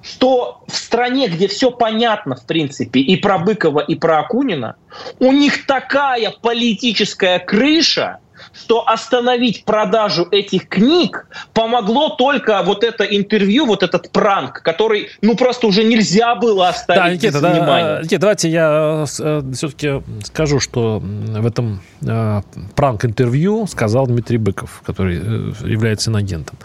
Что 0.04 0.62
в 0.66 0.76
стране, 0.76 1.28
где 1.28 1.48
все 1.48 1.70
понятно, 1.70 2.36
в 2.36 2.44
принципе, 2.46 3.00
и 3.00 3.16
про 3.16 3.38
Быкова, 3.38 3.80
и 3.80 3.94
про 3.94 4.20
Акунина, 4.20 4.76
у 5.18 5.32
них 5.32 5.66
такая 5.66 6.30
политическая 6.30 7.38
крыша, 7.38 8.18
что 8.52 8.86
остановить 8.86 9.64
продажу 9.64 10.26
этих 10.30 10.68
книг 10.68 11.26
помогло 11.52 12.10
только 12.10 12.62
вот 12.62 12.84
это 12.84 13.04
интервью, 13.04 13.66
вот 13.66 13.82
этот 13.82 14.10
пранк, 14.10 14.62
который, 14.62 15.08
ну, 15.22 15.36
просто 15.36 15.66
уже 15.66 15.84
нельзя 15.84 16.34
было 16.34 16.68
оставить 16.68 17.02
да, 17.02 17.10
Никита, 17.10 17.32
без 17.34 17.40
да, 17.40 17.50
внимания. 17.52 18.02
Никита, 18.02 18.20
давайте 18.20 18.48
я 18.48 19.04
э, 19.20 19.42
все-таки 19.52 20.02
скажу, 20.24 20.60
что 20.60 21.00
в 21.00 21.46
этом 21.46 21.80
э, 22.02 22.42
пранк-интервью 22.74 23.66
сказал 23.66 24.06
Дмитрий 24.06 24.38
Быков, 24.38 24.82
который 24.84 25.18
э, 25.18 25.52
является 25.66 26.10
инагентом. 26.10 26.58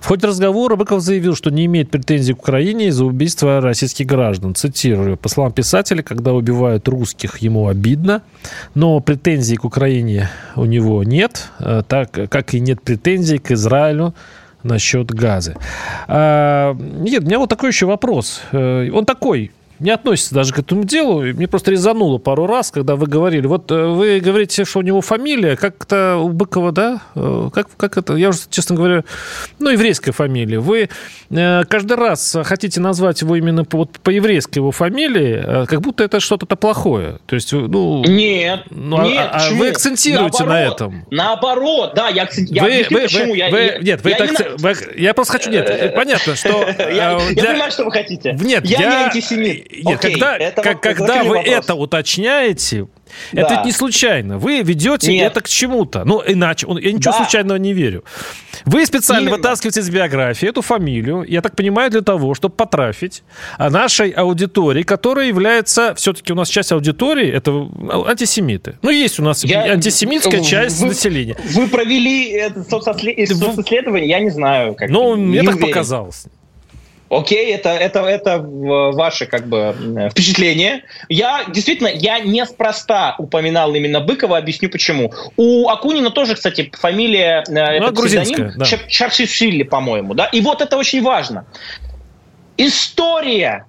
В 0.00 0.06
ходе 0.06 0.26
разговора 0.26 0.76
Быков 0.76 1.00
заявил, 1.00 1.34
что 1.34 1.50
не 1.50 1.66
имеет 1.66 1.90
претензий 1.90 2.34
к 2.34 2.38
Украине 2.38 2.88
из-за 2.88 3.04
убийства 3.04 3.60
российских 3.60 4.06
граждан. 4.06 4.54
Цитирую. 4.54 5.16
По 5.16 5.28
словам 5.28 5.52
писателя, 5.52 6.02
когда 6.02 6.32
убивают 6.32 6.88
русских, 6.88 7.38
ему 7.38 7.68
обидно, 7.68 8.22
но 8.74 9.00
претензий 9.00 9.56
к 9.56 9.64
Украине 9.64 10.30
у 10.56 10.64
него 10.64 10.97
нет, 11.02 11.50
э, 11.60 11.82
так 11.86 12.10
как 12.12 12.54
и 12.54 12.60
нет 12.60 12.82
претензий 12.82 13.38
к 13.38 13.50
Израилю 13.50 14.14
насчет 14.62 15.10
газа. 15.10 15.56
А, 16.06 16.74
нет, 16.74 17.22
у 17.22 17.26
меня 17.26 17.38
вот 17.38 17.48
такой 17.48 17.70
еще 17.70 17.86
вопрос. 17.86 18.42
Э, 18.52 18.90
он 18.90 19.04
такой, 19.04 19.52
не 19.80 19.90
относится 19.90 20.34
даже 20.34 20.52
к 20.52 20.58
этому 20.58 20.84
делу. 20.84 21.22
Мне 21.22 21.46
просто 21.46 21.70
резануло 21.70 22.18
пару 22.18 22.46
раз, 22.46 22.70
когда 22.70 22.96
вы 22.96 23.06
говорили. 23.06 23.46
Вот 23.46 23.70
э, 23.70 23.86
вы 23.86 24.20
говорите, 24.20 24.64
что 24.64 24.80
у 24.80 24.82
него 24.82 25.00
фамилия, 25.00 25.56
как-то 25.56 26.16
у 26.16 26.30
Быкова, 26.30 26.72
да? 26.72 27.02
Э, 27.14 27.50
как, 27.52 27.68
как 27.76 27.96
это? 27.96 28.14
Я 28.16 28.30
уже, 28.30 28.40
честно 28.50 28.76
говоря, 28.76 29.04
ну, 29.58 29.70
еврейская 29.70 30.12
фамилия. 30.12 30.58
Вы 30.58 30.88
э, 31.30 31.64
каждый 31.64 31.96
раз 31.96 32.36
хотите 32.44 32.80
назвать 32.80 33.20
его 33.20 33.36
именно 33.36 33.64
по, 33.64 33.78
вот, 33.78 33.98
по 34.00 34.10
еврейской 34.10 34.58
его 34.58 34.72
фамилии, 34.72 35.66
как 35.66 35.80
будто 35.80 36.04
это 36.04 36.20
что-то 36.20 36.46
плохое. 36.46 37.18
То 37.26 37.34
есть, 37.34 37.52
ну... 37.52 38.04
Нет, 38.04 38.64
ну, 38.70 39.02
нет, 39.02 39.28
а, 39.32 39.48
а 39.48 39.54
вы 39.54 39.68
акцентируете 39.68 40.44
наоборот, 40.44 40.48
на 40.48 40.74
этом. 40.74 41.06
Наоборот, 41.10 41.92
да, 41.94 42.08
я, 42.08 42.28
я 42.32 42.62
вы, 42.62 42.86
вы, 42.90 43.02
почему. 43.02 43.30
Вы, 43.32 43.36
я, 43.36 43.50
вы, 43.50 43.58
я, 43.58 43.78
нет, 43.78 44.04
вы 44.04 44.10
я, 44.10 44.16
так, 44.16 44.30
именно... 44.30 44.56
вы, 44.56 44.74
я 44.96 45.14
просто 45.14 45.34
хочу... 45.34 45.50
Нет, 45.50 45.94
понятно, 45.94 46.34
что... 46.34 46.48
Я, 46.88 47.18
я 47.30 47.44
понимаю, 47.44 47.70
что 47.70 47.84
вы 47.84 47.92
хотите. 47.92 48.36
Нет, 48.40 48.64
я, 48.64 48.78
я 48.78 48.88
не 48.88 49.04
антисемит. 49.04 49.67
Нет, 49.70 49.98
Окей, 49.98 50.12
когда, 50.12 50.36
это 50.36 50.62
как, 50.62 50.80
когда 50.80 51.22
вы 51.22 51.36
вопрос. 51.36 51.46
это 51.46 51.74
уточняете, 51.74 52.86
да. 53.32 53.42
это 53.42 53.62
не 53.64 53.72
случайно. 53.72 54.38
Вы 54.38 54.62
ведете 54.62 55.12
Нет. 55.12 55.32
это 55.32 55.42
к 55.42 55.48
чему-то. 55.48 56.04
Ну, 56.04 56.22
иначе, 56.26 56.66
я 56.80 56.92
ничего 56.92 57.12
да. 57.12 57.18
случайного 57.18 57.58
не 57.58 57.74
верю. 57.74 58.02
Вы 58.64 58.86
специально 58.86 59.28
Именно. 59.28 59.36
вытаскиваете 59.36 59.80
из 59.80 59.90
биографии 59.90 60.48
эту 60.48 60.62
фамилию, 60.62 61.24
я 61.28 61.42
так 61.42 61.54
понимаю, 61.54 61.90
для 61.90 62.00
того, 62.00 62.34
чтобы 62.34 62.54
потрафить 62.54 63.22
нашей 63.58 64.10
аудитории, 64.10 64.82
которая 64.82 65.26
является, 65.26 65.94
все-таки 65.94 66.32
у 66.32 66.36
нас 66.36 66.48
часть 66.48 66.72
аудитории, 66.72 67.30
это 67.30 67.68
антисемиты. 68.10 68.78
Ну, 68.82 68.90
есть 68.90 69.20
у 69.20 69.22
нас 69.22 69.44
я... 69.44 69.72
антисемитская 69.72 70.42
часть 70.42 70.80
вы, 70.80 70.88
населения. 70.88 71.36
Вы 71.50 71.68
провели 71.68 72.30
это 72.30 72.64
социсследование, 72.64 74.08
я 74.08 74.20
не 74.20 74.30
знаю. 74.30 74.74
Как 74.74 74.88
ну, 74.88 75.14
мне 75.16 75.42
так 75.42 75.56
уверен. 75.56 75.68
показалось. 75.68 76.24
Окей, 77.10 77.54
это, 77.54 77.70
это, 77.70 78.00
это 78.00 78.38
ваше 78.38 79.26
как 79.26 79.46
бы 79.46 79.74
впечатление. 80.10 80.84
Я 81.08 81.44
действительно, 81.48 81.88
я 81.88 82.18
неспроста 82.18 83.14
упоминал 83.18 83.74
именно 83.74 84.00
Быкова, 84.00 84.36
объясню 84.36 84.68
почему. 84.68 85.12
У 85.36 85.68
Акунина 85.68 86.10
тоже, 86.10 86.34
кстати, 86.34 86.70
фамилия, 86.78 87.44
э, 87.48 87.80
ну, 87.80 87.92
псевдоним 87.92 88.52
да. 88.56 88.64
Чаршишвили, 88.64 89.62
по-моему, 89.62 90.14
да. 90.14 90.26
И 90.26 90.40
вот 90.40 90.60
это 90.60 90.76
очень 90.76 91.02
важно. 91.02 91.46
История, 92.58 93.66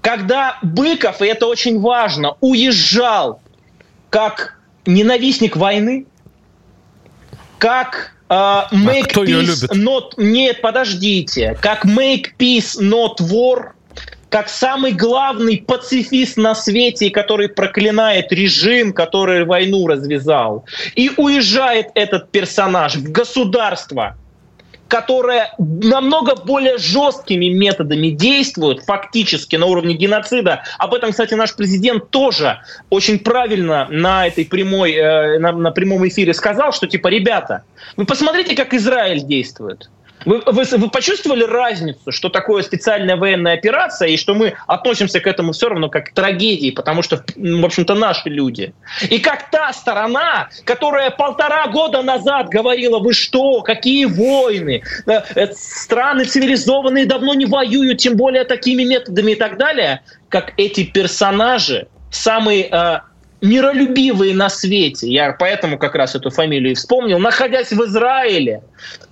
когда 0.00 0.58
Быков, 0.62 1.22
и 1.22 1.26
это 1.26 1.46
очень 1.46 1.80
важно, 1.80 2.36
уезжал 2.40 3.40
как 4.08 4.58
ненавистник 4.86 5.56
войны, 5.56 6.06
как 7.58 8.14
Uh, 8.30 8.70
make 8.70 9.06
а 9.06 9.08
кто 9.08 9.24
peace 9.24 9.42
любит? 9.42 9.72
not... 9.74 10.12
Нет, 10.16 10.60
подождите. 10.60 11.58
Как 11.60 11.84
make 11.84 12.36
peace 12.38 12.80
not 12.80 13.16
war, 13.18 13.72
как 14.28 14.48
самый 14.48 14.92
главный 14.92 15.58
пацифист 15.58 16.36
на 16.36 16.54
свете, 16.54 17.10
который 17.10 17.48
проклинает 17.48 18.30
режим, 18.30 18.92
который 18.92 19.44
войну 19.44 19.88
развязал. 19.88 20.64
И 20.94 21.10
уезжает 21.16 21.88
этот 21.96 22.30
персонаж 22.30 22.94
в 22.94 23.10
государство, 23.10 24.16
которая 24.90 25.54
намного 25.58 26.34
более 26.34 26.76
жесткими 26.76 27.46
методами 27.46 28.08
действует 28.08 28.82
фактически 28.82 29.54
на 29.54 29.66
уровне 29.66 29.94
геноцида. 29.94 30.64
Об 30.78 30.94
этом, 30.94 31.12
кстати, 31.12 31.34
наш 31.34 31.54
президент 31.54 32.10
тоже 32.10 32.58
очень 32.90 33.20
правильно 33.20 33.86
на 33.88 34.26
этой 34.26 34.44
прямой, 34.44 34.94
э, 34.94 35.38
на, 35.38 35.52
на 35.52 35.70
прямом 35.70 36.06
эфире 36.08 36.34
сказал, 36.34 36.72
что 36.72 36.88
типа, 36.88 37.06
ребята, 37.06 37.62
вы 37.96 38.04
посмотрите, 38.04 38.56
как 38.56 38.74
Израиль 38.74 39.22
действует. 39.22 39.88
Вы, 40.24 40.42
вы, 40.46 40.64
вы 40.64 40.90
почувствовали 40.90 41.44
разницу, 41.44 42.12
что 42.12 42.28
такое 42.28 42.62
специальная 42.62 43.16
военная 43.16 43.54
операция, 43.54 44.08
и 44.08 44.16
что 44.16 44.34
мы 44.34 44.54
относимся 44.66 45.20
к 45.20 45.26
этому 45.26 45.52
все 45.52 45.68
равно 45.68 45.88
как 45.88 46.10
к 46.10 46.12
трагедии, 46.12 46.70
потому 46.70 47.02
что, 47.02 47.24
в 47.36 47.64
общем-то, 47.64 47.94
наши 47.94 48.28
люди. 48.28 48.74
И 49.08 49.18
как 49.18 49.50
та 49.50 49.72
сторона, 49.72 50.48
которая 50.64 51.10
полтора 51.10 51.66
года 51.68 52.02
назад 52.02 52.48
говорила, 52.48 52.98
вы 52.98 53.12
что, 53.12 53.62
какие 53.62 54.04
войны, 54.04 54.82
э, 55.06 55.52
страны 55.54 56.24
цивилизованные 56.24 57.06
давно 57.06 57.34
не 57.34 57.46
воюют, 57.46 57.98
тем 57.98 58.16
более 58.16 58.44
такими 58.44 58.82
методами 58.84 59.32
и 59.32 59.36
так 59.36 59.56
далее, 59.56 60.02
как 60.28 60.52
эти 60.56 60.84
персонажи, 60.84 61.88
самые 62.10 62.68
э, 62.70 63.00
миролюбивые 63.40 64.34
на 64.34 64.48
свете, 64.48 65.08
я 65.08 65.32
поэтому 65.32 65.78
как 65.78 65.94
раз 65.94 66.14
эту 66.14 66.30
фамилию 66.30 66.72
и 66.72 66.74
вспомнил, 66.74 67.18
находясь 67.18 67.70
в 67.70 67.84
Израиле, 67.84 68.62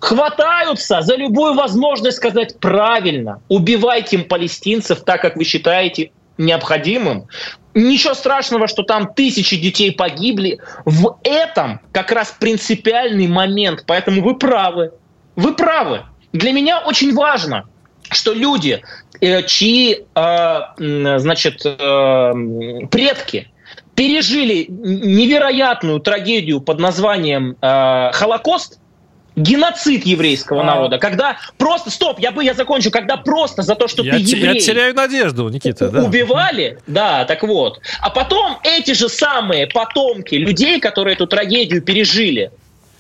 хватаются 0.01 1.01
за 1.01 1.17
любую 1.17 1.55
возможность 1.55 2.19
сказать 2.19 2.59
правильно, 2.61 3.41
убивайте 3.49 4.19
палестинцев 4.19 5.03
так, 5.05 5.23
как 5.23 5.37
вы 5.37 5.45
считаете 5.45 6.11
необходимым. 6.37 7.27
Ничего 7.75 8.15
страшного, 8.15 8.67
что 8.67 8.83
там 8.83 9.13
тысячи 9.15 9.57
детей 9.57 9.93
погибли. 9.93 10.59
В 10.85 11.19
этом 11.23 11.81
как 11.93 12.11
раз 12.13 12.35
принципиальный 12.39 13.29
момент. 13.29 13.85
Поэтому 13.87 14.23
вы 14.23 14.37
правы. 14.37 14.93
Вы 15.37 15.55
правы. 15.55 16.03
Для 16.33 16.53
меня 16.53 16.81
очень 16.81 17.15
важно, 17.15 17.69
что 18.11 18.33
люди, 18.33 18.83
э, 19.21 19.43
чьи, 19.45 20.05
э, 20.15 20.61
значит, 21.19 21.63
э, 21.65 22.33
предки 22.91 23.51
пережили 23.99 24.67
невероятную 24.69 25.99
трагедию 25.99 26.61
под 26.61 26.79
названием 26.79 27.57
э, 27.61 28.11
Холокост, 28.13 28.79
геноцид 29.35 30.07
еврейского 30.07 30.61
а... 30.63 30.65
народа, 30.65 30.99
когда 30.99 31.39
просто, 31.57 31.91
стоп, 31.91 32.21
я 32.21 32.31
бы 32.31 32.45
я 32.45 32.55
закончу, 32.55 32.93
когда 32.93 33.17
просто 33.17 33.63
за 33.63 33.75
то, 33.75 33.89
что 33.89 34.05
я 34.05 34.13
ты 34.13 34.19
еврей... 34.19 34.55
Я 34.55 34.61
теряю 34.61 34.95
надежду, 34.95 35.49
Никита, 35.49 35.91
да. 35.91 36.05
Убивали, 36.05 36.79
да, 36.87 37.25
так 37.25 37.43
вот. 37.43 37.81
А 38.01 38.11
потом 38.11 38.59
эти 38.63 38.93
же 38.93 39.09
самые 39.09 39.67
потомки 39.67 40.37
людей, 40.37 40.79
которые 40.79 41.15
эту 41.15 41.27
трагедию 41.27 41.83
пережили, 41.83 42.53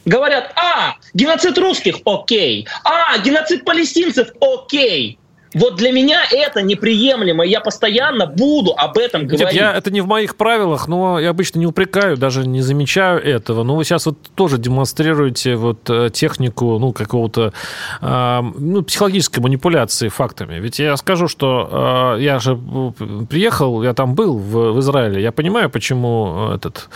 говорят, 0.04 0.52
а, 0.56 0.96
геноцид 1.14 1.56
русских, 1.58 1.98
окей, 2.06 2.66
а, 2.82 3.16
геноцид 3.18 3.64
палестинцев, 3.64 4.30
окей, 4.40 5.16
вот 5.54 5.76
для 5.76 5.92
меня 5.92 6.20
это 6.30 6.62
неприемлемо. 6.62 7.44
Я 7.44 7.60
постоянно 7.60 8.26
буду 8.26 8.74
об 8.76 8.98
этом 8.98 9.26
говорить. 9.26 9.46
Нет, 9.46 9.52
я, 9.52 9.72
это 9.74 9.90
не 9.90 10.00
в 10.00 10.06
моих 10.06 10.36
правилах, 10.36 10.88
но 10.88 11.18
я 11.18 11.30
обычно 11.30 11.58
не 11.58 11.66
упрекаю, 11.66 12.16
даже 12.16 12.46
не 12.46 12.60
замечаю 12.60 13.22
этого. 13.22 13.62
Но 13.62 13.76
вы 13.76 13.84
сейчас 13.84 14.06
вот 14.06 14.18
тоже 14.34 14.58
демонстрируете 14.58 15.56
вот 15.56 15.88
э, 15.90 16.10
технику 16.12 16.78
ну, 16.78 16.92
какого-то 16.92 17.52
э, 18.00 18.40
ну, 18.58 18.82
психологической 18.82 19.42
манипуляции 19.42 20.08
фактами. 20.08 20.60
Ведь 20.60 20.78
я 20.78 20.96
скажу, 20.96 21.28
что 21.28 22.16
э, 22.18 22.22
я 22.22 22.38
же 22.38 22.58
э, 22.58 23.24
приехал, 23.28 23.82
я 23.82 23.94
там 23.94 24.14
был 24.14 24.36
в, 24.36 24.72
в 24.72 24.80
Израиле. 24.80 25.22
Я 25.22 25.32
понимаю, 25.32 25.70
почему 25.70 26.50
этот 26.54 26.88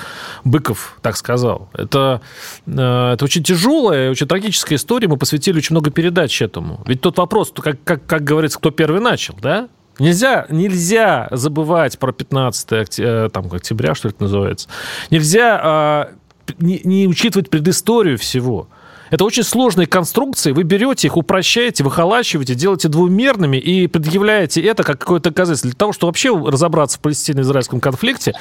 Быков 0.45 0.99
так 1.03 1.17
сказал. 1.17 1.69
Это, 1.75 2.21
э, 2.67 3.13
это 3.15 3.25
очень 3.25 3.43
тяжелая, 3.43 4.11
очень 4.11 4.27
трагическая 4.27 4.77
история. 4.77 5.09
Мы 5.09 5.17
посвятили 5.17 5.59
очень 5.59 5.75
много 5.75 5.91
передач 5.91 6.43
этому. 6.43 6.81
Ведь 6.87 7.01
тот 7.01 7.19
вопрос, 7.19 7.53
как, 7.55 7.83
как, 7.85 8.05
как 8.07 8.25
говорится, 8.25 8.42
говорится, 8.43 8.59
кто 8.59 8.71
первый 8.71 9.01
начал, 9.01 9.35
да? 9.41 9.69
Нельзя, 9.99 10.47
нельзя 10.49 11.29
забывать 11.31 11.99
про 11.99 12.13
15 12.13 12.73
октября, 12.73 13.29
там, 13.29 13.47
октября, 13.53 13.95
что 13.95 14.09
это 14.09 14.23
называется. 14.23 14.69
Нельзя 15.11 15.61
а, 15.63 16.13
не, 16.59 16.81
не 16.85 17.07
учитывать 17.07 17.51
предысторию 17.51 18.19
всего. 18.19 18.69
Это 19.13 19.25
очень 19.27 19.43
сложные 19.43 19.87
конструкции. 19.87 20.53
Вы 20.53 20.63
берете 20.63 21.07
их, 21.07 21.19
упрощаете, 21.19 21.85
выхолачиваете, 21.85 22.55
делаете 22.55 22.89
двумерными 22.89 23.59
и 23.59 23.87
предъявляете 23.87 24.63
это 24.63 24.85
как 24.85 24.99
какое-то 24.99 25.29
доказательство. 25.29 25.69
Для 25.69 25.77
того, 25.77 25.93
чтобы 25.93 26.09
вообще 26.09 26.35
разобраться 26.35 26.97
в 26.97 27.03
палестино-израильском 27.03 27.79
конфликте, 27.79 28.33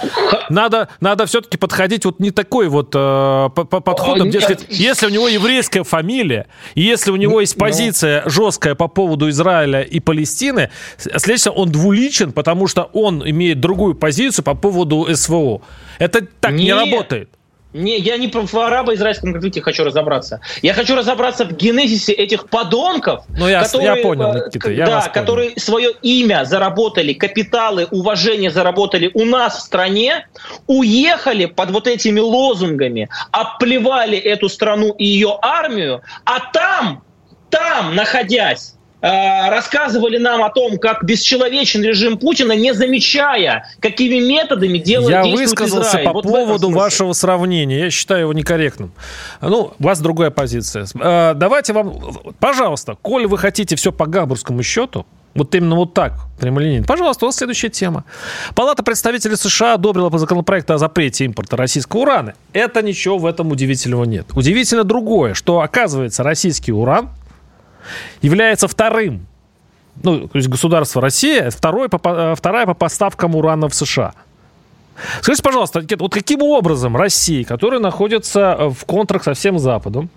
надо, 0.50 0.88
надо 1.02 1.26
все-таки 1.26 1.58
подходить 1.58 2.06
вот 2.06 2.22
не 2.22 2.32
такой 2.32 2.70
вот 2.70 2.92
э, 2.96 3.50
подходом, 3.54 4.30
дескать, 4.30 4.66
если 4.70 5.08
у 5.08 5.10
него 5.10 5.28
еврейская 5.28 5.84
фамилия, 5.84 6.48
если 6.74 7.12
у 7.12 7.18
него 7.18 7.42
есть 7.42 7.58
ну. 7.58 7.60
позиция 7.60 8.24
жесткая 8.30 8.74
по 8.74 8.88
поводу 8.88 9.30
Израиля 9.30 9.82
и 9.82 10.00
Палестины, 10.00 10.70
следовательно, 10.98 11.54
он 11.56 11.70
двуличен, 11.70 12.32
потому 12.32 12.68
что 12.68 12.84
он 12.94 13.30
имеет 13.30 13.60
другую 13.60 13.94
позицию 13.94 14.46
по 14.46 14.56
поводу 14.56 15.06
СВО. 15.14 15.64
Это 16.00 16.26
так 16.40 16.54
не, 16.54 16.64
не 16.64 16.74
работает. 16.74 17.30
Не, 17.74 17.98
я 17.98 18.18
не 18.18 18.28
в 18.28 18.56
арабо-израильском 18.58 19.32
конфликте 19.32 19.62
хочу 19.62 19.84
разобраться. 19.84 20.42
Я 20.62 20.74
хочу 20.74 20.96
разобраться 20.96 21.46
в 21.46 21.54
генезисе 21.56 22.12
этих 22.12 22.50
подонков, 22.50 23.24
ну, 23.30 23.48
я, 23.48 23.64
которые, 23.64 23.96
я 23.96 24.04
понял, 24.04 24.34
э, 24.34 24.46
Никита, 24.48 24.72
я 24.72 24.86
да, 24.86 25.02
которые 25.08 25.58
свое 25.58 25.92
имя 26.02 26.44
заработали, 26.46 27.14
капиталы, 27.14 27.88
уважение 27.92 28.52
заработали 28.52 29.10
у 29.14 29.24
нас 29.24 29.58
в 29.58 29.62
стране, 29.62 30.28
уехали 30.68 31.46
под 31.46 31.72
вот 31.72 31.88
этими 31.88 32.20
лозунгами, 32.20 33.10
оплевали 33.32 34.18
эту 34.18 34.50
страну 34.50 34.94
и 34.98 35.06
ее 35.06 35.38
армию, 35.42 36.02
а 36.26 36.40
там, 36.52 37.04
там, 37.50 37.96
находясь, 37.96 38.76
рассказывали 39.02 40.18
нам 40.18 40.44
о 40.44 40.50
том, 40.50 40.78
как 40.78 41.04
бесчеловечен 41.04 41.82
режим 41.82 42.18
Путина, 42.18 42.54
не 42.54 42.74
замечая, 42.74 43.68
какими 43.80 44.20
методами 44.20 44.78
делает 44.78 45.10
Я 45.10 45.24
высказался 45.26 45.90
Израиль. 45.90 46.06
по 46.06 46.14
вот 46.14 46.24
поводу 46.24 46.70
вашего 46.70 47.14
сравнения. 47.14 47.86
Я 47.86 47.90
считаю 47.90 48.22
его 48.22 48.34
некорректным. 48.34 48.92
Ну, 49.42 49.74
у 49.78 49.84
вас 49.84 50.00
другая 50.00 50.30
позиция. 50.30 50.86
Э, 51.00 51.34
давайте 51.36 51.74
вам, 51.74 52.00
пожалуйста, 52.40 52.96
коль 53.02 53.26
вы 53.26 53.38
хотите 53.38 53.76
все 53.76 53.92
по 53.92 54.06
гамбургскому 54.06 54.62
счету, 54.64 55.06
вот 55.34 55.56
именно 55.56 55.76
вот 55.76 55.94
так, 55.94 56.14
прямолинейно. 56.40 56.86
Пожалуйста, 56.86 57.26
у 57.26 57.28
вас 57.30 57.38
следующая 57.38 57.70
тема. 57.70 58.04
Палата 58.54 58.84
представителей 58.84 59.38
США 59.38 59.76
одобрила 59.76 60.10
по 60.10 60.18
законопроекту 60.18 60.74
о 60.74 60.78
запрете 60.78 61.26
импорта 61.26 61.56
российского 61.56 62.02
урана. 62.02 62.34
Это 62.52 62.82
ничего 62.82 63.18
в 63.18 63.26
этом 63.26 63.52
удивительного 63.52 64.04
нет. 64.04 64.28
Удивительно 64.36 64.84
другое, 64.84 65.34
что, 65.34 65.62
оказывается, 65.62 66.24
российский 66.24 66.74
уран 66.74 67.10
является 68.22 68.68
вторым, 68.68 69.26
ну, 70.04 70.28
то 70.28 70.38
есть 70.38 70.48
государство 70.48 71.02
Россия, 71.02 71.50
второй 71.50 71.90
по, 71.90 72.00
э, 72.04 72.36
вторая 72.36 72.66
по 72.66 72.74
поставкам 72.74 73.36
урана 73.36 73.70
в 73.70 73.76
США. 73.76 74.14
Скажите, 75.22 75.44
пожалуйста, 75.44 75.84
вот 75.98 76.14
каким 76.14 76.42
образом 76.42 76.96
Россия, 76.96 77.44
которая 77.44 77.80
находится 77.80 78.56
э, 78.58 78.70
в 78.70 78.86
контракт 78.86 79.26
со 79.26 79.34
всем 79.34 79.60
Западом, 79.60 80.10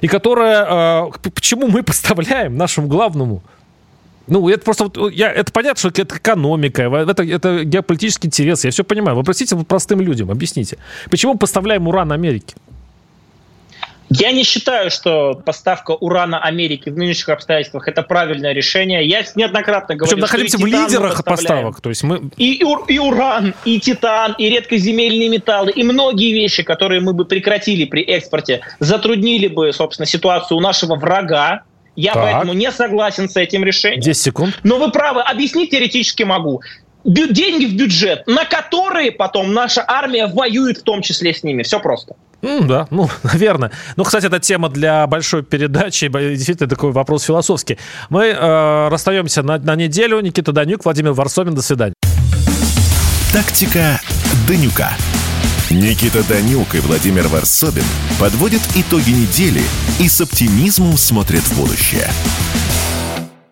и 0.00 0.08
которая, 0.08 1.08
э, 1.14 1.30
почему 1.30 1.68
мы 1.68 1.82
поставляем 1.84 2.56
нашему 2.56 2.88
главному 2.88 3.42
ну, 4.26 4.48
это 4.48 4.64
просто, 4.64 4.90
я, 5.10 5.30
это 5.30 5.52
понятно, 5.52 5.78
что 5.78 6.02
это 6.02 6.16
экономика, 6.16 6.82
это, 6.82 7.22
это 7.22 7.64
геополитический 7.64 8.28
интерес, 8.28 8.64
я 8.64 8.70
все 8.70 8.82
понимаю. 8.82 9.16
Вы 9.16 9.22
простите 9.22 9.54
простым 9.56 10.00
людям, 10.00 10.30
объясните. 10.30 10.78
Почему 11.10 11.36
поставляем 11.36 11.86
уран 11.86 12.10
Америке? 12.10 12.56
Я 14.20 14.32
не 14.32 14.44
считаю, 14.44 14.90
что 14.90 15.34
поставка 15.34 15.92
урана 15.92 16.38
Америке 16.42 16.90
в 16.90 16.96
нынешних 16.96 17.28
обстоятельствах 17.30 17.88
это 17.88 18.02
правильное 18.02 18.52
решение. 18.52 19.06
Я 19.06 19.24
неоднократно 19.34 19.96
говорил, 19.96 20.16
Причем 20.16 20.20
находимся 20.20 20.58
в 20.58 20.66
лидерах 20.66 21.24
поставок. 21.24 21.80
То 21.80 21.88
есть 21.88 22.02
мы... 22.02 22.30
и, 22.36 22.54
и, 22.54 22.64
и 22.88 22.98
уран, 22.98 23.54
и 23.64 23.80
титан, 23.80 24.34
и 24.38 24.48
редкоземельные 24.48 25.28
металлы, 25.28 25.72
и 25.72 25.82
многие 25.82 26.32
вещи, 26.32 26.62
которые 26.62 27.00
мы 27.00 27.12
бы 27.12 27.24
прекратили 27.24 27.84
при 27.84 28.02
экспорте, 28.02 28.60
затруднили 28.78 29.48
бы, 29.48 29.72
собственно, 29.72 30.06
ситуацию 30.06 30.58
у 30.58 30.60
нашего 30.60 30.94
врага. 30.96 31.62
Я 31.96 32.12
так. 32.12 32.24
поэтому 32.24 32.54
не 32.54 32.70
согласен 32.72 33.28
с 33.28 33.36
этим 33.36 33.64
решением. 33.64 34.00
10 34.00 34.20
секунд. 34.20 34.58
Но 34.64 34.78
вы 34.78 34.90
правы, 34.90 35.20
объяснить 35.20 35.70
теоретически 35.70 36.24
могу 36.24 36.60
деньги 37.04 37.66
в 37.66 37.76
бюджет, 37.76 38.26
на 38.26 38.44
которые 38.44 39.12
потом 39.12 39.52
наша 39.52 39.84
армия 39.86 40.26
воюет 40.26 40.78
в 40.78 40.82
том 40.82 41.02
числе 41.02 41.34
с 41.34 41.42
ними. 41.42 41.62
Все 41.62 41.78
просто. 41.78 42.16
Mm, 42.44 42.66
да, 42.66 42.86
ну, 42.90 43.08
наверное. 43.22 43.70
Ну, 43.96 44.04
кстати, 44.04 44.26
это 44.26 44.38
тема 44.38 44.68
для 44.68 45.06
большой 45.06 45.42
передачи. 45.42 46.08
Действительно, 46.08 46.68
такой 46.68 46.92
вопрос 46.92 47.24
философский. 47.24 47.78
Мы 48.10 48.26
э, 48.26 48.88
расстаемся 48.88 49.42
на, 49.42 49.58
на 49.58 49.74
неделю. 49.76 50.20
Никита 50.20 50.52
Данюк, 50.52 50.84
Владимир 50.84 51.12
Варсобин. 51.12 51.54
До 51.54 51.62
свидания. 51.62 51.94
Тактика 53.32 54.00
Данюка. 54.46 54.92
Никита 55.70 56.22
Данюк 56.28 56.74
и 56.74 56.80
Владимир 56.80 57.26
Варсобин 57.28 57.84
подводят 58.20 58.60
итоги 58.76 59.10
недели 59.10 59.62
и 59.98 60.08
с 60.08 60.20
оптимизмом 60.20 60.98
смотрят 60.98 61.40
в 61.40 61.58
будущее. 61.58 62.08